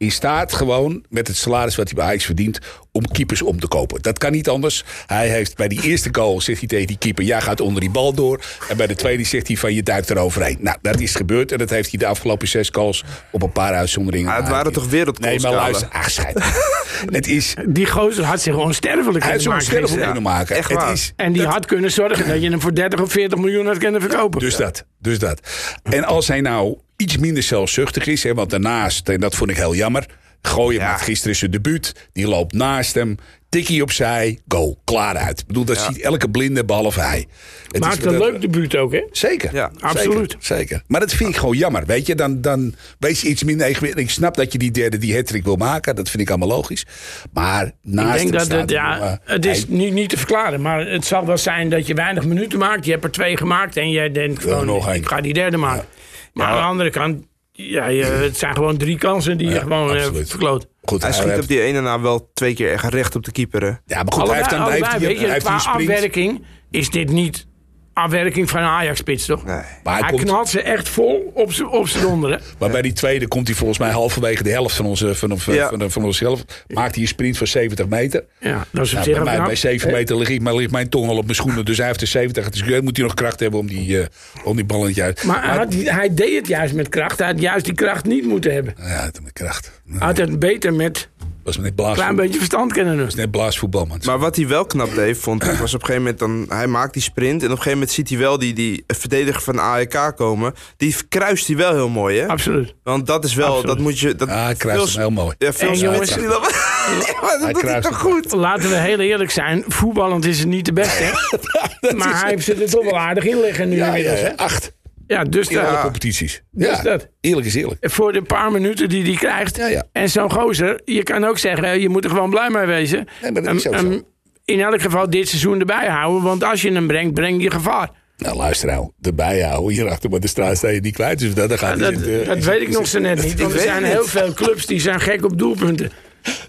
in 0.00 0.12
staat 0.12 0.52
gewoon 0.52 1.04
met 1.08 1.26
het 1.28 1.36
salaris 1.36 1.76
wat 1.76 1.86
hij 1.86 1.94
bij 1.94 2.04
Ajax 2.04 2.24
verdient 2.24 2.58
om 2.92 3.06
keepers 3.06 3.42
om 3.42 3.60
te 3.60 3.68
kopen. 3.68 4.02
Dat 4.02 4.18
kan 4.18 4.32
niet 4.32 4.48
anders. 4.48 4.84
Hij 5.06 5.28
heeft 5.28 5.56
bij 5.56 5.68
die 5.68 5.82
eerste 5.82 6.08
goal 6.12 6.40
zegt 6.40 6.58
hij 6.58 6.68
tegen 6.68 6.86
die 6.86 6.98
keeper: 6.98 7.24
jij 7.24 7.40
gaat 7.40 7.60
onder 7.60 7.80
die 7.80 7.90
bal 7.90 8.14
door. 8.14 8.40
En 8.68 8.76
bij 8.76 8.86
de 8.86 8.94
tweede 8.94 9.24
zegt 9.24 9.46
hij 9.46 9.56
van 9.56 9.74
je 9.74 9.82
duikt 9.82 10.10
eroverheen. 10.10 10.56
Nou, 10.60 10.76
dat 10.82 11.00
is 11.00 11.14
gebeurd 11.14 11.52
en 11.52 11.58
dat 11.58 11.70
heeft 11.70 11.90
hij 11.90 11.98
de 11.98 12.06
afgelopen 12.06 12.48
zes 12.48 12.68
goals 12.72 13.04
op 13.30 13.42
een 13.42 13.52
paar 13.52 13.74
uitzonderingen. 13.74 14.26
Maar 14.26 14.36
het 14.36 14.48
waren 14.48 14.72
toch 14.72 14.88
wereldgoals, 14.88 15.42
Nee, 15.42 15.52
maar 15.52 15.60
luister, 15.60 15.88
ach, 15.88 16.10
schijt. 16.10 16.42
het 17.10 17.26
is 17.26 17.54
Die 17.68 17.86
gozer 17.86 18.24
had 18.24 18.40
zich 18.40 18.56
onsterfelijk 18.56 19.24
hij 19.24 19.36
kunnen 19.36 19.52
had 19.52 19.62
zo'n 19.62 19.72
maken 19.74 19.80
gisteren. 19.80 20.04
kunnen 20.04 20.22
maken. 20.22 20.56
echt 20.56 20.70
het 20.70 20.98
is, 20.98 21.12
En 21.16 21.32
die 21.32 21.46
had 21.46 21.66
kunnen 21.66 21.90
zorgen 21.92 22.28
dat 22.28 22.42
je 22.42 22.50
hem 22.50 22.60
voor 22.60 22.74
30 22.74 23.00
of 23.00 23.12
40 23.12 23.38
miljoen 23.38 23.66
had 23.66 23.78
kunnen 23.78 24.00
verkopen. 24.00 24.40
dus 24.40 24.56
dat, 24.56 24.84
dus 24.98 25.18
dat. 25.18 25.40
En 25.82 26.04
als 26.04 26.28
hij 26.28 26.40
nou 26.40 26.78
iets 27.00 27.16
minder 27.18 27.42
zelfzuchtig 27.42 28.06
is, 28.06 28.22
hè, 28.22 28.34
want 28.34 28.50
daarnaast, 28.50 29.08
en 29.08 29.20
dat 29.20 29.34
vond 29.34 29.50
ik 29.50 29.56
heel 29.56 29.74
jammer, 29.74 30.06
gooien 30.42 30.80
Ja. 30.80 30.96
gisteren 30.96 31.36
zijn 31.36 31.50
debuut, 31.50 32.08
die 32.12 32.28
loopt 32.28 32.52
naast 32.54 32.94
hem, 32.94 33.16
tikkie 33.48 33.82
opzij, 33.82 34.38
goal, 34.48 34.80
klaar 34.84 35.16
uit. 35.16 35.40
Ik 35.40 35.46
bedoel, 35.46 35.64
dat 35.64 35.78
ziet 35.78 36.00
elke 36.00 36.30
blinde 36.30 36.64
behalve 36.64 37.00
hij. 37.00 37.26
Het 37.68 37.80
Maakt 37.80 37.98
is- 37.98 38.04
een 38.04 38.12
dat- 38.12 38.20
leuk 38.30 38.40
debuut 38.40 38.76
ook, 38.76 38.92
hè? 38.92 39.02
Zeker, 39.12 39.54
Ja, 39.54 39.70
zeker, 39.72 39.86
absoluut. 39.88 40.36
Zeker. 40.38 40.82
Maar 40.86 41.00
dat 41.00 41.12
vind 41.12 41.30
ik 41.30 41.36
gewoon 41.36 41.56
jammer. 41.56 41.86
Weet 41.86 42.06
je, 42.06 42.14
dan, 42.14 42.40
dan 42.40 42.74
wees 42.98 43.20
je 43.20 43.28
iets 43.28 43.44
minder 43.44 43.66
egoïstisch. 43.66 44.02
Ik 44.02 44.10
snap 44.10 44.36
dat 44.36 44.52
je 44.52 44.58
die 44.58 44.70
derde, 44.70 44.98
die 44.98 45.16
hat 45.16 45.30
wil 45.30 45.56
maken. 45.56 45.96
Dat 45.96 46.10
vind 46.10 46.22
ik 46.22 46.28
allemaal 46.28 46.48
logisch. 46.48 46.86
Maar 47.32 47.72
naast 47.82 48.08
Ik 48.08 48.14
denk 48.14 48.20
hem 48.28 48.30
dat 48.32 48.42
staat 48.44 48.60
het, 48.60 48.70
ja, 48.70 49.20
het 49.24 49.46
is 49.46 49.58
hij- 49.58 49.66
niet, 49.76 49.92
niet 49.92 50.08
te 50.08 50.16
verklaren. 50.16 50.60
Maar 50.62 50.86
het 50.86 51.04
zal 51.04 51.26
wel 51.26 51.38
zijn 51.38 51.68
dat 51.70 51.86
je 51.86 51.94
weinig 51.94 52.24
minuten 52.24 52.58
maakt. 52.58 52.84
Je 52.84 52.90
hebt 52.90 53.04
er 53.04 53.10
twee 53.10 53.36
gemaakt 53.36 53.76
en 53.76 53.90
jij 53.90 54.12
denkt 54.12 54.42
gewoon, 54.42 54.66
nog 54.66 54.92
ik 54.94 55.06
ga 55.06 55.20
die 55.20 55.32
derde 55.34 55.56
maken. 55.56 55.84
Maar 56.32 56.46
aan 56.46 56.56
de 56.56 56.62
andere 56.62 56.90
kant, 56.90 57.24
ja, 57.52 57.86
je, 57.86 58.04
het 58.04 58.36
zijn 58.36 58.54
gewoon 58.54 58.76
drie 58.76 58.98
kansen 58.98 59.38
die 59.38 59.48
je 59.48 59.60
gewoon 59.60 59.96
eh, 59.96 60.06
verkloot. 60.12 60.66
Goed, 60.82 61.02
Hij 61.02 61.10
hij 61.10 61.18
schiet 61.18 61.30
heeft- 61.30 61.42
op 61.42 61.48
die 61.48 61.60
ene 61.62 61.80
na 61.80 62.00
wel 62.00 62.30
twee 62.34 62.54
keer 62.54 62.72
echt 62.72 62.84
recht 62.84 63.16
op 63.16 63.24
de 63.24 63.32
keeper. 63.32 63.62
hè. 63.62 63.66
Ja, 63.68 63.76
maar 63.86 64.12
goed, 64.12 64.12
Allebei- 64.12 64.28
hij 64.30 64.36
heeft 64.38 64.50
dan 64.50 64.60
hij 64.62 64.70
heeft 64.72 64.88
allebei, 64.88 65.20
je, 65.20 65.26
heeft 65.30 65.44
qua 65.44 65.54
afwerking 65.56 66.44
is 66.70 66.90
dit 66.90 67.10
niet 67.10 67.46
afwerking 67.92 68.50
van 68.50 68.60
een 68.60 68.66
Ajax-spits, 68.68 69.26
toch? 69.26 69.44
Nee. 69.44 69.54
Maar, 69.54 69.64
hij 69.84 70.02
Hij 70.02 70.10
komt, 70.10 70.22
knalt 70.24 70.48
ze 70.48 70.62
echt 70.62 70.88
vol 70.88 71.30
op 71.34 71.52
z'n 71.52 71.64
op 71.64 71.88
donderen. 72.00 72.40
maar 72.58 72.70
bij 72.70 72.82
die 72.82 72.92
tweede 72.92 73.28
komt 73.28 73.46
hij 73.46 73.56
volgens 73.56 73.78
mij 73.78 73.90
halverwege 73.90 74.42
de 74.42 74.50
helft 74.50 74.74
van 74.76 74.86
onze, 74.86 75.14
van, 75.14 75.38
van, 75.38 75.54
Ja. 75.54 75.68
van, 75.68 75.90
van 75.90 76.04
onszelf. 76.04 76.44
Maakt 76.68 76.92
hij 76.94 77.02
een 77.02 77.08
sprint 77.08 77.38
van 77.38 77.46
70 77.46 77.88
meter. 77.88 78.24
Ja, 78.38 78.66
dat 78.70 78.84
is 78.84 78.88
op 78.90 78.94
Nou, 78.94 79.04
zich 79.04 79.14
bij, 79.14 79.24
mij, 79.24 79.34
knap. 79.34 79.46
bij 79.46 79.56
7 79.56 79.92
meter 79.92 80.16
ligt, 80.16 80.30
ik- 80.30 80.40
maar 80.40 80.54
ligt 80.54 80.70
mijn 80.70 80.88
tong 80.88 81.08
al 81.08 81.16
op 81.16 81.24
mijn 81.24 81.34
schoenen. 81.34 81.64
Dus 81.64 81.76
hij 81.76 81.86
heeft 81.86 82.00
de 82.00 82.06
70. 82.06 82.48
Dus 82.50 82.80
moet 82.80 82.96
hij 82.96 83.06
nog 83.06 83.14
kracht 83.14 83.40
hebben 83.40 83.60
om 83.60 83.66
die, 83.66 84.00
eh, 84.00 84.06
om 84.44 84.56
die 84.56 84.64
bal 84.64 84.80
in 84.80 84.86
het 84.86 84.94
juist. 84.96 85.24
Maar 85.24 85.44
hij, 85.48 85.56
had, 85.56 85.74
hij 85.74 86.14
deed 86.14 86.36
het 86.38 86.46
juist 86.46 86.74
met 86.74 86.88
kracht. 86.88 87.18
Hij 87.18 87.26
had 87.26 87.40
juist 87.40 87.64
die 87.64 87.74
kracht 87.74 88.04
niet 88.04 88.24
moeten 88.26 88.52
hebben. 88.52 88.74
Ja, 88.78 88.84
het 89.04 89.20
met 89.22 89.32
kracht. 89.32 89.82
Hij 89.90 90.06
had 90.06 90.16
het 90.16 90.38
beter 90.38 90.74
met 90.74 91.08
was 91.56 91.62
net 91.64 91.66
een 91.78 91.84
blaas, 91.84 91.94
klein 91.96 92.16
beetje 92.16 92.36
verstand 92.38 92.72
kunnen 92.72 92.96
doen. 92.96 93.08
net 93.16 93.30
blaasvoetbal, 93.30 93.84
man. 93.84 94.00
Maar 94.04 94.18
wat 94.18 94.36
hij 94.36 94.46
wel 94.48 94.64
knap 94.64 94.94
deed, 94.94 95.18
vond 95.18 95.44
ik, 95.44 95.50
was 95.52 95.74
op 95.74 95.80
een 95.80 95.86
gegeven 95.86 96.02
moment 96.02 96.18
dan... 96.48 96.56
Hij 96.58 96.66
maakt 96.66 96.92
die 96.92 97.02
sprint 97.02 97.40
en 97.40 97.44
op 97.46 97.50
een 97.50 97.56
gegeven 97.56 97.72
moment 97.72 97.90
ziet 97.90 98.08
hij 98.08 98.18
wel 98.18 98.38
die, 98.38 98.52
die 98.54 98.84
verdediger 98.86 99.42
van 99.42 99.54
de 99.54 99.60
AEK 99.60 100.12
komen. 100.16 100.54
Die 100.76 100.96
kruist 101.08 101.46
hij 101.46 101.56
wel 101.56 101.72
heel 101.74 101.88
mooi, 101.88 102.18
hè? 102.20 102.26
Absoluut. 102.28 102.74
Want 102.82 103.06
dat 103.06 103.24
is 103.24 103.34
wel, 103.34 103.46
Absoluut. 103.46 103.66
dat 103.66 103.78
moet 103.78 103.98
je... 103.98 104.14
Dat 104.14 104.28
Ah, 104.28 104.44
hij 104.44 104.54
kruist 104.54 104.76
veel- 104.92 105.02
hem 105.02 105.12
heel 105.14 105.22
mooi. 105.24 105.34
Ja, 105.38 105.52
veel 105.52 105.72
die 105.72 105.82
dat- 105.82 105.98
Nee, 106.90 107.14
maar 107.22 107.30
dat 107.30 107.40
Hij 107.42 107.52
doet 107.52 107.62
hij 107.62 107.80
toch 107.80 108.02
hem. 108.02 108.12
goed? 108.12 108.32
Laten 108.32 108.68
we 108.68 108.74
heel 108.76 108.98
eerlijk 108.98 109.30
zijn. 109.30 109.64
Voetballend 109.68 110.24
is 110.24 110.38
het 110.38 110.48
niet 110.48 110.64
de 110.64 110.72
beste. 110.72 111.02
hè? 111.02 111.12
maar 111.96 112.20
hij 112.20 112.30
heeft 112.30 112.44
ze 112.44 112.54
er 112.54 112.70
toch 112.70 112.84
wel 112.84 112.98
aardig 112.98 113.24
in 113.24 113.40
liggen 113.40 113.68
nu 113.68 113.76
Ja, 113.76 113.86
ja, 113.86 113.94
inmiddels. 113.94 114.20
ja, 114.20 114.26
hè? 114.26 114.36
acht. 114.36 114.72
Ja, 115.10 115.24
dus 115.24 115.48
In 115.48 115.58
alle 115.58 115.70
dat. 115.70 115.80
competities. 115.80 116.42
Dus 116.50 116.66
Ja, 116.76 116.82
dat. 116.82 117.08
eerlijk 117.20 117.46
is 117.46 117.54
eerlijk. 117.54 117.90
Voor 117.90 118.12
de 118.12 118.22
paar 118.22 118.52
minuten 118.52 118.88
die 118.88 119.04
hij 119.04 119.14
krijgt. 119.14 119.56
Ja, 119.56 119.66
ja. 119.66 119.84
En 119.92 120.08
zo'n 120.10 120.30
gozer, 120.32 120.80
je 120.84 121.02
kan 121.02 121.24
ook 121.24 121.38
zeggen, 121.38 121.80
je 121.80 121.88
moet 121.88 122.04
er 122.04 122.10
gewoon 122.10 122.30
blij 122.30 122.50
mee 122.50 122.66
wezen. 122.66 123.06
Nee, 123.22 123.32
maar 123.32 123.42
dat 123.42 123.54
is 123.54 123.64
Hem- 123.64 123.72
ook 123.74 123.80
zo. 123.80 123.86
hem 123.86 124.02
in 124.44 124.60
elk 124.60 124.82
geval 124.82 125.10
dit 125.10 125.28
seizoen 125.28 125.58
erbij 125.60 125.88
houden. 125.88 126.22
Want 126.22 126.44
als 126.44 126.62
je 126.62 126.72
hem 126.72 126.86
brengt, 126.86 127.14
breng 127.14 127.42
je 127.42 127.50
gevaar. 127.50 127.90
Nou, 128.16 128.36
luister 128.36 128.68
nou. 128.68 128.90
Erbij 129.00 129.40
houden. 129.42 129.72
Hierachter 129.74 130.10
met 130.10 130.22
de 130.22 130.28
straat 130.28 130.56
sta 130.56 130.68
je 130.68 130.80
niet 130.80 130.94
kwijt. 130.94 131.18
Dus 131.18 131.34
dat, 131.34 131.48
dat 131.48 131.58
gaat 131.58 131.78
Dat, 131.78 131.90
niet 131.90 132.00
in 132.06 132.18
de- 132.18 132.24
dat 132.26 132.38
weet 132.44 132.60
ik 132.60 132.68
nog 132.70 132.86
zo 132.86 132.98
net 132.98 133.22
niet. 133.24 133.40
Want 133.40 133.52
er 133.52 133.60
zijn 133.60 133.84
heel 133.84 134.00
niet. 134.00 134.10
veel 134.10 134.32
clubs 134.32 134.66
die 134.66 134.80
zijn 134.80 135.00
gek 135.00 135.24
op 135.24 135.38
doelpunten. 135.38 135.90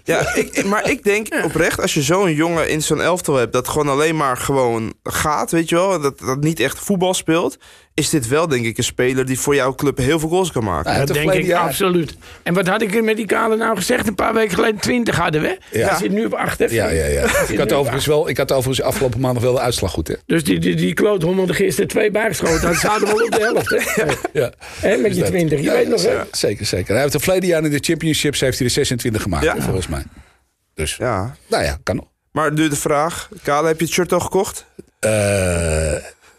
Ja, 0.04 0.34
ik, 0.34 0.48
ik- 0.52 0.64
maar 0.64 0.90
ik 0.90 1.02
denk 1.04 1.26
oprecht, 1.44 1.80
als 1.80 1.94
je 1.94 2.02
zo'n 2.02 2.34
jongen 2.34 2.68
in 2.70 2.82
zo'n 2.82 3.00
elftal 3.00 3.34
hebt... 3.36 3.52
dat 3.52 3.68
gewoon 3.68 3.88
alleen 3.88 4.16
maar 4.16 4.36
gewoon 4.36 4.94
gaat, 5.02 5.50
weet 5.50 5.68
je 5.68 5.74
wel... 5.74 6.00
dat, 6.00 6.18
dat 6.18 6.40
niet 6.40 6.60
echt 6.60 6.78
voetbal 6.78 7.14
speelt... 7.14 7.56
is 7.94 8.10
dit 8.10 8.28
wel, 8.28 8.48
denk 8.48 8.64
ik, 8.64 8.78
een 8.78 8.84
speler 8.84 9.26
die 9.26 9.38
voor 9.38 9.54
jouw 9.54 9.74
club 9.74 9.96
heel 9.98 10.18
veel 10.18 10.28
goals 10.28 10.52
kan 10.52 10.64
maken. 10.64 10.92
Ja, 10.92 10.98
Dat 11.04 11.16
denk 11.16 11.32
ik 11.32 11.44
jaar. 11.44 11.60
absoluut. 11.60 12.16
En 12.42 12.54
wat 12.54 12.66
had 12.68 12.82
ik 12.82 12.94
er 12.94 13.04
met 13.04 13.16
die 13.16 13.26
kale 13.26 13.56
nou 13.56 13.76
gezegd? 13.76 14.06
Een 14.06 14.14
paar 14.14 14.34
weken 14.34 14.54
geleden 14.54 14.80
20 14.80 15.16
hadden 15.16 15.42
we. 15.42 15.58
Ja. 15.70 15.88
Hij 15.88 15.96
zit 15.98 16.10
nu 16.10 16.24
op 16.24 16.32
8. 16.34 16.58
hè? 16.58 16.64
Ja, 16.64 16.88
ja, 16.88 17.06
ja. 17.06 17.22
Ik 17.48 17.58
had 17.58 17.72
overigens 17.72 18.06
wel, 18.06 18.28
ik 18.28 18.36
had 18.36 18.52
overigens 18.52 18.86
afgelopen 18.86 19.20
maandag 19.20 19.42
wel 19.42 19.52
de 19.52 19.60
uitslag 19.60 19.90
goed, 19.90 20.08
hè? 20.08 20.14
Dus 20.26 20.44
die, 20.44 20.58
die, 20.58 20.74
die 20.74 20.94
kloothommel 20.94 21.48
er 21.48 21.54
gisteren 21.54 21.88
twee 21.88 22.10
bijgeschoten. 22.10 22.60
Dat 22.62 22.76
zaten 22.76 23.06
wel 23.06 23.24
op 23.24 23.30
de 23.30 23.40
helft. 23.40 23.70
Hè? 23.70 24.04
Ja. 24.40 24.52
Hè, 24.80 24.96
met 24.96 25.14
je 25.14 25.20
dat- 25.20 25.30
20. 25.30 25.58
Je 25.58 25.64
Ja, 25.64 25.72
weet 25.72 25.88
nog, 25.88 26.02
hè? 26.02 26.16
Zeker, 26.30 26.66
zeker. 26.66 26.92
Hij 26.92 27.00
heeft 27.00 27.12
het 27.12 27.22
verleden 27.22 27.48
jaar 27.48 27.64
in 27.64 27.70
de 27.70 27.78
championships 27.80 28.40
heeft 28.40 28.58
hij 28.58 28.66
er 28.66 28.72
26 28.72 29.22
gemaakt, 29.22 29.62
volgens 29.62 29.88
mij. 29.88 30.02
Dus, 30.74 30.96
Ja. 30.96 31.36
nou 31.48 31.64
ja, 31.64 31.78
kan 31.82 31.96
nog. 31.96 32.06
Maar 32.32 32.52
nu 32.52 32.68
de 32.68 32.76
vraag, 32.76 33.28
Kale, 33.42 33.66
heb 33.66 33.78
je 33.78 33.84
het 33.84 33.94
shirt 33.94 34.12
al 34.12 34.20
gekocht? 34.20 34.64
Eh, 34.98 35.92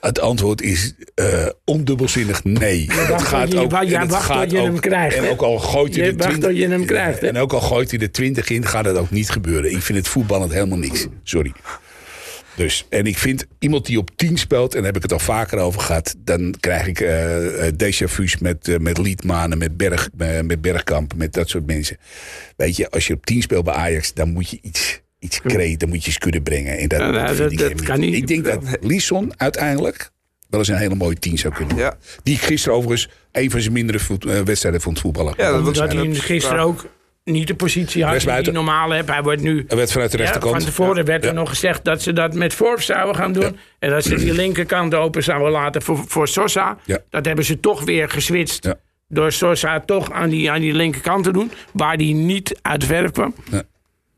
het 0.05 0.19
antwoord 0.19 0.61
is 0.61 0.93
eh 1.15 1.45
ondubbelzinnig 1.65 2.43
nee. 2.43 2.85
Het 2.91 3.07
wacht 3.09 3.29
tot 3.51 3.51
je- 3.51 3.95
en 3.95 4.01
het 4.01 4.11
wacht 4.11 4.27
tot 4.27 4.35
gaat 4.35 4.51
je 4.51 4.57
ook- 4.59 4.65
hem 4.65 4.79
krijgt, 4.79 5.15
En 5.17 5.29
ook 5.29 5.41
al 5.41 5.59
gooit 5.59 5.95
hij 5.95 6.05
Je 6.05 6.11
de 6.11 6.17
wacht 6.17 6.29
20 6.29 6.49
tot 6.49 6.59
je 6.59 6.67
hem 6.67 6.85
krijgt, 6.85 7.21
hè? 7.21 7.27
En 7.27 7.37
ook 7.37 7.53
al 7.53 7.61
gooit 7.61 7.89
hij 7.89 7.99
de 7.99 8.11
20 8.11 8.49
in, 8.49 8.65
gaat 8.65 8.85
het 8.85 8.97
ook 8.97 9.11
niet 9.11 9.29
gebeuren. 9.29 9.71
Ik 9.71 9.81
vind 9.81 9.97
het 9.97 10.07
voetballend 10.07 10.51
helemaal 10.53 10.77
niks. 10.77 11.07
Sorry. 11.23 11.53
Dus, 12.55 12.85
en 12.89 13.05
ik 13.05 13.17
vind 13.17 13.45
iemand 13.59 13.85
die 13.85 13.97
op 13.97 14.09
10 14.15 14.37
speelt, 14.37 14.71
en 14.71 14.77
daar 14.77 14.85
heb 14.85 14.95
ik 14.95 15.01
het 15.01 15.11
al 15.13 15.19
vaker 15.19 15.57
over 15.57 15.81
gehad, 15.81 16.15
dan 16.17 16.55
krijg 16.59 16.87
ik 16.87 16.99
eh, 16.99 17.67
déjà 17.73 18.05
vu's 18.09 18.37
met, 18.37 18.77
met 18.81 18.97
Liedmanen, 18.97 19.57
met, 19.57 19.77
Berg, 19.77 20.09
met 20.43 20.61
Bergkamp, 20.61 21.13
met 21.15 21.33
dat 21.33 21.49
soort 21.49 21.65
mensen. 21.65 21.97
Weet 22.57 22.75
je, 22.75 22.89
als 22.89 23.07
je 23.07 23.13
op 23.13 23.25
10 23.25 23.41
speelt 23.41 23.63
bij 23.65 23.73
Ajax, 23.73 24.13
dan 24.13 24.29
moet 24.33 24.49
je 24.49 24.57
iets, 24.61 25.01
iets 25.23 25.41
creëren, 25.41 25.79
dan 25.79 25.89
moet 25.89 26.05
je 26.05 26.17
kunnen 26.17 26.43
brengen. 26.43 26.77
En 26.77 26.87
dat, 26.87 26.99
Ja, 26.99 27.09
nou, 27.09 27.35
dat- 27.35 27.51
ik 27.51 27.57
dat 27.57 27.67
helemaal 27.67 27.85
kan 27.85 27.99
niet. 27.99 28.13
Ik 28.15 28.27
denk 28.27 28.45
dat 28.45 28.63
Lisson 28.81 29.33
uiteindelijk 29.37 30.11
wel 30.49 30.59
eens 30.59 30.69
een 30.69 30.75
hele 30.77 30.95
mooie 30.95 31.15
10 31.19 31.37
zou 31.37 31.53
kunnen 31.53 31.75
Ja. 31.75 31.81
worden. 31.81 31.99
Die 32.23 32.35
ik 32.35 32.41
gisteren 32.41 32.77
overigens 32.77 33.09
een 33.31 33.51
van 33.51 33.61
zijn 33.61 33.73
mindere 33.73 33.99
voet- 33.99 34.25
eh, 34.25 34.39
wedstrijden 34.41 34.81
vond 34.81 34.99
voetballen. 34.99 35.33
Ja, 35.37 35.61
dat 35.61 35.77
hij 35.77 36.13
gisteren 36.15 36.59
ook 36.59 36.85
niet 37.23 37.47
de 37.47 37.55
positie 37.55 38.03
had 38.05 38.19
die 38.19 38.29
hij 38.31 38.41
normaal 38.41 38.91
heeft. 38.91 39.07
Hij 39.07 39.21
wordt 39.21 39.41
nu... 39.41 39.63
Hij 39.67 39.77
werd 39.77 39.91
vanuit 39.91 40.11
de 40.11 40.17
Ja, 40.17 40.23
rechterkant. 40.23 40.55
van 40.55 40.65
tevoren 40.65 41.05
werd 41.05 41.23
er 41.23 41.29
Ja. 41.33 41.35
nog 41.39 41.49
gezegd 41.49 41.83
dat 41.85 42.01
ze 42.01 42.13
dat 42.13 42.33
met 42.33 42.53
Forbes 42.53 42.85
zouden 42.85 43.15
gaan 43.15 43.33
doen. 43.33 43.57
En 43.79 43.89
dat 43.89 44.03
ze 44.03 44.15
die 44.15 44.33
linkerkant 44.33 44.93
open 44.93 45.23
zouden 45.23 45.51
laten 45.51 45.81
voor, 45.81 46.03
voor 46.07 46.27
Sosa. 46.27 46.77
Ja. 46.85 46.99
Dat 47.09 47.25
hebben 47.25 47.45
ze 47.45 47.59
toch 47.59 47.83
weer 47.83 48.09
geswitcht. 48.09 48.63
Ja. 48.63 48.75
Door 49.07 49.31
Sosa 49.31 49.79
toch 49.79 50.11
aan 50.11 50.29
die, 50.29 50.51
aan 50.51 50.61
die 50.61 50.73
linkerkant 50.73 51.23
te 51.23 51.31
doen. 51.31 51.51
Waar 51.73 51.97
die 51.97 52.13
niet 52.13 52.59
uit 52.61 53.11
kwam. 53.11 53.35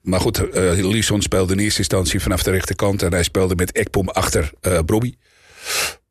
Maar 0.05 0.19
goed, 0.19 0.49
eh 0.49 0.71
Lisson 0.87 1.21
speelde 1.21 1.53
in 1.53 1.59
eerste 1.59 1.79
instantie 1.79 2.19
vanaf 2.19 2.43
de 2.43 2.51
rechterkant. 2.51 3.01
En 3.03 3.11
hij 3.13 3.23
speelde 3.23 3.55
met 3.55 3.71
Ekpom 3.71 4.09
achter 4.09 4.51
eh 4.61 4.79
Brobby. 4.85 5.13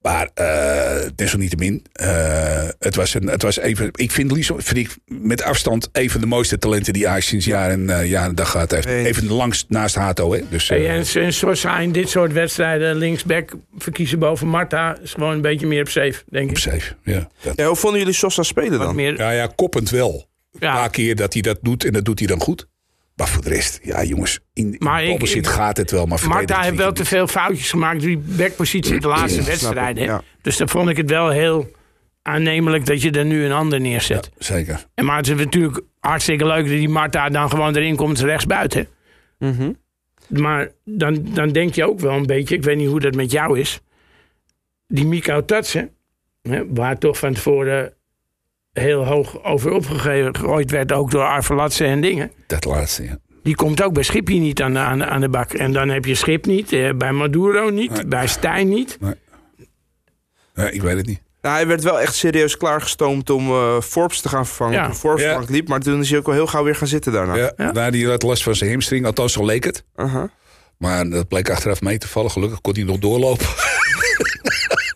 Maar 0.02 0.30
eh 0.34 1.08
desalniettemin, 1.14 1.84
eh 1.92 2.68
het, 2.78 2.94
was 2.94 3.14
een, 3.14 3.26
het 3.28 3.42
was 3.42 3.58
even... 3.58 3.88
Ik 3.92 4.10
vind 4.10 4.32
Lisson 4.32 4.60
vind 4.62 4.78
ik 4.78 4.96
met 5.06 5.42
afstand 5.42 5.88
een 5.92 6.10
van 6.10 6.20
de 6.20 6.26
mooiste 6.26 6.58
talenten 6.58 6.92
die 6.92 7.08
Ajax 7.08 7.26
sinds 7.26 7.44
jaren, 7.44 7.90
eh 7.90 8.08
jaren 8.10 8.28
en 8.28 8.34
dag 8.34 8.50
gehad 8.50 8.70
heeft. 8.70 8.86
Even 8.86 9.28
langst 9.28 9.64
naast 9.68 9.94
Hato. 9.94 10.32
Hè. 10.32 10.40
Dus, 10.50 10.70
eh, 10.70 10.78
Hey, 10.78 10.88
en, 10.88 11.22
en 11.22 11.32
Sosa 11.32 11.78
in 11.78 11.92
dit 11.92 12.08
soort 12.08 12.32
wedstrijden 12.32 12.96
linksback 12.96 13.54
verkiezen 13.78 14.18
boven 14.18 14.46
Marta. 14.48 14.98
Is 15.02 15.12
gewoon 15.12 15.32
een 15.32 15.40
beetje 15.40 15.66
meer 15.66 15.80
op 15.80 15.88
safe, 15.88 16.22
denk 16.30 16.50
op 16.50 16.56
ik. 16.56 16.62
safe, 16.62 16.94
ja. 17.04 17.28
Dat- 17.42 17.56
Ja, 17.56 17.66
hoe 17.66 17.76
vonden 17.76 17.98
jullie 17.98 18.14
Sosa 18.14 18.42
spelen 18.42 18.78
dan? 18.78 18.94
meer, 18.94 19.18
ja, 19.18 19.30
ja, 19.30 19.46
koppend 19.54 19.90
wel. 19.90 20.28
Een 20.52 20.58
Ja. 20.68 20.74
paar 20.74 20.90
keer 20.90 21.16
dat 21.16 21.32
hij 21.32 21.42
dat 21.42 21.58
doet 21.62 21.84
en 21.84 21.92
dat 21.92 22.04
doet 22.04 22.18
hij 22.18 22.28
dan 22.28 22.40
goed. 22.40 22.66
Maar 23.16 23.28
voor 23.28 23.42
de 23.42 23.48
rest, 23.48 23.80
ja 23.82 24.04
jongens, 24.04 24.40
in, 24.52 24.72
in 24.72 24.76
Maar 24.78 25.04
ik- 25.04 25.46
gaat 25.46 25.76
het 25.76 25.90
wel. 25.90 26.06
Maar 26.06 26.28
Marta 26.28 26.60
heeft 26.60 26.76
wel 26.76 26.92
te 26.92 27.04
veel 27.04 27.26
foutjes 27.26 27.70
gemaakt. 27.70 28.00
Die 28.00 28.18
backpositie 28.18 28.94
in 28.94 29.00
de 29.00 29.08
laatste 29.08 29.40
ik, 29.40 29.46
wedstrijden. 29.46 30.02
hè. 30.04 30.10
ja. 30.10 30.22
Dus 30.42 30.56
dan 30.56 30.68
vond 30.68 30.88
ik 30.88 30.96
het 30.96 31.10
wel 31.10 31.30
heel 31.30 31.70
aannemelijk 32.22 32.86
dat 32.86 33.02
je 33.02 33.10
er 33.10 33.24
nu 33.24 33.44
een 33.44 33.52
ander 33.52 33.80
neerzet. 33.80 34.30
Zeker. 34.38 34.86
En 34.94 35.04
maar 35.04 35.16
het 35.16 35.28
is 35.28 35.34
natuurlijk 35.36 35.80
hartstikke 36.00 36.46
leuk 36.46 36.60
dat 36.68 36.76
die 36.76 36.88
Marta 36.88 37.28
dan 37.28 37.50
gewoon 37.50 37.76
erin 37.76 37.96
komt 37.96 38.20
rechtsbuiten. 38.20 38.88
Mhm. 39.38 39.72
Maar 40.28 40.70
dan, 40.84 41.24
dan 41.34 41.48
denk 41.48 41.74
je 41.74 41.88
ook 41.88 42.00
wel 42.00 42.12
een 42.16 42.26
beetje, 42.26 42.54
ik 42.54 42.62
weet 42.62 42.76
niet 42.76 42.88
hoe 42.88 43.00
dat 43.00 43.14
met 43.14 43.30
jou 43.30 43.58
is. 43.58 43.80
Die 44.88 45.06
Miko 45.06 45.44
Tatsen, 45.44 45.90
hè, 46.42 46.62
waar 46.72 46.98
toch 46.98 47.18
van 47.18 47.32
tevoren 47.34 47.92
heel 48.74 49.04
hoog 49.06 49.44
over 49.44 49.72
opgegooid 49.72 50.70
werd, 50.70 50.92
ook 50.92 51.10
door 51.10 51.22
Arvelatse 51.24 51.84
en 51.84 52.00
dingen. 52.00 52.32
Dat 52.46 52.64
laatste, 52.64 53.02
ja. 53.04 53.18
Die 53.42 53.54
komt 53.54 53.82
ook 53.82 53.92
bij 53.92 54.02
Schipje 54.02 54.38
niet 54.38 54.62
aan 54.62 54.72
de, 54.72 54.78
aan, 54.78 54.98
de- 54.98 55.06
aan 55.06 55.20
de 55.20 55.28
bak. 55.28 55.52
En 55.52 55.72
dan 55.72 55.88
heb 55.88 56.04
je 56.04 56.14
Schip 56.14 56.46
niet, 56.46 56.72
eh, 56.72 56.90
bij 56.96 57.12
Maduro 57.12 57.68
niet, 57.70 57.90
Nee. 57.90 58.06
bij 58.06 58.26
Stijn 58.26 58.68
niet. 58.68 58.98
ja. 60.54 60.68
Ik 60.70 60.82
weet 60.82 60.96
het 60.96 61.06
niet. 61.06 61.22
Nou, 61.40 61.56
hij 61.56 61.66
werd 61.66 61.82
wel 61.82 62.00
echt 62.00 62.14
serieus 62.14 62.56
klaargestoomd 62.56 63.30
om 63.30 63.48
eh, 63.50 63.80
Forbes 63.80 64.20
te 64.20 64.28
gaan 64.28 64.46
vervangen. 64.46 64.74
Ja. 64.74 64.84
Toen 64.84 64.94
Forbes 64.94 65.22
Ja. 65.24 65.34
bank 65.36 65.48
liep, 65.48 65.68
maar 65.68 65.80
toen 65.80 66.00
is 66.00 66.10
hij 66.10 66.18
ook 66.18 66.26
wel 66.26 66.34
heel 66.34 66.46
gauw 66.46 66.64
weer 66.64 66.76
gaan 66.76 66.86
zitten 66.86 67.12
daarna. 67.12 67.34
Ja, 67.36 67.52
Ja. 67.56 67.72
Daar 67.72 67.90
die 67.90 68.08
had 68.08 68.22
last 68.22 68.42
van 68.42 68.54
zijn 68.54 68.70
hamstring, 68.70 69.06
althans 69.06 69.32
zo 69.32 69.44
leek 69.44 69.64
het. 69.64 69.84
Aha. 69.94 70.30
Maar 70.78 71.08
dat 71.08 71.28
bleek 71.28 71.50
achteraf 71.50 71.80
mee 71.80 71.98
te 71.98 72.08
vallen. 72.08 72.30
Gelukkig 72.30 72.60
kon 72.60 72.74
hij 72.74 72.82
nog 72.84 72.98
doorlopen. 72.98 73.46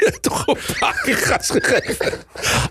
Toch 0.20 0.46
een 0.46 0.56
paar 0.78 1.00
keer 1.04 1.16
gas 1.16 1.50
gegeven. 1.50 2.12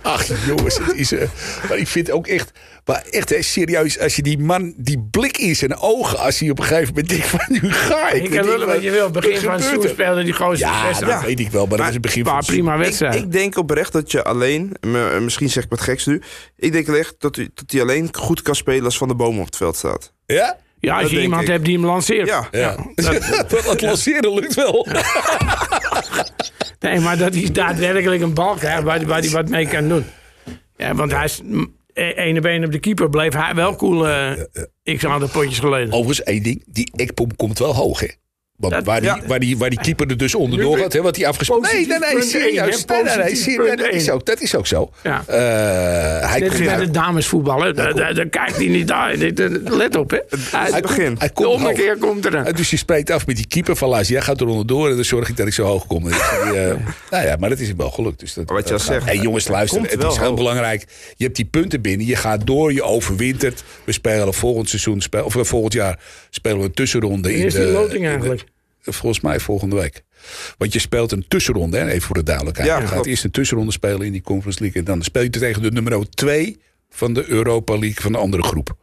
Ach 0.01 0.25
jongens, 0.45 0.77
het 0.77 0.93
is, 0.95 1.11
eh, 1.11 1.27
maar 1.69 1.77
ik 1.77 1.87
vind 1.87 2.11
ook 2.11 2.27
echt... 2.27 2.51
Maar 2.85 3.03
echt 3.11 3.29
hè, 3.29 3.41
serieus, 3.41 3.99
als 3.99 4.15
je 4.15 4.21
die 4.21 4.37
man, 4.39 4.73
die 4.77 5.07
blik 5.11 5.37
in 5.37 5.55
zijn 5.55 5.77
ogen... 5.77 6.17
als 6.19 6.39
hij 6.39 6.49
op 6.49 6.59
een 6.59 6.65
gegeven 6.65 6.87
moment 6.87 7.09
denkt 7.09 7.25
van 7.27 7.39
nu 7.47 7.71
ga 7.71 8.09
ik. 8.09 8.23
Ik 8.23 8.29
kan 8.31 8.45
lullen 8.45 8.67
ik, 8.67 8.73
wat 8.73 8.83
je 8.83 8.91
wil. 8.91 9.09
Begin 9.09 9.37
van 9.39 9.51
het 9.51 9.61
seizoen 9.61 9.83
er? 9.83 9.89
speelde 9.89 10.23
die 10.23 10.33
gozer 10.33 10.57
Ja, 10.67 10.87
best 10.87 10.99
dat 10.99 11.21
weet 11.21 11.39
ik 11.39 11.49
wel. 11.51 11.65
Maar 11.65 11.77
dat 11.77 11.85
was 11.85 11.93
het 11.93 12.01
begin 12.01 12.19
Een 12.21 12.25
van 12.27 12.37
het 12.37 12.45
prima 12.45 12.77
wedstrijden. 12.77 13.21
Ik 13.21 13.31
denk 13.31 13.57
oprecht 13.57 13.91
dat 13.93 14.11
je 14.11 14.23
alleen, 14.23 14.75
m- 14.87 15.23
misschien 15.23 15.49
zeg 15.49 15.63
ik 15.63 15.69
wat 15.69 15.81
geks 15.81 16.05
nu, 16.05 16.21
ik 16.57 16.71
denk 16.71 16.87
echt 16.87 17.15
dat 17.19 17.35
hij, 17.35 17.49
dat 17.53 17.71
hij 17.71 17.81
alleen 17.81 18.09
goed 18.11 18.41
kan 18.41 18.55
spelen 18.55 18.83
als 18.85 18.97
Van 18.97 19.07
de 19.07 19.15
Boom 19.15 19.39
op 19.39 19.45
het 19.45 19.55
veld 19.57 19.75
staat. 19.75 20.13
Ja? 20.25 20.57
Ja, 20.79 20.93
als 20.93 21.01
Dat 21.01 21.11
je 21.11 21.21
iemand 21.21 21.41
ik. 21.41 21.47
hebt 21.47 21.65
die 21.65 21.75
hem 21.77 21.85
lanceert. 21.85 22.27
Ja. 22.27 22.47
Ja. 22.51 22.75
Dat, 22.95 23.49
dat 23.65 23.81
lanceren 23.81 24.33
lukt 24.33 24.53
wel. 24.55 24.87
Nee, 26.79 26.99
maar 26.99 27.17
dat 27.17 27.33
hij 27.35 27.51
daadwerkelijk 27.51 28.21
een 28.21 28.33
bal 28.33 28.55
krijgt 28.55 28.83
waar, 28.83 29.05
waar 29.05 29.19
hij 29.19 29.29
wat 29.29 29.49
mee 29.49 29.67
kan 29.67 29.87
doen. 29.87 30.05
Ja, 30.77 30.95
want 30.95 31.11
hij 31.11 31.23
is 31.23 31.41
e- 31.93 32.11
ene 32.11 32.39
been 32.39 32.65
op 32.65 32.71
de 32.71 32.79
keeper 32.79 33.09
bleef 33.09 33.33
hij 33.33 33.55
wel 33.55 33.75
cool 33.75 34.07
eh 34.07 34.31
x 34.95 35.05
aantal 35.05 35.29
potjes 35.29 35.59
geleden. 35.59 35.93
Overigens, 35.93 36.23
één 36.23 36.43
ding. 36.43 36.63
Die 36.65 36.91
ekpom 36.95 37.35
komt 37.35 37.59
wel 37.59 37.75
hoog, 37.75 37.99
hè? 37.99 38.07
Want 38.59 38.73
Dat- 38.73 38.83
waar, 38.85 38.99
die, 39.01 39.09
ja. 39.09 39.19
waar, 39.27 39.39
die, 39.39 39.57
waar 39.57 39.69
die 39.69 39.79
keeper 39.79 40.07
er 40.09 40.17
dus 40.17 40.35
onderdoor 40.35 40.77
gaat, 40.77 40.93
hè, 40.93 41.01
wat 41.01 41.15
hij 41.15 41.27
afgesproken... 41.27 41.71
Nee, 41.75 41.87
nee, 41.87 41.99
nee, 41.99 42.21
serieus. 42.21 42.85
Nee, 42.85 43.03
nee, 43.17 43.35
serieus, 43.35 43.75
dat, 43.77 43.89
is 43.91 44.09
ook, 44.09 44.25
dat 44.25 44.41
is 44.41 44.55
ook 44.55 44.67
zo. 44.67 44.91
Ja. 45.03 45.23
Eh, 45.27 46.29
hij 46.29 46.39
Net 46.39 46.57
bij 46.63 46.75
de 46.75 46.91
damesvoetballen. 46.91 47.75
Daar, 47.75 47.95
daar, 47.95 48.13
daar 48.13 48.27
kijkt 48.27 48.55
hij 48.55 48.67
niet 48.67 48.89
eh, 48.89 49.07
Let 49.63 49.95
op, 49.95 50.11
hè. 50.11 50.17
Hij, 50.51 50.71
Het 50.71 50.81
begin. 50.81 51.15
Hij 51.17 51.27
de 51.27 51.33
komt 51.33 51.47
hoog. 51.47 51.55
ommekeer 51.55 51.97
komt 51.97 52.25
er 52.25 52.35
En 52.35 52.53
dus 52.55 52.69
je 52.69 52.77
spreekt 52.77 53.09
af 53.09 53.27
met 53.27 53.35
die 53.35 53.47
keeper 53.47 53.75
van 53.75 53.89
Laas. 53.89 54.07
Jij 54.07 54.21
gaat 54.21 54.41
er 54.41 54.47
onderdoor 54.47 54.89
en 54.89 54.95
dan 54.95 55.05
zorg 55.05 55.29
ik 55.29 55.37
dat 55.37 55.47
ik 55.47 55.53
zo 55.53 55.63
hoog 55.63 55.87
kom. 55.87 56.03
Dus 56.03 56.13
die, 56.13 56.59
eh, 56.59 56.75
nou 57.11 57.25
ja, 57.25 57.35
maar 57.39 57.49
dat 57.49 57.59
is 57.59 57.67
hem 57.67 57.77
wel 57.77 57.91
gelukt. 57.91 58.19
Dus 58.19 58.33
dat, 58.33 58.49
wat 58.49 58.67
je 58.67 58.73
al 58.73 58.79
zegt, 58.79 59.05
Hey, 59.05 59.17
jongens, 59.17 59.47
luister. 59.47 59.81
Het 59.81 60.03
is 60.03 60.17
heel 60.17 60.33
belangrijk. 60.33 60.85
Je 61.15 61.23
hebt 61.23 61.35
die 61.35 61.45
punten 61.45 61.81
binnen. 61.81 62.07
Je 62.07 62.15
gaat 62.15 62.45
door, 62.47 62.73
je 62.73 62.83
overwintert. 62.83 63.63
We 63.83 63.91
spelen 63.91 64.33
volgend 64.33 64.69
seizoen, 64.69 65.01
of 65.23 65.35
eh, 65.35 65.43
volgend 65.43 65.73
jaar 65.73 65.99
spelen 66.29 66.57
we 66.57 66.63
een 66.63 66.73
tussenronde. 66.73 67.33
in 67.33 67.45
is 67.45 67.53
de, 67.53 67.59
die 67.63 67.71
loting 67.71 67.93
in 67.93 68.01
de- 68.01 68.07
eigenlijk? 68.07 68.43
Volgens 68.93 69.21
mij 69.21 69.39
volgende 69.39 69.75
week. 69.75 70.03
Want 70.57 70.73
je 70.73 70.79
speelt 70.79 71.11
een 71.11 71.25
tussenronde, 71.27 71.77
hè? 71.77 71.87
even 71.87 72.01
voor 72.01 72.15
de 72.15 72.23
duidelijkheid. 72.23 72.67
Ja, 72.67 72.79
je 72.79 72.87
gaat 72.87 73.05
eerst 73.05 73.23
een 73.23 73.31
tussenronde 73.31 73.71
spelen 73.71 74.05
in 74.05 74.11
die 74.11 74.21
Conference 74.21 74.61
League. 74.61 74.79
En 74.81 74.87
dan 74.87 75.03
speel 75.03 75.21
je 75.21 75.29
tegen 75.29 75.61
de 75.61 75.71
nummer 75.71 76.09
2 76.09 76.57
van 76.89 77.13
de 77.13 77.29
Europa 77.29 77.73
League 77.77 78.01
van 78.01 78.11
de 78.11 78.17
andere 78.17 78.43
groep. 78.43 78.77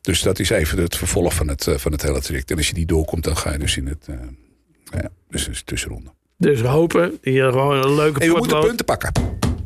Dus 0.00 0.22
dat 0.22 0.38
is 0.38 0.50
even 0.50 0.78
het 0.78 0.96
vervolg 0.96 1.34
van 1.34 1.48
het, 1.48 1.66
eh, 1.66 1.76
van 1.76 1.92
het 1.92 2.02
hele 2.02 2.20
traject. 2.20 2.50
En 2.50 2.56
als 2.56 2.68
je 2.68 2.74
die 2.74 2.86
doorkomt, 2.86 3.24
dan 3.24 3.36
ga 3.36 3.52
je 3.52 3.58
dus 3.58 3.76
in 3.76 3.86
het... 3.86 4.06
eh, 4.06 4.14
nou 4.16 5.02
ja, 5.02 5.08
dus 5.28 5.46
het 5.46 5.56
een 5.56 5.64
tussenronde. 5.64 6.10
Dus 6.36 6.60
we 6.60 6.66
hopen 6.66 7.10
dat 7.10 7.34
je 7.34 7.48
gewoon 7.50 7.84
een 7.84 7.94
leuke 7.94 8.18
Hey, 8.18 8.28
we 8.28 8.36
moeten 8.38 8.60
punten 8.60 8.84
pakken. 8.84 9.12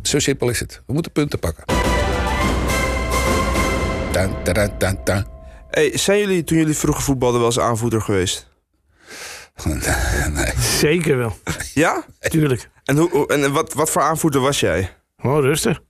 Zo 0.02 0.18
simpel 0.18 0.48
is 0.48 0.60
het. 0.60 0.82
We 0.86 0.92
moeten 0.92 1.12
punten 1.12 1.38
pakken. 1.38 1.64
Dan, 4.12 4.36
dan, 4.44 4.54
dan, 4.54 4.70
dan, 4.78 4.98
dan. 5.04 5.26
Hey, 5.70 5.98
zijn 5.98 6.18
jullie 6.18 6.44
toen 6.44 6.58
jullie 6.58 6.74
vroeger 6.76 7.02
voetbalden 7.02 7.38
wel 7.38 7.48
eens 7.48 7.58
aanvoerder 7.58 8.00
geweest? 8.00 8.50
nee. 10.34 10.52
Zeker 10.58 11.16
wel. 11.16 11.36
Ja? 11.74 12.04
Tuurlijk. 12.20 12.70
En, 12.84 12.96
hoe, 12.96 13.26
en 13.26 13.52
wat, 13.52 13.74
wat 13.74 13.90
voor 13.90 14.02
aanvoerder 14.02 14.40
was 14.40 14.60
jij? 14.60 14.90
Gewoon 15.18 15.42
rustig. 15.42 15.80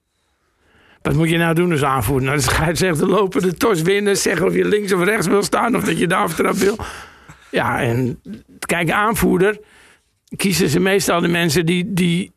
Wat 1.03 1.15
moet 1.15 1.29
je 1.29 1.37
nou 1.37 1.55
doen 1.55 1.73
als 1.73 1.83
aanvoerder? 1.83 2.25
Nou, 2.25 2.37
de 2.37 2.43
scheidsrechter 2.43 3.07
lopen, 3.07 3.43
de 3.43 3.55
tos 3.55 3.83
winnen, 3.83 4.17
zeggen 4.17 4.47
of 4.47 4.55
je 4.55 4.65
links 4.65 4.93
of 4.93 5.05
rechts 5.05 5.27
wil 5.27 5.43
staan 5.43 5.77
of 5.77 5.85
dat 5.85 5.99
je 5.99 6.07
de 6.07 6.15
aftrap 6.15 6.55
wil. 6.55 6.77
Ja, 7.51 7.81
en 7.81 8.21
kijk, 8.59 8.91
aanvoerder 8.91 9.59
kiezen 10.37 10.69
ze 10.69 10.81
meestal 10.81 11.21
de 11.21 11.29
mensen 11.29 11.67
die, 11.67 11.93
die 11.93 12.33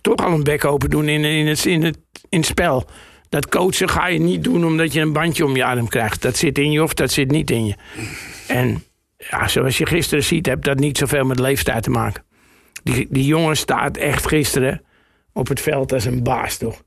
toch 0.00 0.16
al 0.16 0.32
een 0.32 0.42
bek 0.42 0.64
open 0.64 0.90
doen 0.90 1.08
in, 1.08 1.24
in, 1.24 1.46
het, 1.46 1.66
in, 1.66 1.82
het, 1.82 1.98
in 2.28 2.38
het 2.38 2.48
spel. 2.48 2.84
Dat 3.28 3.48
coachen 3.48 3.88
ga 3.88 4.06
je 4.06 4.18
niet 4.18 4.44
doen 4.44 4.64
omdat 4.64 4.92
je 4.92 5.00
een 5.00 5.12
bandje 5.12 5.44
om 5.44 5.56
je 5.56 5.64
arm 5.64 5.88
krijgt. 5.88 6.22
Dat 6.22 6.36
zit 6.36 6.58
in 6.58 6.70
je 6.70 6.82
of 6.82 6.94
dat 6.94 7.10
zit 7.10 7.30
niet 7.30 7.50
in 7.50 7.66
je. 7.66 7.74
En 8.46 8.84
ja, 9.30 9.48
zoals 9.48 9.78
je 9.78 9.86
gisteren 9.86 10.24
ziet, 10.24 10.46
heeft 10.46 10.64
dat 10.64 10.78
niet 10.78 10.98
zoveel 10.98 11.24
met 11.24 11.38
leeftijd 11.38 11.82
te 11.82 11.90
maken. 11.90 12.24
Die, 12.82 13.06
die 13.10 13.26
jongen 13.26 13.56
staat 13.56 13.96
echt 13.96 14.28
gisteren 14.28 14.82
op 15.32 15.48
het 15.48 15.60
veld 15.60 15.92
als 15.92 16.04
een 16.04 16.22
baas, 16.22 16.56
toch? 16.56 16.82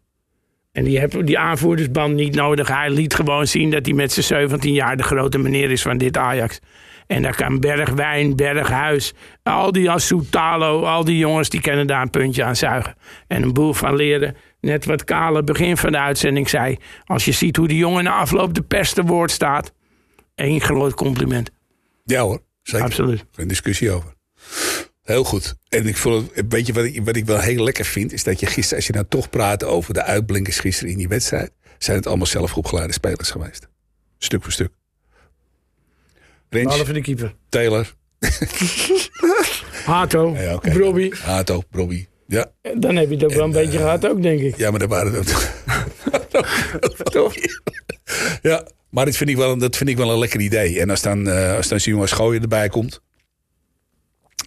En 0.71 0.83
die 0.83 0.99
heeft 0.99 1.25
die 1.25 1.39
aanvoerdersband 1.39 2.15
niet 2.15 2.35
nodig. 2.35 2.67
Hij 2.67 2.89
liet 2.89 3.13
gewoon 3.13 3.47
zien 3.47 3.71
dat 3.71 3.85
hij 3.85 3.95
met 3.95 4.11
zijn 4.11 4.25
17 4.25 4.73
jaar 4.73 4.97
de 4.97 5.03
grote 5.03 5.37
meneer 5.37 5.71
is 5.71 5.81
van 5.81 5.97
dit 5.97 6.17
Ajax. 6.17 6.59
En 7.07 7.21
daar 7.21 7.35
kan 7.35 7.59
Bergwijn, 7.59 8.35
Berghuis, 8.35 9.13
al 9.43 9.71
die 9.71 9.89
Assoutalo, 9.89 10.83
al 10.83 11.03
die 11.03 11.17
jongens 11.17 11.49
die 11.49 11.61
kunnen 11.61 11.87
daar 11.87 12.01
een 12.01 12.09
puntje 12.09 12.43
aan 12.43 12.55
zuigen. 12.55 12.95
En 13.27 13.43
een 13.43 13.53
boel 13.53 13.73
van 13.73 13.95
leren. 13.95 14.35
Net 14.61 14.85
wat 14.85 15.03
Kale 15.03 15.43
begin 15.43 15.77
van 15.77 15.91
de 15.91 15.99
uitzending 15.99 16.49
zei. 16.49 16.77
Als 17.05 17.25
je 17.25 17.31
ziet 17.31 17.55
hoe 17.55 17.67
die 17.67 17.77
jongen 17.77 18.03
na 18.03 18.15
afloop 18.15 18.53
de 18.53 18.61
pers 18.61 18.93
woord 19.05 19.31
staat. 19.31 19.73
één 20.35 20.61
groot 20.61 20.93
compliment. 20.93 21.54
Ja 22.07 22.21
hoor, 22.21 22.41
zeker. 22.61 22.85
Absoluut. 22.85 23.25
Geen 23.31 23.47
discussie 23.47 23.91
over. 23.91 24.13
Heel 25.01 25.23
goed. 25.23 25.55
En 25.69 25.87
ik 25.87 25.97
vond 25.97 26.29
het, 26.35 26.45
weet 26.49 26.67
je 26.67 26.73
wat 26.73 26.83
ik, 26.83 27.05
wat 27.05 27.15
ik 27.15 27.25
wel 27.25 27.39
heel 27.39 27.63
lekker 27.63 27.85
vind, 27.85 28.11
is 28.13 28.23
dat 28.23 28.39
je 28.39 28.45
gisteren, 28.45 28.75
als 28.77 28.87
je 28.87 28.93
nou 28.93 29.05
toch 29.09 29.29
praat 29.29 29.63
over 29.63 29.93
de 29.93 30.03
uitblinkers 30.03 30.59
gisteren 30.59 30.91
in 30.91 30.97
die 30.97 31.07
wedstrijd, 31.07 31.51
zijn 31.77 31.97
het 31.97 32.07
allemaal 32.07 32.25
zelf 32.25 32.57
opgeleide 32.57 32.93
spelers 32.93 33.31
geweest. 33.31 33.67
Stuk 34.17 34.43
voor 34.43 34.51
stuk. 34.51 34.71
Rens, 36.49 36.65
Behalve 36.67 36.93
de 36.93 37.01
keeper. 37.01 37.35
Taylor, 37.49 37.93
Hato, 39.85 40.35
Ja. 40.37 40.57
Brobby. 40.57 41.11
Hato, 41.11 41.61
Brobby. 41.69 42.05
Ja, 42.27 42.51
Dan 42.77 42.95
heb 42.95 43.09
je 43.09 43.15
het 43.15 43.23
ook 43.23 43.33
wel 43.33 43.43
een 43.43 43.51
beetje 43.51 43.77
gehad 43.77 44.07
ook, 44.07 44.21
denk 44.21 44.39
ik. 44.39 44.57
ja, 44.57 44.69
maar 44.71 44.79
daar 44.79 44.87
waren 44.87 45.13
het 45.13 45.33
Toch? 47.13 47.33
Ja, 48.41 48.67
maar 48.95 49.05
dat 49.05 49.15
vind, 49.17 49.29
ik 49.29 49.35
wel, 49.37 49.51
een- 49.51 49.59
dat 49.59 49.77
vind 49.77 49.89
ik 49.89 49.97
wel 49.97 50.11
een 50.11 50.19
lekker 50.19 50.39
idee. 50.39 50.79
En 50.79 50.89
als 50.89 51.01
dan, 51.01 51.27
eh, 51.29 51.55
als 51.55 51.67
dan 51.67 51.79
zo'n 51.79 51.93
jongen 51.93 52.07
Schooien 52.07 52.41
erbij 52.41 52.69
komt. 52.69 53.01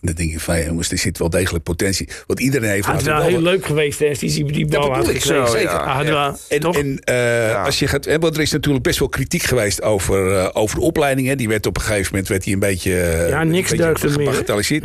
Dan 0.00 0.14
denk 0.14 0.32
ik 0.32 0.40
van, 0.40 0.58
ja, 0.58 0.64
jongens, 0.64 0.90
er 0.90 0.98
zit 0.98 1.18
wel 1.18 1.30
degelijk 1.30 1.64
potentie. 1.64 2.08
Want 2.26 2.40
iedereen 2.40 2.70
heeft... 2.70 2.86
Het 2.86 3.00
is 3.00 3.06
wel 3.06 3.22
heel 3.22 3.40
leuk 3.42 3.66
geweest 3.66 3.98
hè, 3.98 4.12
die 4.18 4.44
die 4.52 4.66
bal 4.66 4.94
had 4.94 5.08
ik 5.08 5.24
zo, 5.24 5.46
zeker. 5.46 5.68
Ah, 5.78 5.96
wel- 6.00 6.36
En, 6.74 6.98
eh, 7.04 7.64
als 7.64 7.78
je 7.78 7.86
gaat, 7.86 8.04
hè, 8.04 8.18
want 8.18 8.34
er 8.36 8.42
is 8.42 8.50
natuurlijk 8.50 8.84
best 8.84 8.98
wel 8.98 9.08
kritiek 9.08 9.42
geweest 9.42 9.82
over, 9.82 10.36
eh, 10.36 10.48
over 10.52 10.76
de 10.76 10.82
opleiding. 10.82 11.28
Hè. 11.28 11.34
Die 11.36 11.48
werd 11.48 11.66
op 11.66 11.76
een 11.76 11.82
gegeven 11.82 12.08
moment 12.10 12.28
werd 12.28 12.44
die 12.44 12.54
een 12.54 12.58
beetje, 12.60 12.90
Ja, 13.28 13.44
niks 13.44 13.70
deugde 13.70 14.06
meer. 14.16 14.26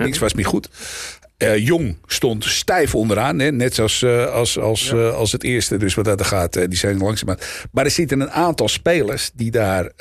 Niks 0.06 0.18
was 0.20 0.34
meer 0.34 0.46
goed. 0.46 0.70
Eh, 1.38 1.58
Jong 1.58 1.98
stond 2.06 2.44
stijf 2.44 2.96
onderaan, 2.96 3.40
hè? 3.40 3.52
net 3.52 3.76
zoals 3.76 4.02
eh, 4.02 4.34
als, 4.34 4.60
als, 4.60 4.92
eh, 4.92 5.16
als 5.16 5.32
het 5.32 5.44
eerste. 5.44 5.78
Dus 5.78 5.94
wat 5.94 6.06
dat 6.06 6.26
gaat, 6.26 6.54
die 6.54 6.78
zijn 6.78 6.98
langzaam. 6.98 7.38
Maar 7.72 7.86
er 7.86 7.92
zitten 7.92 8.20
een 8.20 8.32
aantal 8.32 8.68
spelers 8.68 9.32
die 9.34 9.52
daar. 9.52 9.92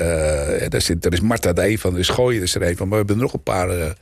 daar, 0.68 0.80
zit, 0.80 1.04
er 1.04 1.12
is 1.12 1.20
Marta 1.20 1.52
de 1.52 1.68
een 1.68 1.78
van, 1.78 1.92
er 1.92 1.98
is 1.98 2.08
Gooien 2.08 2.38
er 2.38 2.46
is 2.46 2.54
een 2.54 2.76
van. 2.76 2.88
Maar 2.88 2.98
we 2.98 3.04
hebben 3.06 3.16
er 3.16 3.22
nog 3.22 3.32
een 3.32 3.42
paar. 3.42 3.96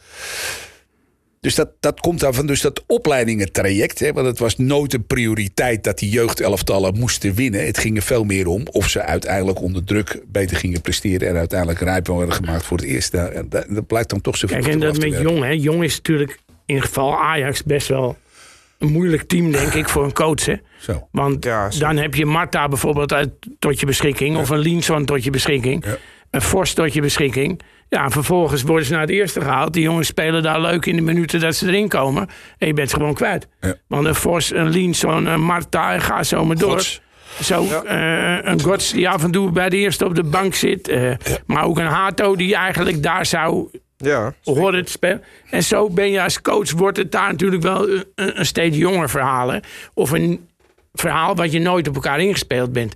dus 1.40 1.54
dat, 1.54 1.70
dat 1.80 2.00
komt 2.00 2.20
daarvan. 2.20 2.46
Dus 2.46 2.60
dat 2.60 2.84
opleidingentraject. 2.86 3.98
Hè, 3.98 4.12
want 4.12 4.26
het 4.26 4.38
was 4.38 4.56
nooit 4.56 4.94
een 4.94 5.06
prioriteit 5.06 5.84
dat 5.84 5.98
die 5.98 6.10
jeugdelftallen 6.10 6.98
moesten 6.98 7.34
winnen. 7.34 7.66
Het 7.66 7.78
ging 7.78 7.96
er 7.96 8.02
veel 8.02 8.24
meer 8.24 8.46
om 8.46 8.66
of 8.70 8.88
ze 8.88 9.02
uiteindelijk 9.02 9.60
onder 9.60 9.84
druk 9.84 10.22
beter 10.26 10.56
gingen 10.56 10.80
presteren. 10.80 11.28
En 11.28 11.36
uiteindelijk 11.36 11.80
rijp 11.80 12.06
werden 12.06 12.32
gemaakt 12.32 12.64
voor 12.64 12.76
het 12.76 12.86
eerste. 12.86 13.18
En 13.18 13.48
dat, 13.48 13.66
dat 13.68 13.86
blijkt 13.86 14.10
dan 14.10 14.20
toch 14.20 14.36
zo 14.36 14.46
Kijk, 14.46 14.66
en 14.66 14.80
dat 14.80 14.98
met 14.98 15.18
Jong, 15.20 15.42
hè. 15.42 15.50
Jong 15.50 15.84
is 15.84 15.96
natuurlijk 15.96 16.38
in 16.70 16.83
geval 16.83 17.18
Ajax 17.18 17.62
best 17.62 17.88
wel 17.88 18.16
een 18.78 18.92
moeilijk 18.92 19.22
team, 19.22 19.50
denk 19.52 19.72
ik, 19.74 19.88
voor 19.88 20.04
een 20.04 20.12
coach. 20.12 20.44
Hè. 20.44 20.54
Zo. 20.78 21.09
Want 21.12 21.44
Ja, 21.44 21.68
dan 21.78 21.96
heb 21.96 22.14
je 22.14 22.26
Marta 22.26 22.68
bijvoorbeeld 22.68 23.12
uit, 23.12 23.30
tot 23.59 23.80
je 23.80 23.87
beschikking. 23.87 24.37
Of 24.37 24.48
een 24.48 24.59
Linson 24.59 25.04
tot 25.04 25.24
je 25.24 25.30
beschikking. 25.30 25.85
Ja. 25.87 25.96
Een 26.30 26.42
Vos 26.42 26.72
tot 26.72 26.92
je 26.92 27.00
beschikking. 27.00 27.61
Ja, 27.88 28.04
en 28.04 28.11
vervolgens 28.11 28.62
worden 28.62 28.87
ze 28.87 28.92
naar 28.92 29.00
het 29.00 29.11
eerste 29.11 29.40
gehaald. 29.40 29.72
Die 29.72 29.83
jongens 29.83 30.06
spelen 30.06 30.42
daar 30.42 30.61
leuk 30.61 30.87
in 30.87 30.96
de 30.96 31.02
minuten 31.02 31.40
dat 31.40 31.54
ze 31.56 31.66
erin 31.66 31.88
komen. 31.88 32.28
En 32.59 32.66
je 32.66 32.72
bent 32.72 32.90
ze 32.90 32.96
gewoon 32.96 33.14
kwijt. 33.14 33.48
Ja. 33.61 33.74
Want 33.88 34.06
een 34.06 34.14
Vos, 34.14 34.52
een 34.52 34.68
Linson, 34.68 35.26
een 35.26 35.40
Marta, 35.40 35.98
ga 35.98 36.22
zo 36.22 36.44
maar 36.44 36.56
door. 36.56 36.70
Gods. 36.70 37.00
Zo, 37.42 37.64
eh, 37.85 38.38
een 38.42 38.61
Gods 38.62 38.92
die 38.92 39.09
af 39.09 39.22
en 39.24 39.30
toe 39.30 39.50
bij 39.50 39.68
de 39.68 39.76
eerste 39.76 40.04
op 40.04 40.14
de 40.14 40.24
bank 40.24 40.54
zit. 40.54 40.88
eh, 40.88 41.12
Maar 41.46 41.64
ook 41.64 41.78
een 41.78 41.87
Hato 41.87 42.37
die 42.37 42.54
eigenlijk 42.54 43.02
daar 43.02 43.26
zou 43.26 43.68
Ja. 44.02 44.34
horen 44.44 44.84
te 44.84 44.90
spelen. 44.90 45.22
En 45.50 45.62
zo 45.62 45.90
ben 45.90 46.10
je 46.10 46.22
als 46.22 46.40
coach, 46.42 46.70
wordt 46.72 46.96
het 46.96 47.12
daar 47.12 47.30
natuurlijk 47.30 47.62
wel 47.62 47.88
een, 47.88 48.04
een 48.14 48.46
steeds 48.46 48.76
jonger 48.76 49.10
verhaal. 49.10 49.48
hè. 49.52 49.58
Of 49.94 50.10
een 50.10 50.48
verhaal 50.92 51.34
wat 51.36 51.52
je 51.52 51.58
nooit 51.60 51.88
op 51.88 51.94
elkaar 51.94 52.20
ingespeeld 52.20 52.72
bent. 52.72 52.94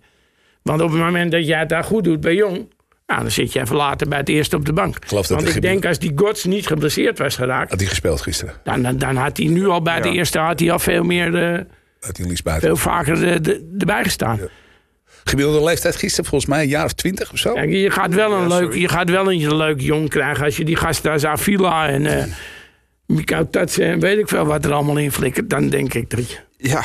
Want 0.62 0.80
op 0.80 0.90
het 0.90 0.98
moment 1.00 1.32
dat 1.32 1.46
jij 1.46 1.58
het 1.58 1.68
daar 1.68 1.84
goed 1.84 2.04
doet 2.04 2.20
bij 2.20 2.34
jong... 2.34 2.72
Nou, 3.06 3.20
dan 3.20 3.30
zit 3.30 3.52
je 3.52 3.60
even 3.60 3.76
later 3.76 4.08
bij 4.08 4.18
het 4.18 4.28
eerste 4.28 4.56
op 4.56 4.64
de 4.66 4.72
bank. 4.72 4.96
Want 5.08 5.54
ik 5.56 5.62
denk 5.62 5.84
als 5.86 5.98
die 5.98 6.12
Gods 6.14 6.44
niet 6.44 6.66
geblesseerd 6.66 7.18
was 7.18 7.36
geraakt... 7.36 7.70
Had 7.70 7.80
hij 7.80 7.88
gespeeld 7.88 8.20
gisteren? 8.20 8.54
dan, 8.64 8.82
dan, 8.82 8.98
dan 8.98 9.16
had 9.16 9.36
hij 9.36 9.46
nu 9.46 9.66
al 9.68 9.82
bij 9.82 10.00
de 10.00 10.08
Ja. 10.08 10.14
eerste 10.14 10.38
had 10.38 10.60
hij 10.60 10.70
al 10.72 10.78
veel 10.78 11.02
meer... 11.02 11.34
eh, 11.54 11.60
Had 12.00 12.16
hij 12.16 12.36
buiten? 12.44 12.68
veel 12.68 12.76
vaker 12.76 13.28
eh, 13.28 13.36
de- 13.42 13.74
erbij 13.78 14.02
gestaan. 14.04 14.40
Gemiddelde 15.24 15.64
leeftijd 15.64 15.96
gisteren 15.96 16.30
volgens 16.30 16.50
mij 16.50 16.62
een 16.62 16.68
jaar 16.68 16.84
of 16.84 16.92
twintig 16.92 17.32
of 17.32 17.38
zo. 17.38 17.52
Kijk, 17.52 17.70
je 17.70 17.90
gaat 17.90 18.14
wel 18.14 18.32
een 18.32 18.48
leuk, 18.48 18.74
je 18.74 18.88
gaat 18.88 19.10
wel 19.10 19.32
een 19.32 19.56
leuk 19.56 19.80
jong 19.80 20.08
krijgen 20.08 20.44
als 20.44 20.56
je 20.56 20.64
die 20.64 20.76
gasten 20.76 21.12
als 21.12 21.24
Avila 21.24 21.88
en 21.88 22.06
eh 22.06 22.24
Mikau 23.06 23.46
Tatsen 23.50 23.86
en 23.86 24.00
weet 24.00 24.18
ik 24.18 24.28
veel 24.28 24.44
wat 24.44 24.64
er 24.64 24.72
allemaal 24.72 24.98
in 24.98 25.12
flikkert. 25.12 25.50
Dan 25.50 25.68
denk 25.68 25.94
ik 25.94 26.10
dat 26.10 26.30
je. 26.30 26.38
Ja. 26.56 26.84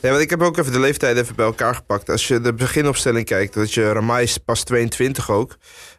Nee, 0.00 0.12
want 0.12 0.24
ik 0.24 0.30
heb 0.30 0.42
ook 0.42 0.58
even 0.58 0.72
de 0.72 0.80
leeftijd 0.80 1.16
even 1.16 1.34
bij 1.34 1.44
elkaar 1.44 1.74
gepakt. 1.74 2.10
Als 2.10 2.28
je 2.28 2.40
de 2.40 2.54
beginopstelling 2.54 3.26
kijkt, 3.26 3.54
dat 3.54 3.74
je 3.74 3.92
Ramais 3.92 4.38
pas 4.38 4.62
22 4.62 5.30
ook. 5.30 5.56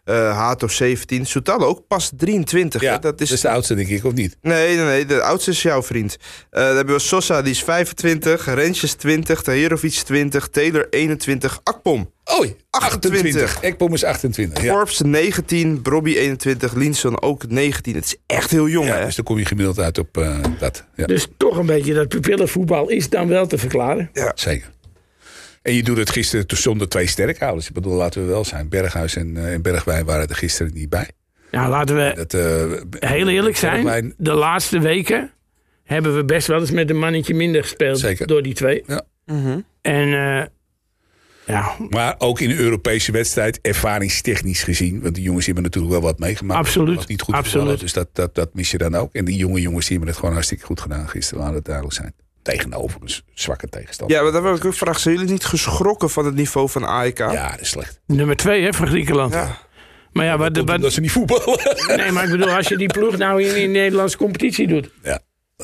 Eh 0.07 0.37
Hato 0.37 0.67
17. 0.67 1.25
Soutalo 1.25 1.65
ook 1.65 1.87
pas 1.87 2.11
23. 2.17 2.81
Ja, 2.81 2.93
hè? 2.93 2.99
dat 2.99 3.21
is... 3.21 3.41
de 3.41 3.49
oudste 3.49 3.75
denk 3.75 3.87
ik, 3.87 4.03
of 4.03 4.13
niet? 4.13 4.37
Nee, 4.41 4.75
nee, 4.75 4.85
nee. 4.85 5.05
De 5.05 5.21
oudste 5.21 5.51
is 5.51 5.61
jouw 5.61 5.83
vriend. 5.83 6.17
Eh, 6.49 6.63
dan 6.65 6.75
hebben 6.75 6.95
we 6.95 7.01
Sosa, 7.01 7.41
die 7.41 7.51
is 7.51 7.63
25. 7.63 8.53
Rensjes 8.53 8.93
20. 8.93 9.41
Tahirovic 9.41 9.91
20. 9.93 10.47
Taylor 10.47 10.87
21. 10.89 11.59
Akpom. 11.63 12.11
Oei, 12.39 12.55
28. 12.69 13.41
28. 13.41 13.61
Ekpom 13.61 13.93
is 13.93 14.03
28. 14.03 14.63
Ja. 14.63 14.73
Forbes 14.73 15.01
19. 15.01 15.81
Brobby 15.81 16.15
21. 16.17 16.73
Linson 16.73 17.21
ook 17.21 17.49
19. 17.49 17.95
Het 17.95 18.05
is 18.05 18.15
echt 18.25 18.51
heel 18.51 18.67
jong, 18.67 18.87
Ja, 18.87 18.97
hè? 18.97 19.05
dus 19.05 19.15
dan 19.15 19.25
kom 19.25 19.37
je 19.37 19.45
gemiddeld 19.45 19.79
uit 19.79 19.97
op 19.97 20.17
eh, 20.17 20.37
dat. 20.59 20.83
Ja, 20.95 21.05
Dus 21.05 21.27
toch 21.37 21.57
een 21.57 21.65
beetje 21.65 21.93
dat 21.93 22.07
pupillenvoetbal 22.07 22.89
is 22.89 23.09
dan 23.09 23.27
wel 23.27 23.47
te 23.47 23.57
verklaren. 23.57 24.09
zeker. 24.35 24.69
En 25.67 25.73
je 25.73 25.83
doet 25.83 25.97
het 25.97 26.09
gisteren 26.09 26.47
dus 26.47 26.61
zonder 26.61 26.89
twee 26.89 27.07
sterkhouders. 27.07 27.67
Ik 27.67 27.73
bedoel, 27.73 27.93
laten 27.95 28.21
we 28.21 28.27
wel 28.27 28.45
zijn. 28.45 28.69
Berghuis 28.69 29.15
en, 29.15 29.37
eh, 29.37 29.53
en 29.53 29.61
Bergwijn 29.61 30.05
waren 30.05 30.27
er 30.27 30.35
gisteren 30.35 30.73
niet 30.73 30.89
bij. 30.89 31.09
Ja, 31.51 31.69
laten 31.69 31.95
we 31.95 32.11
Dat, 32.15 32.33
eh, 32.33 33.09
heel 33.09 33.27
eerlijk 33.27 33.57
zijn. 33.57 33.73
Bergwijn- 33.83 34.13
De 34.17 34.33
laatste 34.33 34.79
weken 34.79 35.31
hebben 35.83 36.15
we 36.15 36.25
best 36.25 36.47
wel 36.47 36.59
eens 36.59 36.71
met 36.71 36.89
een 36.89 36.97
mannetje 36.99 37.33
minder 37.33 37.61
gespeeld 37.61 37.99
Zeker. 37.99 38.27
door 38.27 38.43
die 38.43 38.53
twee. 38.53 38.83
Ja. 38.87 39.01
En 39.81 40.13
eh, 40.13 40.45
ja, 41.45 41.75
Maar 41.89 42.15
ook 42.17 42.39
in 42.39 42.49
een 42.49 42.57
Europese 42.57 43.11
wedstrijd, 43.11 43.59
ervaringstechnisch 43.61 44.63
gezien. 44.63 45.01
Want 45.01 45.15
die 45.15 45.23
jongens 45.23 45.45
hebben 45.45 45.63
natuurlijk 45.63 45.93
wel 45.93 46.01
wat 46.03 46.19
meegemaakt. 46.19 46.59
Absoluut, 46.59 47.07
niet 47.07 47.21
goed 47.21 47.33
absoluut. 47.35 47.61
gevallen, 47.61 47.79
dus 47.79 47.93
dat, 47.93 48.07
dat, 48.13 48.35
dat 48.35 48.53
mis 48.53 48.71
je 48.71 48.77
dan 48.77 48.95
ook. 48.95 49.13
En 49.13 49.25
die 49.25 49.37
jonge 49.37 49.61
jongens 49.61 49.85
die 49.85 49.91
hebben 49.95 50.09
het 50.09 50.17
gewoon 50.19 50.33
hartstikke 50.33 50.65
goed 50.65 50.81
gedaan 50.81 51.09
gisteren. 51.09 51.43
Laat 51.43 51.53
het 51.53 51.65
duidelijk 51.65 51.95
zijn. 51.95 52.13
Tegenover 52.55 53.01
een 53.01 53.09
zwakke 53.33 53.67
tegenstander. 53.69 54.17
Ja, 54.17 54.23
maar 54.23 54.31
dan 54.31 54.43
wil 54.43 54.55
ik 54.55 54.65
ook 54.65 54.73
vragen. 54.73 55.01
Zijn 55.01 55.15
jullie 55.15 55.31
niet 55.31 55.45
geschrokken 55.45 56.09
van 56.09 56.25
het 56.25 56.35
niveau 56.35 56.69
van 56.69 56.83
AEK? 56.83 57.17
Ja, 57.17 57.51
dat 57.51 57.59
is 57.59 57.69
slecht. 57.69 57.99
nummer 58.05 58.35
twee 58.35 58.63
hè, 58.63 58.73
van 58.73 58.87
Griekenland. 58.87 59.33
Ja. 59.33 59.57
Maar 60.11 60.25
ja, 60.25 60.37
wat, 60.37 60.57
wat, 60.57 60.81
Dat 60.81 60.93
ze 60.93 61.01
niet 61.01 61.11
voetballen. 61.11 61.59
nee, 61.97 62.11
maar 62.11 62.23
ik 62.23 62.31
bedoel, 62.31 62.49
als 62.49 62.67
je 62.67 62.77
die 62.77 62.87
ploeg 62.87 63.17
nou 63.17 63.43
in, 63.43 63.55
in 63.55 63.73
de 63.73 63.79
Nederlandse 63.79 64.17
competitie 64.17 64.67
doet. 64.67 64.89
Ja. 65.03 65.19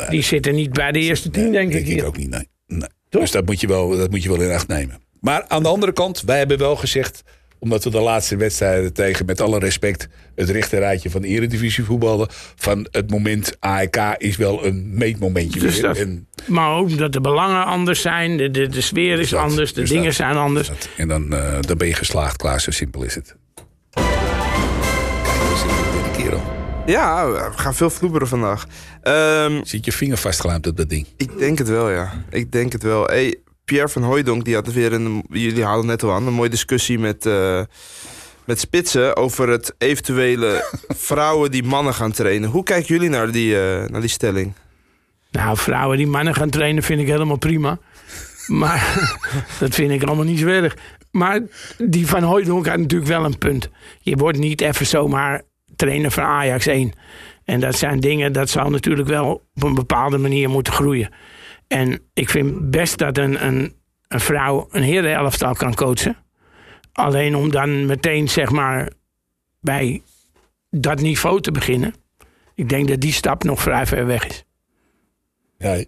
Die 0.09 0.21
zitten 0.21 0.55
niet 0.55 0.73
bij 0.73 0.91
de 0.91 0.99
eerste 0.99 1.29
tien, 1.29 1.51
denk 1.51 1.67
ik 1.67 1.71
Denk 1.71 1.87
ik 1.87 1.93
hier. 1.93 2.05
ook 2.05 2.17
niet, 2.17 2.29
nee. 2.29 2.49
nee. 2.67 2.89
Toch? 3.09 3.21
Dus 3.21 3.31
dat 3.31 3.45
moet, 3.45 3.61
je 3.61 3.67
wel, 3.67 3.97
dat 3.97 4.09
moet 4.09 4.23
je 4.23 4.29
wel 4.29 4.41
in 4.41 4.51
acht 4.51 4.67
nemen. 4.67 5.01
Maar 5.19 5.45
aan 5.47 5.63
de 5.63 5.69
andere 5.69 5.93
kant, 5.93 6.21
wij 6.21 6.37
hebben 6.37 6.57
wel 6.57 6.75
gezegd... 6.75 7.23
omdat 7.63 7.84
we 7.84 7.89
de 7.89 7.99
laatste 8.02 8.36
wedstrijden 8.36 8.93
tegen, 8.93 9.26
met 9.26 9.41
alle 9.41 9.60
respect... 9.60 10.08
het 10.36 10.49
rechterrijtje 10.49 11.10
van 11.10 11.21
de 11.21 11.28
eredivisie 11.28 11.84
voetballen... 11.84 12.28
van 12.56 12.88
het 12.91 13.10
moment 13.12 13.58
AEK 13.60 14.15
is 14.17 14.36
wel 14.38 14.65
een 14.65 14.89
meetmomentje 14.97 15.60
Dus 15.60 15.80
dat- 15.80 15.97
En, 15.97 16.28
Maar 16.45 16.71
ook 16.76 16.97
dat 16.97 17.13
de 17.13 17.21
belangen 17.21 17.65
anders 17.65 18.02
zijn, 18.02 18.38
de, 18.38 18.52
de, 18.52 18.67
de 18.67 18.82
sfeer 18.82 19.19
is 19.19 19.30
dat, 19.30 19.39
anders, 19.39 19.73
de 19.73 19.80
dus 19.82 19.89
dingen 19.89 20.06
dat. 20.06 20.13
zijn 20.13 20.36
anders. 20.36 20.67
dat- 20.67 20.89
en 20.97 21.08
dan, 21.08 21.34
eh, 21.34 21.58
dan 21.62 21.78
ben 21.78 21.88
je 21.88 21.93
geslaagd, 21.93 22.36
klaar. 22.38 22.62
Zo 22.62 22.71
simpel 22.71 23.04
is 23.04 23.15
het. 23.15 23.36
Ja, 26.86 27.32
we 27.32 27.49
gaan 27.56 27.76
veel 27.76 27.89
vloeberen 27.89 28.28
vandaag. 28.28 28.65
Ehm, 29.02 29.60
Zit 29.63 29.86
je 29.86 29.91
vinger 29.91 30.17
vastgelijmd 30.17 30.67
op 30.67 30.78
dat 30.78 30.89
ding? 30.89 31.08
ik 31.17 31.38
denk 31.38 31.58
het 31.58 31.67
wel, 31.67 31.89
ja. 31.89 32.12
Ik 32.30 32.52
denk 32.52 32.71
het 32.71 32.84
wel. 32.84 33.06
Hey, 33.06 33.36
Pierre 33.73 33.91
van 33.91 34.03
Hooijdonk, 34.03 34.45
die 34.45 34.55
had 34.55 34.73
weer 34.73 34.93
een... 34.93 35.23
Jullie 35.29 35.63
haalden 35.63 35.86
net 35.86 36.03
al 36.03 36.12
aan, 36.12 36.27
een 36.27 36.33
mooie 36.33 36.49
discussie 36.49 36.99
met... 36.99 37.25
eh, 37.25 37.62
met 38.45 38.59
Spitsen 38.59 39.15
over 39.17 39.49
het 39.49 39.75
eventuele 39.77 40.65
vrouwen 41.09 41.51
die 41.51 41.63
mannen 41.63 41.93
gaan 41.93 42.12
trainen. 42.12 42.49
Hoe 42.49 42.63
kijken 42.63 42.88
jullie 42.88 43.09
naar 43.09 43.31
die, 43.31 43.59
eh, 43.59 43.89
naar 43.89 44.01
die 44.01 44.09
stelling? 44.09 44.53
Nou, 45.31 45.57
vrouwen 45.57 45.97
die 45.97 46.07
mannen 46.07 46.36
gaan 46.36 46.49
trainen 46.49 46.83
vind 46.83 47.01
ik 47.01 47.07
helemaal 47.07 47.38
prima. 47.38 47.79
Maar 48.47 49.12
dat 49.59 49.75
vind 49.75 49.91
ik 49.91 50.03
allemaal 50.03 50.25
niet 50.25 50.39
zo 50.39 50.47
erg. 50.47 50.77
Maar 51.12 51.41
die 51.77 52.07
van 52.07 52.23
Hooijdonk 52.23 52.67
had 52.67 52.77
natuurlijk 52.77 53.09
wel 53.09 53.25
een 53.25 53.38
punt. 53.38 53.69
Je 53.99 54.15
wordt 54.15 54.38
niet 54.38 54.62
even 54.62 54.86
zomaar 54.86 55.41
trainer 55.75 56.12
van 56.12 56.23
Ajax 56.23 56.65
1. 56.65 56.91
En 57.45 57.59
dat 57.59 57.75
zijn 57.75 57.99
dingen, 57.99 58.33
dat 58.33 58.49
zou 58.49 58.69
natuurlijk 58.69 59.07
wel 59.07 59.47
op 59.55 59.63
een 59.63 59.75
bepaalde 59.75 60.17
manier 60.17 60.49
moeten 60.49 60.73
groeien. 60.73 61.09
En 61.73 61.99
ik 62.13 62.29
vind 62.29 62.69
best 62.69 62.97
dat 62.97 63.17
een, 63.17 63.45
een, 63.45 63.75
een 64.07 64.19
vrouw 64.19 64.67
een 64.71 64.83
herenelftal 64.83 65.53
kan 65.53 65.75
coachen. 65.75 66.17
Alleen 66.91 67.36
om 67.36 67.51
dan 67.51 67.86
meteen 67.86 68.29
zeg 68.29 68.51
maar 68.51 68.89
bij 69.59 70.01
dat 70.69 71.01
niveau 71.01 71.41
te 71.41 71.51
beginnen. 71.51 71.93
Ik 72.55 72.69
denk 72.69 72.88
dat 72.88 73.01
die 73.01 73.13
stap 73.13 73.43
nog 73.43 73.62
vrij 73.62 73.86
ver 73.86 74.05
weg 74.05 74.27
is. 74.27 74.43
Ja, 75.57 75.83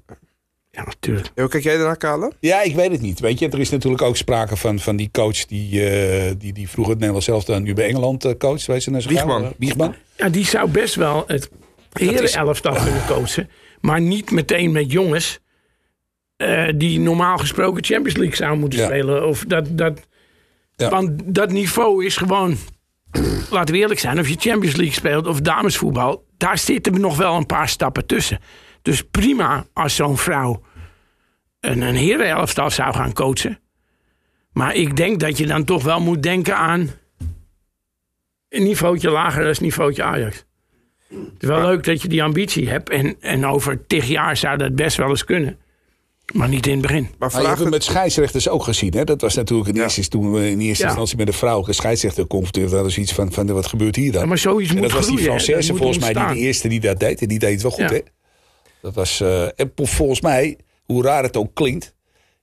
Ja, 0.71 0.83
natuurlijk. 0.83 1.31
Hoe 1.35 1.47
kijk 1.47 1.63
jij 1.63 1.77
daarnaar, 1.77 1.97
Kale? 1.97 2.31
Ja, 2.39 2.61
ik 2.61 2.75
weet 2.75 2.91
het 2.91 3.01
niet. 3.01 3.19
Weet 3.19 3.39
je, 3.39 3.49
er 3.49 3.59
is 3.59 3.69
natuurlijk 3.69 4.03
ook 4.03 4.17
sprake 4.17 4.55
van, 4.55 4.79
van 4.79 4.95
die 4.95 5.09
coach 5.11 5.45
die, 5.45 5.89
eh, 5.89 6.33
die, 6.37 6.53
die 6.53 6.69
vroeger 6.69 6.91
het 6.91 6.99
Nederlands 6.99 7.25
zelf 7.25 7.43
dan 7.43 7.63
nu 7.63 7.73
bij 7.73 7.87
Engeland 7.87 8.25
uh, 8.25 8.31
coacht. 8.37 8.65
Weet 8.65 8.83
je, 8.83 8.91
naar 8.91 9.05
Wiegman. 9.07 9.53
Wiegman. 9.57 9.95
Ja, 10.17 10.29
die 10.29 10.45
zou 10.45 10.69
best 10.69 10.95
wel 10.95 11.23
het 11.27 11.49
hele 11.93 12.29
elftal 12.29 12.75
kunnen 12.75 13.05
coachen. 13.07 13.49
Maar 13.81 14.01
niet 14.01 14.31
meteen 14.31 14.71
met 14.71 14.91
jongens 14.91 15.39
uh, 16.37 16.69
die 16.75 16.99
normaal 16.99 17.37
gesproken 17.37 17.83
Champions 17.83 18.17
League 18.17 18.35
zouden 18.35 18.59
moeten 18.59 18.79
ja. 18.79 18.85
spelen. 18.85 19.27
Of 19.27 19.43
dat, 19.47 19.77
dat, 19.77 20.07
ja. 20.75 20.89
Want 20.89 21.35
dat 21.35 21.51
niveau 21.51 22.05
is 22.05 22.17
gewoon, 22.17 22.57
laten 23.49 23.73
we 23.73 23.81
eerlijk 23.81 23.99
zijn, 23.99 24.19
of 24.19 24.29
je 24.29 24.35
Champions 24.39 24.75
League 24.75 24.93
speelt 24.93 25.27
of 25.27 25.41
damesvoetbal, 25.41 26.25
daar 26.37 26.57
zitten 26.57 26.99
nog 26.99 27.17
wel 27.17 27.35
een 27.35 27.45
paar 27.45 27.69
stappen 27.69 28.05
tussen. 28.05 28.39
Dus 28.81 29.03
prima 29.03 29.65
als 29.73 29.95
zo'n 29.95 30.17
vrouw 30.17 30.61
een, 31.59 31.81
een 31.81 31.95
herenelftal 31.95 32.69
zou 32.69 32.93
gaan 32.93 33.13
coachen. 33.13 33.59
Maar 34.51 34.75
ik 34.75 34.95
denk 34.95 35.19
dat 35.19 35.37
je 35.37 35.45
dan 35.45 35.63
toch 35.63 35.83
wel 35.83 35.99
moet 35.99 36.23
denken 36.23 36.57
aan 36.57 36.89
een 38.49 38.63
niveautje 38.63 39.09
lager 39.09 39.39
dan 39.39 39.49
het 39.49 39.61
niveautje 39.61 40.03
Ajax. 40.03 40.45
Het 41.09 41.43
is 41.43 41.47
wel 41.47 41.61
leuk 41.61 41.83
dat 41.83 42.01
je 42.01 42.07
die 42.07 42.23
ambitie 42.23 42.69
hebt. 42.69 42.89
En, 42.89 43.21
en 43.21 43.45
over 43.45 43.87
tig 43.87 44.07
jaar 44.07 44.37
zou 44.37 44.57
dat 44.57 44.75
best 44.75 44.97
wel 44.97 45.09
eens 45.09 45.23
kunnen. 45.23 45.59
Maar 46.33 46.49
niet 46.49 46.67
in 46.67 46.71
het 46.71 46.81
begin. 46.81 47.07
Maar, 47.17 47.31
maar 47.31 47.41
je 47.41 47.47
hebt 47.47 47.59
het 47.59 47.69
met 47.69 47.83
scheidsrechters 47.83 48.49
ook 48.49 48.63
gezien. 48.63 48.93
Hè? 48.93 49.03
Dat 49.03 49.21
was 49.21 49.35
natuurlijk 49.35 49.69
in 49.69 49.81
eerste, 49.81 50.01
ja. 50.01 50.07
toen 50.07 50.31
we 50.31 50.49
in 50.49 50.59
eerste 50.59 50.83
ja. 50.83 50.89
instantie 50.89 51.17
met 51.17 51.27
een 51.27 51.33
vrouwelijke 51.33 51.73
scheidsrechter 51.73 52.27
confronteerden. 52.27 52.77
Dat 52.77 52.85
is 52.85 52.97
iets 52.97 53.13
van, 53.13 53.31
van 53.31 53.47
wat 53.47 53.65
gebeurt 53.65 53.95
hier 53.95 54.11
dan? 54.11 54.21
Ja, 54.21 54.27
maar 54.27 54.37
zoiets 54.37 54.69
en 54.69 54.77
moet 54.77 54.89
dat 54.89 54.97
was 54.97 55.07
die 55.07 55.19
Française 55.19 55.75
volgens 55.75 55.99
mij 55.99 56.13
die 56.13 56.27
de 56.27 56.35
eerste 56.35 56.67
die 56.67 56.79
dat 56.79 56.99
deed. 56.99 57.21
En 57.21 57.27
die 57.27 57.39
deed 57.39 57.51
het 57.51 57.61
wel 57.61 57.71
goed. 57.71 57.89
Hè? 57.89 57.99
Dat 58.81 58.93
was, 58.93 59.21
uh, 59.21 59.43
en 59.43 59.71
volgens 59.75 60.21
mij, 60.21 60.57
hoe 60.83 61.03
raar 61.03 61.23
het 61.23 61.37
ook 61.37 61.53
klinkt, 61.53 61.93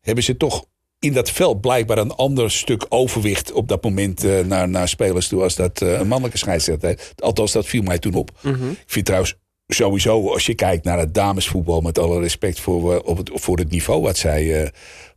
hebben 0.01 0.25
ze 0.25 0.37
toch 0.37 0.65
in 0.99 1.13
dat 1.13 1.31
veld 1.31 1.61
blijkbaar 1.61 1.99
een 1.99 2.15
ander 2.15 2.51
stuk 2.51 2.87
overwicht 2.89 3.53
op 3.53 3.69
dat 3.69 3.83
moment 3.83 4.25
uh, 4.25 4.41
naar, 4.41 4.69
naar 4.69 4.89
spelers 4.89 5.29
toe 5.29 5.43
als 5.43 5.55
dat 5.55 5.81
uh, 5.81 5.93
een 5.93 6.09
mannelijke 6.09 6.39
scheidsrechter 6.39 6.89
deed. 6.89 7.13
Althans, 7.17 7.53
dat 7.53 7.67
viel 7.67 7.83
mij 7.83 7.99
toen 7.99 8.15
op. 8.15 8.31
Mhm. 8.41 8.71
Ik 8.71 8.83
vind 8.87 9.05
trouwens 9.05 9.35
sowieso, 9.75 10.29
als 10.33 10.47
je 10.47 10.55
kijkt 10.55 10.85
naar 10.85 10.99
het 10.99 11.15
damesvoetbal, 11.15 11.81
met 11.81 11.99
alle 11.99 12.21
respect 12.21 12.61
voor, 12.61 12.93
uh, 12.93 12.99
op 13.05 13.17
het, 13.17 13.31
voor 13.35 13.59
het 13.59 13.71
niveau 13.71 14.03
wat 14.03 14.17
zij. 14.17 14.63
Uh, 14.63 14.69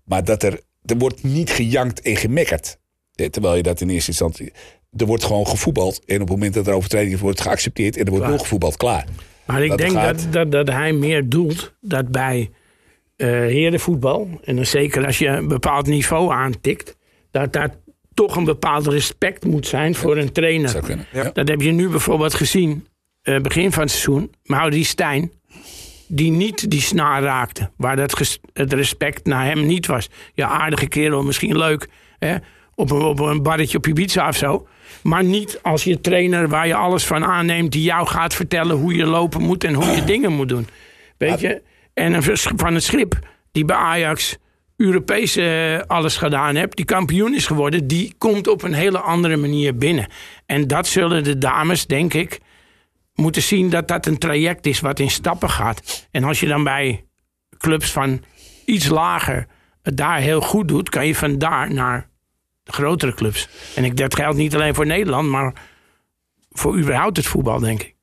maar 0.04 0.24
dat 0.24 0.44
er, 0.44 0.60
er 0.86 0.98
wordt 0.98 1.24
niet 1.24 1.50
gejankt 1.50 2.02
en 2.02 2.16
gemekkerd. 2.16 2.78
Eh, 3.16 3.28
terwijl 3.28 3.56
je 3.56 3.64
dat 3.64 3.82
in 3.82 3.90
eerste 3.90 4.10
instantie. 4.10 4.52
Er 4.98 5.06
wordt 5.06 5.24
gewoon 5.24 5.48
gevoetbald. 5.48 6.06
En 6.06 6.16
op 6.16 6.22
het 6.22 6.30
moment 6.30 6.54
dat 6.54 6.68
er 6.68 6.74
overtreding 6.74 7.14
is, 7.14 7.20
wordt 7.20 7.38
het 7.38 7.48
geaccepteerd. 7.48 7.96
En 7.98 8.04
er 8.04 8.10
wordt 8.10 8.22
Klaar. 8.26 8.36
doorgevoetbald. 8.36 8.78
Klaar. 8.78 9.06
Maar 9.46 9.64
ik 9.64 9.70
Dat 9.70 9.78
denk 9.78 9.92
gaat- 9.92 10.18
dat, 10.32 10.34
dat, 10.34 10.52
dat 10.52 10.76
hij 10.76 10.94
meer 10.94 11.30
doelt 11.30 11.74
dat 11.82 12.08
bij 12.12 12.50
eh 13.16 13.28
herenvoetbal, 13.30 14.30
en 14.44 14.56
dan 14.56 14.66
zeker 14.66 15.06
als 15.06 15.18
je 15.20 15.28
een 15.28 15.48
bepaald 15.48 15.86
niveau 15.88 16.32
aantikt, 16.32 16.96
dat 17.32 17.54
daar 17.54 17.76
toch 18.14 18.36
een 18.36 18.44
bepaald 18.44 18.88
respect 18.88 19.46
moet 19.46 19.68
zijn 19.68 19.96
voor 19.96 20.18
een 20.18 20.32
trainer. 20.32 20.70
Zou 20.70 20.84
kunnen. 20.84 21.06
Ja. 21.14 21.24
Ja. 21.24 21.30
Dat 21.32 21.48
heb 21.48 21.62
je 21.62 21.72
nu 21.72 21.90
bijvoorbeeld 21.90 22.34
gezien, 22.34 22.88
eh, 23.26 23.40
begin 23.40 23.72
van 23.72 23.82
het 23.82 23.92
seizoen. 23.92 24.34
Mauri 24.44 24.84
Stijn, 24.84 25.32
die 26.08 26.32
niet 26.32 26.70
die 26.72 26.82
snaar 26.82 27.22
raakte. 27.22 27.70
Waar 27.78 27.96
dat 27.96 28.40
het 28.54 28.74
respect 28.74 29.26
naar 29.26 29.46
hem 29.46 29.66
niet 29.66 29.86
was. 29.86 30.10
Ja, 30.34 30.48
aardige 30.48 30.88
kerel, 30.88 31.24
misschien 31.24 31.58
leuk. 31.58 31.88
Hè? 32.20 32.36
Op, 32.76 32.92
een, 32.92 33.02
op 33.02 33.20
een 33.20 33.44
barretje 33.44 33.78
op 33.78 33.88
Ibiza 33.88 34.28
of 34.28 34.36
zo. 34.36 34.68
Maar 35.04 35.24
niet 35.24 35.60
als 35.62 35.84
je 35.84 36.02
trainer 36.02 36.50
waar 36.50 36.68
je 36.68 36.76
alles 36.76 37.06
van 37.06 37.26
aanneemt... 37.26 37.72
die 37.72 37.84
jou 37.84 38.08
gaat 38.08 38.34
vertellen 38.34 38.76
hoe 38.76 38.96
je 38.96 39.06
lopen 39.06 39.42
moet 39.42 39.64
en 39.64 39.74
hoe 39.74 39.96
je 39.96 40.04
dingen 40.14 40.32
moet 40.32 40.50
doen. 40.50 40.68
Weet 41.18 41.40
je? 41.40 41.62
En 41.94 42.14
een 42.14 42.38
van 42.56 42.74
het 42.74 42.84
schip 42.84 43.20
die 43.52 43.66
bij 43.66 43.76
Ajax 43.76 44.38
Europees 44.78 45.36
eh, 45.36 45.80
alles 45.88 46.18
gedaan 46.18 46.56
heeft... 46.56 46.76
die 46.76 46.86
kampioen 46.86 47.36
is 47.36 47.46
geworden... 47.46 47.88
die 47.88 48.14
komt 48.18 48.48
op 48.48 48.64
een 48.64 48.74
hele 48.74 49.00
andere 49.00 49.38
manier 49.38 49.78
binnen. 49.78 50.08
En 50.46 50.68
dat 50.68 50.88
zullen 50.88 51.24
de 51.24 51.38
dames, 51.38 51.86
denk 51.86 52.14
ik 52.14 52.40
moeten 53.16 53.42
zien 53.42 53.70
dat 53.70 53.88
dat 53.88 54.06
een 54.06 54.18
traject 54.18 54.66
is 54.66 54.80
wat 54.80 55.00
in 55.00 55.12
stappen 55.12 55.50
gaat. 55.50 56.08
En 56.12 56.24
als 56.24 56.40
je 56.40 56.48
dan 56.48 56.64
bij 56.64 57.06
clubs 57.58 57.92
van 57.92 58.24
iets 58.66 58.88
lager 58.88 59.48
het 59.82 59.98
daar 59.98 60.20
heel 60.20 60.42
goed 60.42 60.68
doet, 60.68 60.90
kan 60.90 61.08
je 61.08 61.16
van 61.16 61.38
daar 61.38 61.74
naar 61.74 62.10
grotere 62.64 63.14
clubs. 63.14 63.50
En 63.76 63.84
ik, 63.84 63.98
dat 63.98 64.16
geldt 64.16 64.38
niet 64.38 64.56
alleen 64.56 64.76
voor 64.76 64.86
Nederland, 64.86 65.30
maar 65.30 65.54
voor 66.50 66.78
überhaupt 66.78 67.18
het 67.18 67.26
voetbal, 67.26 67.60
denk 67.60 67.82
ik. 67.84 67.95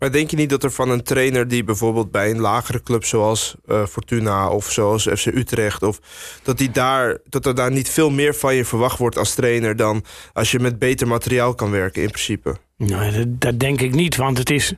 Maar 0.00 0.12
denk 0.12 0.30
je 0.30 0.36
niet 0.36 0.50
dat 0.50 0.64
er 0.64 0.70
van 0.70 0.90
een 0.90 1.02
trainer 1.02 1.48
die 1.48 1.64
bijvoorbeeld 1.64 2.10
bij 2.10 2.30
een 2.30 2.40
lagere 2.40 2.82
club 2.82 3.04
zoals 3.04 3.54
eh, 3.66 3.86
Fortuna 3.86 4.50
of 4.50 4.70
zoals 4.70 5.02
FC 5.02 5.26
Utrecht, 5.26 5.82
of 5.82 6.00
dat, 6.42 6.58
die 6.58 6.70
daar, 6.70 7.18
dat 7.28 7.46
er 7.46 7.54
daar 7.54 7.70
niet 7.70 7.90
veel 7.90 8.10
meer 8.10 8.34
van 8.34 8.54
je 8.54 8.64
verwacht 8.64 8.98
wordt 8.98 9.18
als 9.18 9.34
trainer 9.34 9.76
dan 9.76 10.04
als 10.32 10.50
je 10.50 10.58
met 10.58 10.78
beter 10.78 11.06
materiaal 11.06 11.54
kan 11.54 11.70
werken 11.70 12.02
in 12.02 12.08
principe? 12.08 12.56
Nou, 12.76 13.24
dat, 13.26 13.60
denk 13.60 13.80
ik 13.80 13.94
niet, 13.94 14.16
want 14.16 14.38
het 14.38 14.50
is 14.50 14.74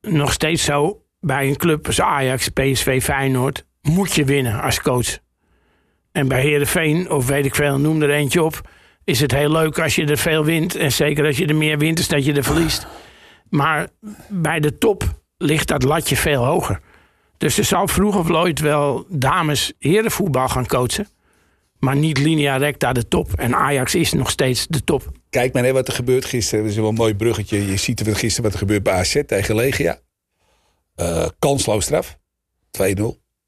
nog 0.00 0.32
steeds 0.32 0.64
zo 0.64 1.02
bij 1.20 1.48
een 1.48 1.56
club 1.56 1.86
als 1.86 2.00
Ajax, 2.00 2.48
PSV, 2.48 3.02
Feyenoord, 3.02 3.64
moet 3.82 4.14
je 4.14 4.24
winnen 4.24 4.60
als 4.62 4.80
coach. 4.80 5.18
En 6.12 6.28
bij 6.28 6.40
Heerenveen, 6.40 7.10
of 7.10 7.26
weet 7.26 7.44
ik 7.44 7.54
veel, 7.54 7.78
noem 7.78 8.02
er 8.02 8.10
eentje 8.10 8.42
op, 8.42 8.60
is 9.04 9.20
het 9.20 9.32
heel 9.32 9.50
leuk 9.50 9.78
als 9.78 9.94
je 9.94 10.06
er 10.06 10.18
veel 10.18 10.44
wint. 10.44 10.74
En 10.76 10.92
zeker 10.92 11.26
als 11.26 11.36
je 11.36 11.46
er 11.46 11.56
meer 11.56 11.78
wint, 11.78 11.98
is 11.98 12.08
dat 12.08 12.24
je 12.24 12.32
er 12.32 12.44
verliest. 12.44 12.86
Maar 13.48 13.88
bij 14.28 14.60
de 14.60 14.78
top 14.78 15.20
ligt 15.36 15.68
dat 15.68 15.82
latje 15.82 16.16
veel 16.16 16.44
hoger. 16.44 16.80
Dus 17.38 17.58
er 17.58 17.64
zal 17.64 17.88
vroeg 17.88 18.16
of 18.16 18.28
nooit 18.28 18.60
wel 18.60 19.06
dames 19.08 19.72
herenvoetbal 19.78 20.48
gaan 20.48 20.66
coachen. 20.66 21.08
Maar 21.78 21.96
niet 21.96 22.18
linea 22.18 22.56
recta 22.56 22.92
de 22.92 23.08
top. 23.08 23.32
En 23.32 23.54
Ajax 23.54 23.94
is 23.94 24.12
nog 24.12 24.30
steeds 24.30 24.66
de 24.66 24.84
top. 24.84 25.12
Kijk 25.30 25.52
maar 25.52 25.64
hè, 25.64 25.72
wat 25.72 25.88
er 25.88 25.94
gebeurt 25.94 26.24
gisteren. 26.24 26.62
Dat 26.62 26.72
is 26.72 26.78
wel 26.78 26.88
een 26.88 26.94
mooi 26.94 27.14
bruggetje. 27.14 27.66
Je 27.66 27.76
ziet 27.76 28.00
er 28.00 28.16
gisteren 28.16 28.42
wat 28.44 28.52
er 28.52 28.58
gebeurt 28.58 28.82
bij 28.82 28.92
AZ 28.92 29.22
tegen 29.26 29.54
Legia. 29.54 29.98
Eh 30.94 31.26
kansloos 31.38 31.84
straf. 31.84 32.18
2-0. 32.70 32.80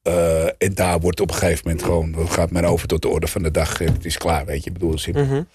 Eh, 0.02 0.44
en 0.44 0.74
daar 0.74 1.00
wordt 1.00 1.20
op 1.20 1.30
een 1.30 1.36
gegeven 1.36 1.62
moment 1.64 1.84
gewoon... 1.84 2.28
gaat 2.28 2.50
men 2.50 2.64
over 2.64 2.88
tot 2.88 3.02
de 3.02 3.08
orde 3.08 3.26
van 3.26 3.42
de 3.42 3.50
dag. 3.50 3.78
Het 3.78 4.04
is 4.04 4.18
klaar, 4.18 4.46
weet 4.46 4.64
je. 4.64 4.70
Ik 4.70 4.72
bedoel, 4.72 4.98
simpel. 4.98 5.46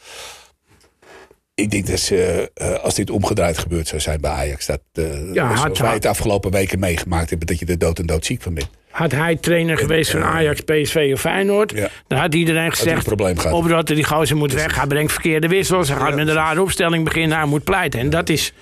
Ik 1.56 1.72
denk 1.72 1.88
dat 1.88 2.00
ze, 2.00 2.52
eh, 2.54 2.74
als 2.74 2.96
dit 2.96 3.10
omgedraaid 3.10 3.58
gebeurd 3.58 3.88
zou 3.88 4.02
zijn 4.02 4.22
bij 4.22 4.32
Ajax... 4.32 4.66
dat 4.66 4.82
eh, 4.94 5.34
Ja, 5.34 5.46
zoals 5.46 5.62
had- 5.62 5.78
wij 5.78 5.94
het 5.94 6.06
afgelopen 6.06 6.52
weken 6.52 6.80
meegemaakt 6.80 7.30
hebben... 7.30 7.48
dat 7.48 7.60
je 7.60 7.66
er 7.66 7.78
dood 7.78 8.00
en 8.00 8.06
dood 8.06 8.26
ziek 8.26 8.42
van 8.42 8.54
bent. 8.54 8.70
Had 8.90 9.12
hij 9.12 9.36
trainer 9.36 9.78
geweest 9.78 10.12
van 10.12 10.24
Ajax, 10.24 10.62
PSV 10.62 11.10
of 11.14 11.20
Feyenoord... 11.20 11.72
Ja. 11.72 11.90
dan 12.08 12.20
had 12.20 12.36
iedereen 12.36 12.66
een 12.66 12.72
gezegd... 12.72 13.08
gehad. 13.08 13.52
Oprotten, 13.52 13.96
die 13.96 14.04
gozer 14.04 14.38
moet 14.38 14.54
weg. 14.54 14.76
Hij 14.76 14.88
brengt 14.88 15.12
verkeerde 15.12 15.48
wissels. 15.48 15.88
Hij 15.88 15.98
gaat 15.98 16.16
met 16.16 16.28
een 16.28 16.34
rare 16.34 16.62
opstelling 16.62 17.04
beginnen. 17.04 17.38
Hij 17.38 17.48
moet 17.48 17.64
pleiten. 17.64 18.00
En 18.00 18.10
dat 18.10 18.30
is 18.30 18.54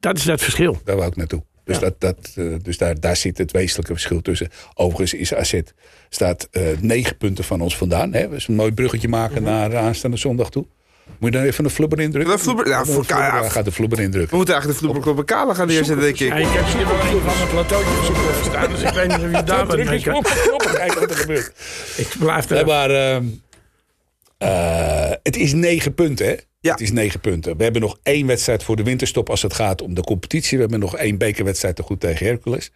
dat, 0.00 0.16
is 0.16 0.24
dat 0.24 0.40
verschil. 0.40 0.80
Daar 0.84 0.96
wou 0.96 1.08
ik 1.08 1.16
naartoe. 1.16 1.42
Dus, 1.64 1.78
dat, 1.78 2.00
dat, 2.00 2.32
eh, 2.34 2.44
dus 2.62 2.78
daar, 2.78 3.00
daar 3.00 3.16
zit 3.16 3.38
het 3.38 3.50
wezenlijke 3.52 3.92
verschil 3.92 4.22
tussen. 4.22 4.48
Overigens 4.74 5.14
is 5.14 5.34
AZ 5.34 5.60
staat 6.08 6.48
eh, 6.50 6.62
negen 6.80 7.16
punten 7.16 7.44
van 7.44 7.60
ons 7.60 7.76
vandaan. 7.76 8.12
Hè? 8.12 8.28
Dus 8.28 8.48
een 8.48 8.54
mooi 8.54 8.72
bruggetje 8.72 9.08
maken 9.08 9.42
naar 9.42 9.70
de 9.70 9.76
aanstaande 9.76 10.16
zondag 10.16 10.50
toe. 10.50 10.66
Moet 11.18 11.32
je 11.32 11.38
dan 11.38 11.46
even 11.46 11.64
een 11.64 11.70
flubber 11.70 12.00
indrukken? 12.00 12.36
De 12.36 12.42
flubber- 12.42 12.68
ja, 12.68 12.84
voor 12.84 13.04
Flubber, 13.04 13.16
ja, 13.42 13.48
gaat 13.48 13.64
de 13.64 13.72
flubber 13.72 13.98
We 13.98 14.04
indrukken. 14.04 14.36
moeten 14.36 14.54
eigenlijk 14.54 14.82
de 14.82 14.86
vloerbroek 14.86 15.12
op 15.18 15.28
elkaar 15.28 15.54
gaan 15.54 15.66
neerzetten, 15.66 16.00
denk 16.00 16.16
Ja, 16.16 16.34
ik. 16.36 16.46
ik 16.46 16.52
heb 16.52 16.64
hier 16.66 16.86
wel 16.86 17.00
een 17.00 17.20
van 17.20 17.36
mijn 17.36 17.48
plateautjes 17.48 18.08
op 18.08 18.16
staan. 18.50 18.70
Dus 18.70 18.82
ik 18.82 18.88
weet 18.94 19.08
niet 19.08 19.16
of 19.16 19.22
je 19.38 19.42
daar 19.52 19.66
Druk 19.66 19.88
eens 19.90 20.06
op, 20.08 20.24
Kijken 20.74 21.00
wat 21.00 21.10
er 21.10 21.16
gebeurt. 21.16 21.52
Ik 21.96 22.08
blijf 22.18 22.48
Nee, 22.48 22.58
er. 22.58 22.66
maar 22.66 22.90
ehm, 22.90 23.24
eh, 24.38 25.10
het 25.22 25.36
is 25.36 25.52
negen 25.52 25.94
punten, 25.94 26.26
hè? 26.26 26.34
Ja. 26.60 26.70
Het 26.70 26.80
is 26.80 26.92
negen 26.92 27.20
punten. 27.20 27.56
We 27.56 27.62
hebben 27.62 27.80
nog 27.82 27.98
één 28.02 28.26
wedstrijd 28.26 28.62
voor 28.62 28.76
de 28.76 28.82
winterstop 28.82 29.30
als 29.30 29.42
het 29.42 29.54
gaat 29.54 29.82
om 29.82 29.94
de 29.94 30.00
competitie. 30.02 30.56
We 30.56 30.62
hebben 30.62 30.80
nog 30.80 30.96
één 30.96 31.18
bekerwedstrijd 31.18 31.76
te 31.76 31.82
goed 31.82 32.00
tegen 32.00 32.26
Hercules. 32.26 32.70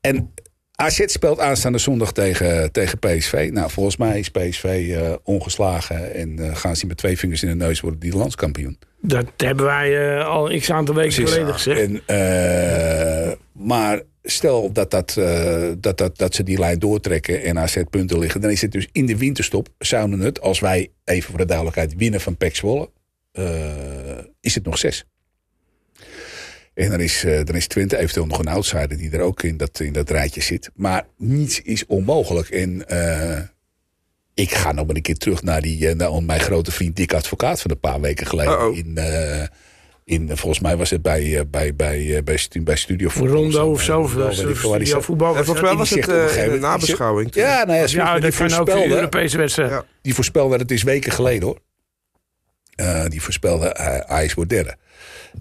En 0.00 0.34
AZ 0.76 1.02
speelt 1.06 1.40
aanstaande 1.40 1.78
zondag 1.78 2.12
tegen, 2.12 2.72
tegen 2.72 2.98
PSV. 2.98 3.48
Nou, 3.52 3.70
volgens 3.70 3.96
mij 3.96 4.18
is 4.18 4.30
PSV 4.30 4.94
eh, 4.94 5.12
ongeslagen. 5.22 6.14
En 6.14 6.38
eh, 6.38 6.56
gaan 6.56 6.76
ze 6.76 6.86
met 6.86 6.96
twee 6.96 7.18
vingers 7.18 7.42
in 7.42 7.48
de 7.48 7.64
neus 7.64 7.80
worden 7.80 8.00
die 8.00 8.16
landskampioen. 8.16 8.78
Dat 9.00 9.26
hebben 9.36 9.64
wij 9.64 10.16
eh, 10.18 10.26
al 10.26 10.58
x 10.58 10.70
aantal 10.70 10.94
weken 10.94 11.14
Precies. 11.14 11.32
geleden 11.32 11.54
gezegd. 11.54 11.80
En, 12.06 13.38
maar 13.52 14.02
stel 14.22 14.72
dat, 14.72 14.90
dat, 14.90 15.14
dat, 15.78 15.98
dat, 15.98 16.18
dat 16.18 16.34
ze 16.34 16.42
die 16.42 16.58
lijn 16.58 16.78
doortrekken 16.78 17.42
en 17.42 17.58
AZ 17.58 17.82
punten 17.90 18.18
liggen. 18.18 18.40
Dan 18.40 18.50
is 18.50 18.62
het 18.62 18.72
dus 18.72 18.88
in 18.92 19.06
de 19.06 19.16
winterstop. 19.16 19.68
Zouden 19.78 20.20
het, 20.20 20.40
als 20.40 20.60
wij 20.60 20.90
even 21.04 21.30
voor 21.30 21.38
de 21.38 21.46
duidelijkheid 21.46 21.94
winnen 21.96 22.20
van 22.20 22.36
PEC 22.36 22.56
Zwolle. 22.56 22.90
is 24.40 24.54
het 24.54 24.64
nog 24.64 24.78
zes. 24.78 25.04
En 26.74 26.90
dan 26.90 27.00
is, 27.00 27.24
eh, 27.24 27.44
dan 27.44 27.54
is 27.54 27.66
Twente 27.66 27.96
eventueel 27.98 28.26
nog 28.26 28.38
een 28.38 28.48
outsider 28.48 28.96
die 28.96 29.10
er 29.10 29.20
ook 29.20 29.42
in 29.42 29.56
dat, 29.56 29.80
in 29.80 29.92
dat 29.92 30.10
rijtje 30.10 30.40
zit. 30.42 30.70
Maar 30.74 31.06
niets 31.16 31.60
is 31.60 31.86
onmogelijk. 31.86 32.48
En 32.48 32.88
eh, 32.88 33.40
ik 34.34 34.54
ga 34.54 34.72
nog 34.72 34.86
maar 34.86 34.96
een 34.96 35.02
keer 35.02 35.16
terug 35.16 35.42
naar, 35.42 35.60
die, 35.60 35.88
eh, 35.88 35.94
naar 35.94 36.22
mijn 36.22 36.40
grote 36.40 36.70
vriend 36.70 36.96
Dick 36.96 37.12
Advocaat 37.14 37.60
van 37.60 37.70
een 37.70 37.80
paar 37.80 38.00
weken 38.00 38.26
geleden. 38.26 38.74
In, 38.74 38.96
eh, 38.98 39.46
In, 40.06 40.28
volgens 40.36 40.60
mij 40.60 40.76
was 40.76 40.90
het 40.90 41.02
bij, 41.02 41.44
bij, 41.50 41.74
bij, 41.74 42.22
bij, 42.24 42.36
stu- 42.36 42.62
bij 42.62 42.76
Studio 42.76 43.08
Voetbal. 43.08 43.34
Rondo 43.36 43.70
of 43.70 43.82
zo. 43.82 44.06
Studio 44.30 45.00
voetbal. 45.00 45.30
En 45.30 45.34
was 45.36 45.44
volgens 45.44 45.66
mij 45.66 45.76
was 45.76 45.88
die 45.88 46.00
het 46.02 46.36
een 46.36 46.52
eh, 46.52 46.60
nabeschouwing. 46.60 47.34
Ja, 47.34 47.64
nou 47.64 47.78
ja, 47.78 47.86
Ja, 47.88 48.12
die 48.12 48.20
dat 48.20 48.36
kan 48.36 48.52
ook 48.52 48.66
de 48.66 48.72
voorspelde, 48.72 48.94
Europese 48.94 49.36
wedstrijd. 49.36 49.70
Ja. 49.70 49.84
die 50.02 50.14
voorspelde, 50.14 50.56
het 50.56 50.70
is 50.70 50.82
weken 50.82 51.12
geleden 51.12 51.42
hoor. 51.42 51.58
Eh, 52.74 53.04
die 53.08 53.22
voorspelde 53.22 53.76
Ajax 54.06 54.34
wordt 54.34 54.50
derde. 54.50 54.76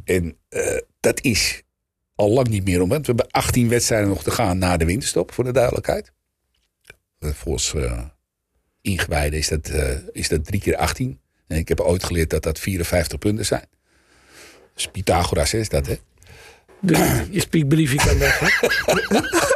En 0.05 0.37
eh, 0.49 0.77
dat 1.03 1.21
is 1.21 1.63
al 2.15 2.29
lang 2.29 2.47
niet 2.47 2.65
meer 2.65 2.81
om. 2.81 2.89
Want 2.89 3.05
we 3.05 3.13
hebben 3.15 3.31
18 3.31 3.69
wedstrijden 3.69 4.09
nog 4.09 4.23
te 4.23 4.31
gaan 4.31 4.57
na 4.57 4.77
de 4.77 4.85
winterstop, 4.85 5.33
voor 5.33 5.43
de 5.43 5.51
duidelijkheid. 5.51 6.11
Volgens 7.19 7.73
eh 7.73 8.03
ingewijden 8.81 9.39
is 9.39 9.47
dat, 9.47 9.67
eh, 9.67 9.95
is 10.11 10.29
dat 10.29 10.45
drie 10.45 10.59
keer 10.59 10.75
18. 10.75 11.19
En 11.47 11.57
ik 11.57 11.67
heb 11.67 11.79
ooit 11.79 12.03
geleerd 12.03 12.29
dat 12.29 12.43
dat 12.43 12.59
54 12.59 13.19
punten 13.19 13.45
zijn. 13.45 13.65
Dus 14.73 14.87
Pythagoras 14.87 15.53
is 15.53 15.69
dat, 15.69 15.87
hè? 15.87 15.95
Je 17.31 17.39
spiekbriefje 17.39 17.97
kan 17.97 18.17
weg. 18.17 18.39
hè? 18.39 18.47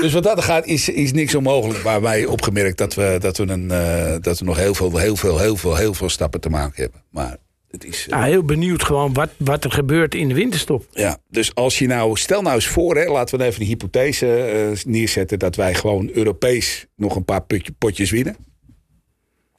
Dus 0.00 0.12
wat 0.12 0.22
dat 0.22 0.44
gaat, 0.44 0.66
is, 0.66 0.88
is 0.88 1.12
niks 1.12 1.34
onmogelijk. 1.34 1.84
Maar 1.84 2.00
wij 2.00 2.24
opgemerkt 2.24 2.78
dat 2.78 2.94
we, 2.94 3.16
dat 3.20 3.36
we, 3.36 3.48
een, 3.48 3.70
eh, 3.70 4.14
dat 4.20 4.38
we 4.38 4.44
nog 4.44 4.56
heel 4.56 4.74
veel, 4.74 4.96
heel, 4.96 5.16
veel, 5.16 5.38
heel, 5.38 5.56
veel, 5.56 5.76
heel 5.76 5.94
veel 5.94 6.08
stappen 6.08 6.40
te 6.40 6.48
maken 6.48 6.82
hebben. 6.82 7.02
Maar 7.10 7.36
het 7.70 7.84
is. 7.84 8.02
eh, 8.02 8.06
Ja, 8.18 8.24
heel 8.24 8.42
benieuwd 8.44 8.82
gewoon 8.84 9.12
wat, 9.12 9.30
wat 9.36 9.64
er 9.64 9.70
gebeurt 9.72 10.14
in 10.14 10.28
de 10.28 10.34
winterstop. 10.34 10.86
Ja, 10.90 11.18
dus 11.28 11.54
als 11.54 11.78
je 11.78 11.86
nou, 11.86 12.16
stel 12.16 12.42
nou 12.42 12.54
eens 12.54 12.66
voor, 12.66 12.96
hè, 12.96 13.04
laten 13.04 13.38
we 13.38 13.44
even 13.44 13.60
een 13.60 13.66
hypothese 13.66 14.34
eh, 14.44 14.84
neerzetten 14.84 15.38
dat 15.38 15.56
wij 15.56 15.74
gewoon 15.74 16.10
Europees 16.12 16.86
nog 16.96 17.16
een 17.16 17.24
paar 17.24 17.42
putje- 17.42 17.72
potjes 17.78 18.10
winnen 18.10 18.36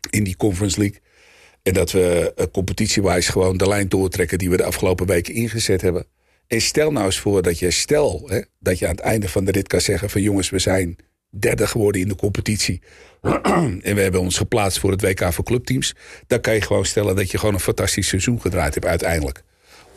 in 0.09 0.23
die 0.23 0.35
Conference 0.35 0.79
League. 0.79 0.99
En 1.63 1.73
dat 1.73 1.91
we 1.91 2.33
uh, 2.39 2.45
competitiewijs 2.51 3.27
gewoon 3.27 3.57
de 3.57 3.67
lijn 3.67 3.89
doortrekken 3.89 4.37
die 4.37 4.49
we 4.49 4.57
de 4.57 4.63
afgelopen 4.63 5.05
weken 5.07 5.33
ingezet 5.33 5.81
hebben. 5.81 6.05
En 6.47 6.61
stel 6.61 6.91
nou 6.91 7.05
eens 7.05 7.19
voor 7.19 7.41
dat 7.41 7.59
je, 7.59 7.71
stel 7.71 8.23
hè, 8.25 8.41
dat 8.59 8.79
je 8.79 8.85
aan 8.85 8.91
het 8.95 8.99
einde 8.99 9.29
van 9.29 9.45
de 9.45 9.51
rit 9.51 9.67
kan 9.67 9.81
zeggen 9.81 10.09
van 10.09 10.21
jongens, 10.21 10.49
we 10.49 10.59
zijn 10.59 10.95
derde 11.29 11.67
geworden 11.67 12.01
in 12.01 12.07
de 12.07 12.15
competitie. 12.15 12.81
en 13.81 13.95
we 13.95 14.01
hebben 14.01 14.21
ons 14.21 14.37
geplaatst 14.37 14.79
voor 14.79 14.91
het 14.91 15.01
WK 15.01 15.33
voor 15.33 15.43
clubteams. 15.43 15.93
Dan 16.27 16.41
kan 16.41 16.53
je 16.53 16.61
gewoon 16.61 16.85
stellen 16.85 17.15
dat 17.15 17.31
je 17.31 17.37
gewoon 17.37 17.53
een 17.53 17.59
fantastisch 17.59 18.07
seizoen 18.07 18.41
gedraaid 18.41 18.73
hebt 18.73 18.85
uiteindelijk. 18.85 19.43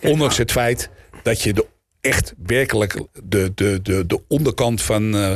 Ondanks 0.02 0.36
het 0.36 0.50
feit 0.52 0.90
dat 1.22 1.42
je 1.42 1.52
de, 1.52 1.66
echt 2.00 2.34
werkelijk 2.46 3.00
de, 3.24 3.52
de, 3.54 3.82
de, 3.82 4.06
de 4.06 4.20
onderkant 4.28 4.82
van 4.82 5.16
eh, 5.16 5.34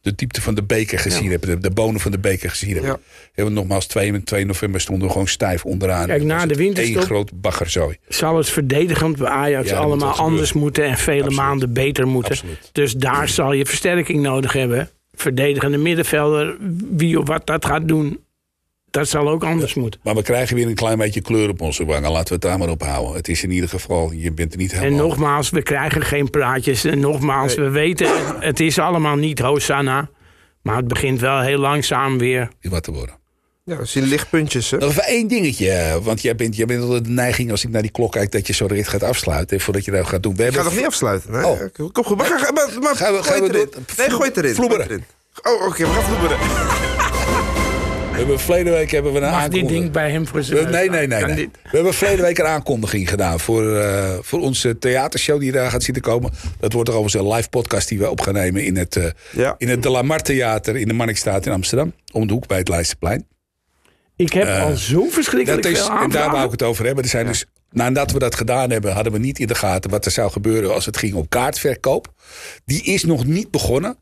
de 0.00 0.14
diepte 0.14 0.42
van 0.42 0.54
de 0.54 0.62
beker 0.62 0.98
gezien 0.98 1.30
hebt. 1.30 1.46
De, 1.46 1.58
de 1.58 1.70
bonen 1.70 2.00
van 2.00 2.10
de 2.10 2.18
beker 2.18 2.50
gezien 2.50 2.72
hebt. 2.74 2.86
Ja. 2.86 2.98
Hebben 3.32 3.54
we 3.54 3.60
nogmaals 3.60 3.86
2, 3.86 4.22
2 4.22 4.44
november 4.46 4.80
stonden 4.80 5.06
we 5.06 5.12
gewoon 5.12 5.28
stijf 5.28 5.64
onderaan. 5.64 6.06
Kijk, 6.06 6.22
na 6.22 6.46
de 6.46 6.54
winterstop- 6.54 6.96
één 6.96 7.04
groot 7.06 7.40
baggerzooi. 7.40 7.96
Zal 8.08 8.36
het 8.36 8.48
verdedigend 8.48 9.16
bij 9.18 9.28
Ajax 9.28 9.68
Ja, 9.68 9.74
dat 9.74 9.82
moet 9.82 9.92
allemaal 9.92 10.16
anders 10.16 10.52
moeten 10.52 10.84
en 10.84 10.98
vele 10.98 11.18
Absoluut. 11.18 11.38
maanden 11.38 11.72
beter 11.72 12.06
moeten. 12.06 12.32
Absoluut. 12.32 12.70
Dus 12.72 12.92
daar 12.94 13.28
zal 13.28 13.52
je 13.52 13.66
versterking 13.66 14.22
nodig 14.22 14.52
hebben. 14.52 14.90
Verdedigende 15.16 15.78
middenvelder, 15.78 16.56
wie 16.90 17.18
of 17.18 17.26
wat 17.26 17.46
dat 17.46 17.64
gaat 17.64 17.88
doen, 17.88 18.20
dat 18.90 19.08
zal 19.08 19.28
ook 19.28 19.44
anders 19.44 19.74
moeten. 19.74 20.00
Maar 20.02 20.14
we 20.14 20.22
krijgen 20.22 20.56
weer 20.56 20.66
een 20.66 20.74
klein 20.74 20.98
beetje 20.98 21.20
kleur 21.20 21.48
op 21.48 21.60
onze 21.60 21.84
wangen. 21.84 22.10
Laten 22.10 22.26
we 22.28 22.32
het 22.32 22.42
daar 22.42 22.58
maar 22.58 22.68
op 22.68 22.82
houden. 22.82 23.14
Het 23.16 23.28
is 23.28 23.42
in 23.42 23.50
ieder 23.50 23.68
geval, 23.68 24.12
je 24.12 24.32
bent 24.32 24.52
er 24.52 24.58
niet 24.58 24.72
En 24.72 24.78
helemaal... 24.78 25.06
nogmaals, 25.06 25.50
we 25.50 25.62
krijgen 25.62 26.02
geen 26.02 26.30
praatjes. 26.30 26.84
En 26.84 27.00
nogmaals, 27.00 27.54
we 27.54 27.70
weten, 27.70 28.06
het, 28.08 28.42
het 28.44 28.60
is 28.60 28.78
allemaal 28.78 29.16
niet 29.16 29.38
Hosanna. 29.38 30.08
Maar 30.62 30.76
het 30.76 30.88
begint 30.88 31.20
wel 31.20 31.40
heel 31.40 31.58
langzaam 31.58 32.18
weer. 32.18 32.48
wat 32.60 32.82
te 32.82 32.92
worden. 32.92 33.14
Ja, 33.68 33.76
we 33.76 33.84
zien 33.84 34.04
lichtpuntjes. 34.04 34.70
Hè? 34.70 34.76
Nog 34.78 34.90
even 34.90 35.02
één 35.04 35.28
dingetje. 35.28 35.70
eh, 35.70 35.96
Want 35.96 36.22
jij 36.22 36.34
bent, 36.34 36.56
jij 36.56 36.66
bent 36.66 36.82
altijd 36.82 37.04
de 37.04 37.10
neiging 37.10 37.50
als 37.50 37.64
ik 37.64 37.70
naar 37.70 37.82
die 37.82 37.90
klok 37.90 38.12
kijk... 38.12 38.32
dat 38.32 38.46
je 38.46 38.52
zo 38.52 38.68
direct 38.68 38.88
gaat 38.88 39.02
afsluiten. 39.02 39.60
Voordat 39.60 39.84
je 39.84 39.90
dat 39.90 40.06
gaat 40.06 40.22
doen. 40.22 40.34
We 40.36 40.44
Ik 40.46 40.54
ga 40.54 40.62
nog 40.62 40.74
niet 40.76 40.84
afsluiten. 40.86 41.32
Nee. 41.32 41.44
Oh. 41.46 41.60
Kom 41.92 42.04
goed. 42.04 42.16
Maar, 42.16 42.26
ga- 42.26 42.52
maar, 42.52 42.68
maar 42.80 42.96
Gaan 42.96 43.12
we- 43.12 43.22
gooi 43.22 43.22
gaan 43.22 43.40
we 43.40 43.46
het 43.46 43.54
erin. 43.56 43.68
doen? 43.72 43.84
Nee, 43.96 44.10
gooi 44.10 44.28
het 44.28 44.36
erin. 44.36 44.54
Vloeberen. 44.54 44.84
Erin. 44.86 45.04
Oh, 45.42 45.66
oké. 45.66 45.84
we 45.86 45.92
gaan 45.92 46.02
vloeberen. 46.04 46.38
We 48.10 48.22
hebben 48.22 48.40
verleden 48.40 48.72
week 48.72 48.90
hebben 48.90 49.12
we 49.12 49.18
een 49.18 49.24
Mag 49.30 49.34
dit 49.34 49.42
aankondiging. 49.42 49.80
ding 49.80 49.92
bij 49.92 50.10
hem 50.10 50.26
voor 50.26 50.36
We- 50.38 50.44
zijn 50.44 50.70
Nee, 50.70 50.90
nee, 50.90 51.06
nee. 51.06 51.24
Nee. 51.24 51.50
We 51.62 51.68
hebben 51.76 51.94
verleden 51.94 52.24
week 52.24 52.38
een 52.38 52.46
aankondiging 52.46 53.08
gedaan 53.08 53.40
voor, 53.40 53.76
eh, 53.76 54.18
voor 54.20 54.40
onze 54.40 54.78
theatershow 54.78 55.40
die 55.40 55.52
daar 55.52 55.70
gaat 55.70 55.82
zitten 55.82 56.02
komen. 56.02 56.32
Dat 56.60 56.72
wordt 56.72 56.88
er 56.88 56.94
overigens 56.94 57.24
een 57.28 57.32
live 57.34 57.48
podcast 57.48 57.88
die 57.88 57.98
we 57.98 58.10
op 58.10 58.20
gaan 58.20 58.34
nemen 58.34 58.64
in 58.64 58.76
het, 58.76 58.96
eh, 58.96 59.04
Ja. 59.32 59.54
in 59.58 59.68
het 59.68 59.82
De 59.82 59.90
La 59.90 60.02
Mar 60.02 60.22
Theater 60.22 60.76
in 60.76 60.88
de 60.88 60.94
Marnixstraat 60.94 61.46
in 61.46 61.52
Amsterdam. 61.52 61.92
Om 62.12 62.26
de 62.26 62.32
hoek 62.32 62.46
bij 62.46 62.58
het 62.58 62.68
Leidseplein. 62.68 63.26
Ik 64.16 64.32
heb 64.32 64.48
al 64.62 64.76
zo 64.76 65.08
verschrikkelijk 65.10 65.62
Dat 65.62 65.72
is, 65.72 65.78
veel 65.80 65.88
en 65.88 65.94
daar 65.94 66.00
wou 66.08 66.10
ik 66.18 66.24
aanvragen. 66.24 66.50
het 66.50 66.62
over 66.62 66.84
hebben. 66.84 67.04
Er 67.04 67.10
zijn 67.10 67.26
dus, 67.26 67.44
nadat 67.70 68.10
we 68.12 68.18
dat 68.18 68.34
gedaan 68.34 68.70
hebben, 68.70 68.92
hadden 68.92 69.12
we 69.12 69.18
niet 69.18 69.38
in 69.38 69.46
de 69.46 69.54
gaten 69.54 69.90
wat 69.90 70.04
er 70.04 70.10
zou 70.10 70.30
gebeuren 70.30 70.74
als 70.74 70.86
het 70.86 70.96
ging 70.96 71.14
om 71.14 71.28
kaartverkoop. 71.28 72.12
Die 72.64 72.82
is 72.82 73.04
nog 73.04 73.24
niet 73.26 73.50
begonnen. 73.50 73.96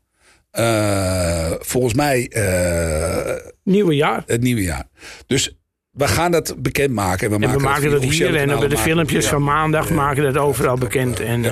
Eh, 0.51 1.51
volgens 1.59 1.93
mij 1.93 2.27
eh, 2.27 3.35
Nieuwe 3.63 3.95
jaar. 3.95 4.23
het 4.25 4.41
nieuwe 4.41 4.61
jaar. 4.61 4.87
Dus 5.27 5.55
we 5.91 6.07
gaan 6.07 6.31
dat 6.31 6.55
bekendmaken. 6.57 7.19
En 7.19 7.29
we 7.29 7.33
En 7.35 7.41
we 7.41 7.47
maken, 7.47 7.61
maken 7.63 7.81
via 7.81 7.89
dat 7.91 8.03
hier 8.03 8.35
en 8.35 8.41
op 8.43 8.47
de 8.49 8.53
maken 8.53 8.69
we- 8.69 8.77
filmpjes 8.77 9.23
Ja. 9.23 9.29
van 9.29 9.43
maandag 9.43 9.89
maken 9.89 10.23
dat 10.23 10.37
overal 10.37 10.77
bekend. 10.77 11.19
En, 11.19 11.45
eh, 11.45 11.51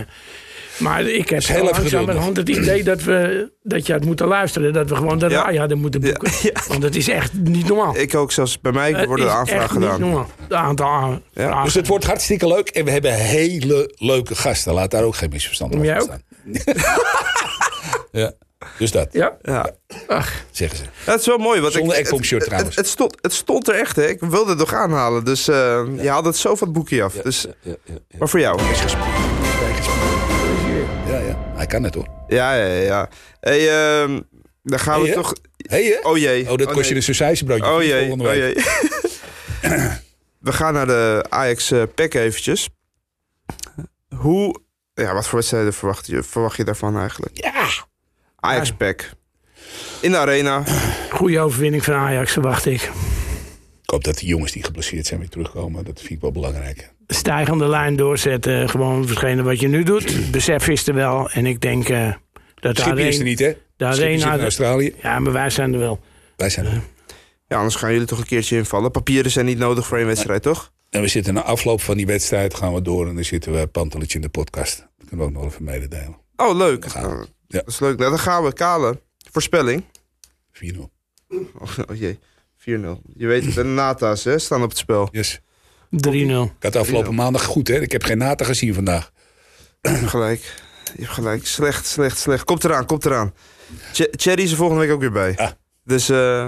maar 0.84 1.02
ik 1.02 1.30
heb 1.30 1.43
heel 1.43 2.12
hand 2.12 2.38
het 2.38 2.50
idee 2.50 2.84
dat, 2.84 3.04
we, 3.04 3.52
dat 3.62 3.88
je 3.88 3.93
had 3.93 4.06
moeten 4.06 4.28
luisteren. 4.28 4.74
Dat 4.74 4.89
we 4.89 4.96
gewoon 4.96 5.19
de 5.19 5.30
Ja. 5.30 5.41
RAI 5.41 5.58
hadden 5.60 5.78
moeten 5.78 6.02
boeken. 6.02 6.32
Ja. 6.41 6.62
Want 6.67 6.84
het 6.84 6.96
is 6.96 7.10
echt 7.10 7.34
niet 7.34 7.67
normaal. 7.67 7.98
Ik 7.98 8.15
ook 8.15 8.32
zelfs 8.32 8.62
bij 8.62 8.72
mij 8.72 8.91
Het 8.91 9.06
worden 9.06 9.26
de 9.26 9.32
is 9.32 9.38
aanvragen 9.38 9.63
echt 9.63 9.74
gedaan. 9.74 9.89
Niet 9.89 10.00
normaal. 10.00 10.30
Het 10.41 10.54
aantal 10.54 10.88
aanvragen. 10.88 11.63
Dus 11.63 11.74
het 11.74 11.88
wordt 11.88 12.06
hartstikke 12.06 12.48
leuk. 12.48 12.69
En 12.69 12.86
we 12.86 12.91
hebben 12.91 13.13
hele 13.13 13.93
leuke 13.98 14.36
gasten. 14.36 14.74
Laat 14.74 14.91
daar 14.91 15.04
ook 15.04 15.15
geen 15.15 15.30
misverstand 15.30 15.76
over 15.76 16.02
staan. 16.02 16.22
ja, 18.12 18.32
dus 18.78 18.91
dat 18.91 19.08
Ja? 19.12 19.38
Ja. 19.41 19.69
Ach, 20.08 20.43
zeggen 20.52 20.78
ze. 20.78 20.84
Ja, 21.06 21.12
het 21.12 21.19
is 21.19 21.26
wel 21.26 21.38
mooi. 21.38 21.62
Want 21.62 21.74
Zonder 21.74 21.98
ik, 21.98 22.06
shirt 22.06 22.30
het, 22.30 22.43
trouwens. 22.43 22.76
Het, 22.76 22.86
het, 22.86 22.93
stond, 22.93 23.17
het 23.22 23.34
stond 23.34 23.67
er 23.67 23.76
echt, 23.76 23.96
hè. 23.96 24.08
Ik 24.08 24.19
wilde 24.19 24.50
het 24.50 24.60
nog 24.60 24.74
aanhalen. 24.74 25.26
Dus 25.26 25.48
eh, 25.48 25.82
je 26.02 26.10
haalde 26.10 26.28
het 26.28 26.38
zo 26.38 26.56
van 26.56 26.67
het 26.67 26.78
boekje 26.78 27.04
af. 27.04 27.13
dus, 27.13 27.46
Maar 28.17 28.30
voor 28.30 28.39
jou. 28.39 28.60
Is. 28.62 28.80
Ja, 28.80 28.88
ja. 28.88 29.22
Hij 31.63 31.71
kan 31.71 31.84
het 31.84 31.93
hoor. 31.93 32.08
Ja, 32.28 32.54
ja, 32.56 32.65
ja. 32.65 33.10
Hey, 33.39 33.69
ehm, 33.69 34.21
dan 34.63 34.80
gaan 34.80 35.02
we 35.02 35.06
Hey, 35.06 35.15
hè? 35.15 35.21
toch... 35.21 35.34
Hé, 35.58 35.84
hè? 35.84 36.10
Oh 36.10 36.17
jee. 36.17 36.52
Oh, 36.52 36.58
dat 36.58 36.71
kost 36.71 36.89
je 36.89 36.95
een 36.95 37.04
sausijzenbroodje 37.04 37.71
Oh 37.71 37.84
jee, 37.84 38.08
volgende 38.08 38.30
oh 38.30 38.36
jee. 38.36 38.54
we 40.47 40.52
gaan 40.52 40.73
naar 40.73 40.86
de 40.86 41.26
Ajax 41.30 41.71
eh, 41.71 41.84
pack 41.95 42.13
eventjes. 42.13 42.69
Hoe... 44.15 44.62
Ja, 44.93 45.13
wat 45.13 45.28
voor 45.28 45.36
wedstrijden 45.36 45.73
verwacht 45.73 46.08
je, 46.08 46.23
verwacht 46.23 46.58
je 46.58 46.63
daarvan 46.63 46.97
eigenlijk? 46.97 47.38
Ja. 47.38 47.67
Ajax 48.36 48.71
pack. 48.71 49.10
In 50.02 50.12
de 50.12 50.17
arena. 50.17 50.63
goede 51.12 51.39
overwinning 51.39 51.84
van 51.84 51.93
Ajax 51.93 52.32
verwacht 52.32 52.65
ik. 52.65 52.82
Ik 53.82 53.89
hoop 53.89 54.04
dat 54.04 54.17
die 54.17 54.28
jongens 54.28 54.52
die 54.52 54.63
geblesseerd 54.63 55.06
zijn 55.06 55.19
weer 55.19 55.30
terugkomen. 55.30 55.86
Dat 55.86 55.99
vind 55.99 56.12
ik 56.12 56.21
wel 56.21 56.32
belangrijk. 56.32 56.92
Stijgende 57.07 57.67
lijn 57.67 57.95
doorzetten. 57.95 58.69
Gewoon 58.69 59.07
verschenen 59.07 59.45
wat 59.45 59.59
je 59.59 59.67
nu 59.67 59.83
doet. 59.83 60.03
Het 60.13 60.31
besef 60.31 60.67
is 60.67 60.87
er 60.87 60.93
wel. 60.93 61.29
En 61.29 61.45
ik 61.45 61.61
denk 61.61 61.89
eh, 61.89 62.13
dat 62.55 62.75
de 62.75 62.81
Schipje 62.81 63.07
is 63.07 63.17
er 63.17 63.23
niet, 63.23 63.39
hè? 63.39 63.47
De 63.77 63.85
Schipje 63.85 63.93
zit 63.93 64.23
arena 64.23 64.33
in 64.33 64.41
Australië. 64.41 64.95
ja, 65.01 65.19
maar 65.19 65.33
wij 65.33 65.49
zijn 65.49 65.73
er 65.73 65.79
wel. 65.79 65.99
Wij 66.35 66.49
zijn 66.49 66.65
er. 66.65 66.81
Ja, 67.47 67.57
anders 67.57 67.75
gaan 67.75 67.91
jullie 67.91 68.07
toch 68.07 68.19
een 68.19 68.25
keertje 68.25 68.57
invallen. 68.57 68.91
Papieren 68.91 69.31
zijn 69.31 69.45
niet 69.45 69.57
nodig 69.57 69.87
voor 69.87 69.97
één 69.97 70.07
wedstrijd, 70.07 70.41
toch? 70.41 70.71
En 70.89 71.01
we 71.01 71.07
zitten 71.07 71.33
na 71.33 71.41
afloop 71.41 71.81
van 71.81 71.97
die 71.97 72.05
wedstrijd 72.05 72.53
gaan 72.53 72.73
we 72.73 72.81
door. 72.81 73.07
En 73.07 73.15
dan 73.15 73.23
zitten 73.23 73.53
we 73.53 73.67
panteletje 73.67 74.15
in 74.15 74.21
de 74.21 74.29
podcast. 74.29 74.77
Dat 74.97 75.07
kunnen 75.07 75.25
we 75.25 75.31
ook 75.31 75.43
nog 75.43 75.51
even 75.51 75.63
mededelen. 75.63 76.17
Oh, 76.35 76.55
leuk. 76.57 76.85
Ja. 76.93 77.25
Dat 77.47 77.67
is 77.67 77.79
leuk. 77.79 77.97
Nou, 77.97 78.09
dan 78.09 78.19
gaan 78.19 78.43
we. 78.43 78.53
Kale. 78.53 79.01
Voorspelling. 79.31 79.83
4-0. 80.53 80.77
Oh, 81.27 81.39
oh 81.89 81.97
jee. 81.97 82.19
4-0. 82.59 82.63
Je 83.15 83.27
weet, 83.27 83.53
de 83.53 83.63
Nata's 83.63 84.23
hè, 84.23 84.39
staan 84.39 84.63
op 84.63 84.69
het 84.69 84.77
spel. 84.77 85.09
Yes. 85.11 85.41
3-0. 85.93 85.95
Ik 85.97 86.51
had 86.60 86.75
afgelopen 86.75 87.15
maandag 87.15 87.43
goed, 87.43 87.67
hè? 87.67 87.82
Ik 87.82 87.91
heb 87.91 88.03
geen 88.03 88.17
nata 88.17 88.45
gezien 88.45 88.73
vandaag. 88.73 89.12
Je 89.82 89.89
hebt 89.89 90.10
gelijk. 90.10 90.41
Je 90.95 91.01
hebt 91.01 91.13
gelijk. 91.13 91.45
Slecht, 91.47 91.86
slecht, 91.88 92.17
slecht. 92.17 92.43
Komt 92.43 92.63
eraan, 92.63 92.86
komt 92.86 93.06
eraan. 93.06 93.34
Ch- 93.93 94.08
Cherry 94.12 94.43
is 94.43 94.51
er 94.51 94.58
volgende 94.58 94.82
week 94.82 94.91
ook 94.91 94.99
weer 94.99 95.12
bij. 95.12 95.34
Ah. 95.36 95.49
Dus, 95.84 96.10
eh 96.10 96.47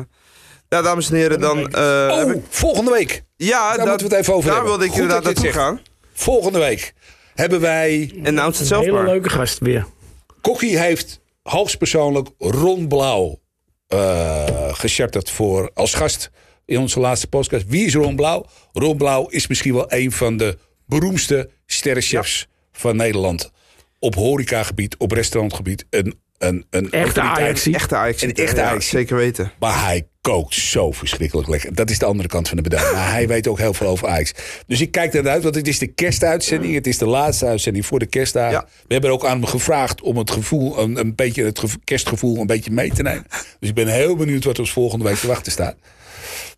ja, 0.69 0.81
dames 0.81 1.10
en 1.10 1.15
heren, 1.15 1.39
dan... 1.39 1.58
eh, 1.71 2.08
Oh, 2.12 2.17
heb 2.17 2.36
ik- 2.36 2.43
volgende 2.49 2.91
week. 2.91 3.23
ja, 3.36 3.67
daar 3.67 3.77
dat- 3.77 3.88
moeten 3.88 4.08
we 4.08 4.13
het 4.13 4.21
even 4.23 4.33
over 4.33 4.50
Daar 4.50 4.54
hebben. 4.60 4.71
wilde 4.77 4.85
ik 4.85 4.91
Goed 4.91 5.02
inderdaad 5.02 5.23
naartoe 5.25 5.46
het 5.46 5.56
gaan. 5.56 5.79
Volgende 6.13 6.60
week 6.60 6.93
hebben 7.35 7.62
wij... 7.62 8.13
En 8.23 8.33
nou 8.33 8.50
het 8.50 8.60
Een 8.60 8.65
zelf 8.65 8.83
hele 8.85 8.96
maar. 8.98 9.06
leuke 9.06 9.29
gast 9.29 9.60
weer. 9.60 9.85
Kokkie 10.41 10.77
heeft 10.79 11.19
hoogstpersoonlijk 11.43 12.27
Ron 12.37 12.87
Blauw 12.87 13.39
eh 13.87 14.43
gecharterd 14.73 15.29
voor 15.29 15.71
als 15.73 15.93
gast 15.93 16.29
in 16.65 16.79
onze 16.79 16.99
laatste 16.99 17.27
podcast. 17.27 17.65
Wie 17.67 17.85
is 17.85 17.93
Ron 17.93 18.15
Blauw? 18.15 18.45
Ron 18.73 18.97
Blauw 18.97 19.27
is 19.27 19.47
misschien 19.47 19.73
wel 19.73 19.93
een 19.93 20.11
van 20.11 20.37
de 20.37 20.57
beroemdste 20.87 21.49
sterrenchefs 21.65 22.47
van 22.71 22.95
Nederland. 22.95 23.51
Op 23.99 24.15
horecagebied, 24.15 24.97
op 24.97 25.11
restaurantgebied. 25.11 25.85
Een 25.89 26.23
een, 26.37 26.65
een 26.69 26.91
Echte. 26.91 27.21
Ajaxie. 27.21 27.73
Echte 27.75 27.95
Ajax. 27.95 28.21
Een 28.21 28.33
echte 28.33 28.61
Ajax. 28.61 28.87
zeker 28.89 29.15
weten. 29.15 29.51
Maar 29.59 29.85
hij 29.85 30.07
kookt 30.21 30.53
zo 30.53 30.91
verschrikkelijk 30.91 31.47
lekker. 31.47 31.75
Dat 31.75 31.89
is 31.89 31.99
de 31.99 32.05
andere 32.05 32.27
kant 32.27 32.47
van 32.47 32.57
de 32.57 32.63
medaille. 32.63 32.91
Maar 32.93 33.11
hij 33.11 33.27
weet 33.27 33.47
ook 33.47 33.57
heel 33.57 33.73
veel 33.73 33.87
over 33.87 34.07
Ajax. 34.07 34.31
Dus 34.67 34.81
ik 34.81 34.91
kijk 34.91 35.13
eruit, 35.13 35.43
want 35.43 35.55
het 35.55 35.67
is 35.67 35.79
de 35.79 35.87
kerstuitzending. 35.87 36.73
Het 36.73 36.87
is 36.87 36.97
de 36.97 37.05
laatste 37.05 37.45
uitzending 37.45 37.85
voor 37.85 37.99
de 37.99 38.05
kerstdagen. 38.05 38.51
Ja. 38.51 38.67
We 38.87 38.93
hebben 38.93 39.11
ook 39.11 39.25
aan 39.25 39.31
hem 39.39 39.45
gevraagd 39.45 40.01
om 40.01 40.17
het 40.17 40.31
gevoel, 40.31 40.79
een, 40.79 40.99
een 40.99 41.15
beetje 41.15 41.43
het 41.43 41.59
gevo- 41.59 41.77
kerstgevoel 41.83 42.39
een 42.39 42.47
beetje 42.47 42.71
mee 42.71 42.91
te 42.93 43.01
nemen. 43.01 43.25
Dus 43.59 43.69
ik 43.69 43.75
ben 43.75 43.87
heel 43.87 44.15
benieuwd 44.15 44.43
wat 44.43 44.59
ons 44.59 44.71
volgende 44.71 45.05
week 45.05 45.17
te 45.17 45.27
wachten 45.27 45.51
staat. 45.51 45.75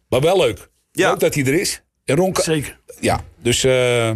Maar 0.10 0.22
wel 0.22 0.38
leuk. 0.38 0.70
Ja. 0.92 1.10
Leuk 1.10 1.20
dat 1.20 1.34
hij 1.34 1.46
er 1.46 1.60
is. 1.60 1.82
En 2.06 2.16
Ron, 2.16 2.36
Zeker. 2.36 2.80
ja, 3.00 3.20
dus 3.42 3.64
eh 3.64 4.12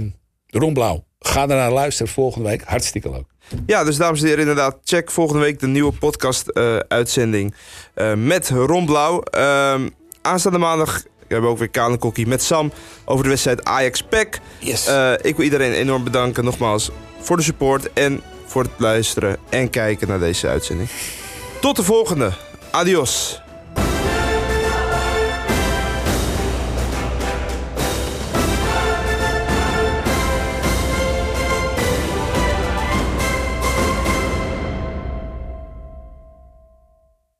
Ron 0.47 0.73
Blauw. 0.73 1.05
Ga 1.19 1.41
er 1.41 1.47
naar 1.47 1.71
luisteren 1.71 2.11
volgende 2.11 2.49
week. 2.49 2.61
Hartstikke 2.63 3.09
leuk. 3.09 3.25
Ja, 3.65 3.83
dus 3.83 3.97
dames 3.97 4.19
en 4.19 4.25
heren, 4.25 4.39
inderdaad, 4.39 4.77
check 4.83 5.11
volgende 5.11 5.41
week 5.41 5.59
de 5.59 5.67
nieuwe 5.67 5.91
podcast-uitzending 5.91 7.55
eh, 7.93 8.13
met 8.13 8.49
Ron 8.49 8.85
Blauw. 8.85 9.19
Ehm, 9.21 9.89
aanstaande 10.21 10.57
maandag 10.57 11.03
hebben 11.19 11.41
we 11.41 11.47
ook 11.47 11.57
weer 11.57 11.69
Kale 11.69 11.97
Kokkie 11.97 12.27
met 12.27 12.43
Sam 12.43 12.71
over 13.05 13.23
de 13.23 13.29
wedstrijd 13.29 13.65
Ajax-PEC. 13.65 14.39
Yes. 14.59 14.85
Eh, 14.87 15.13
ik 15.21 15.35
wil 15.35 15.45
iedereen 15.45 15.73
enorm 15.73 16.03
bedanken 16.03 16.43
nogmaals 16.43 16.91
voor 17.19 17.37
de 17.37 17.43
support 17.43 17.93
en 17.93 18.21
voor 18.45 18.63
het 18.63 18.71
luisteren 18.77 19.37
en 19.49 19.69
kijken 19.69 20.07
naar 20.07 20.19
deze 20.19 20.47
uitzending. 20.47 20.89
Tot 21.61 21.75
de 21.75 21.83
volgende. 21.83 22.31
Adios. 22.71 23.41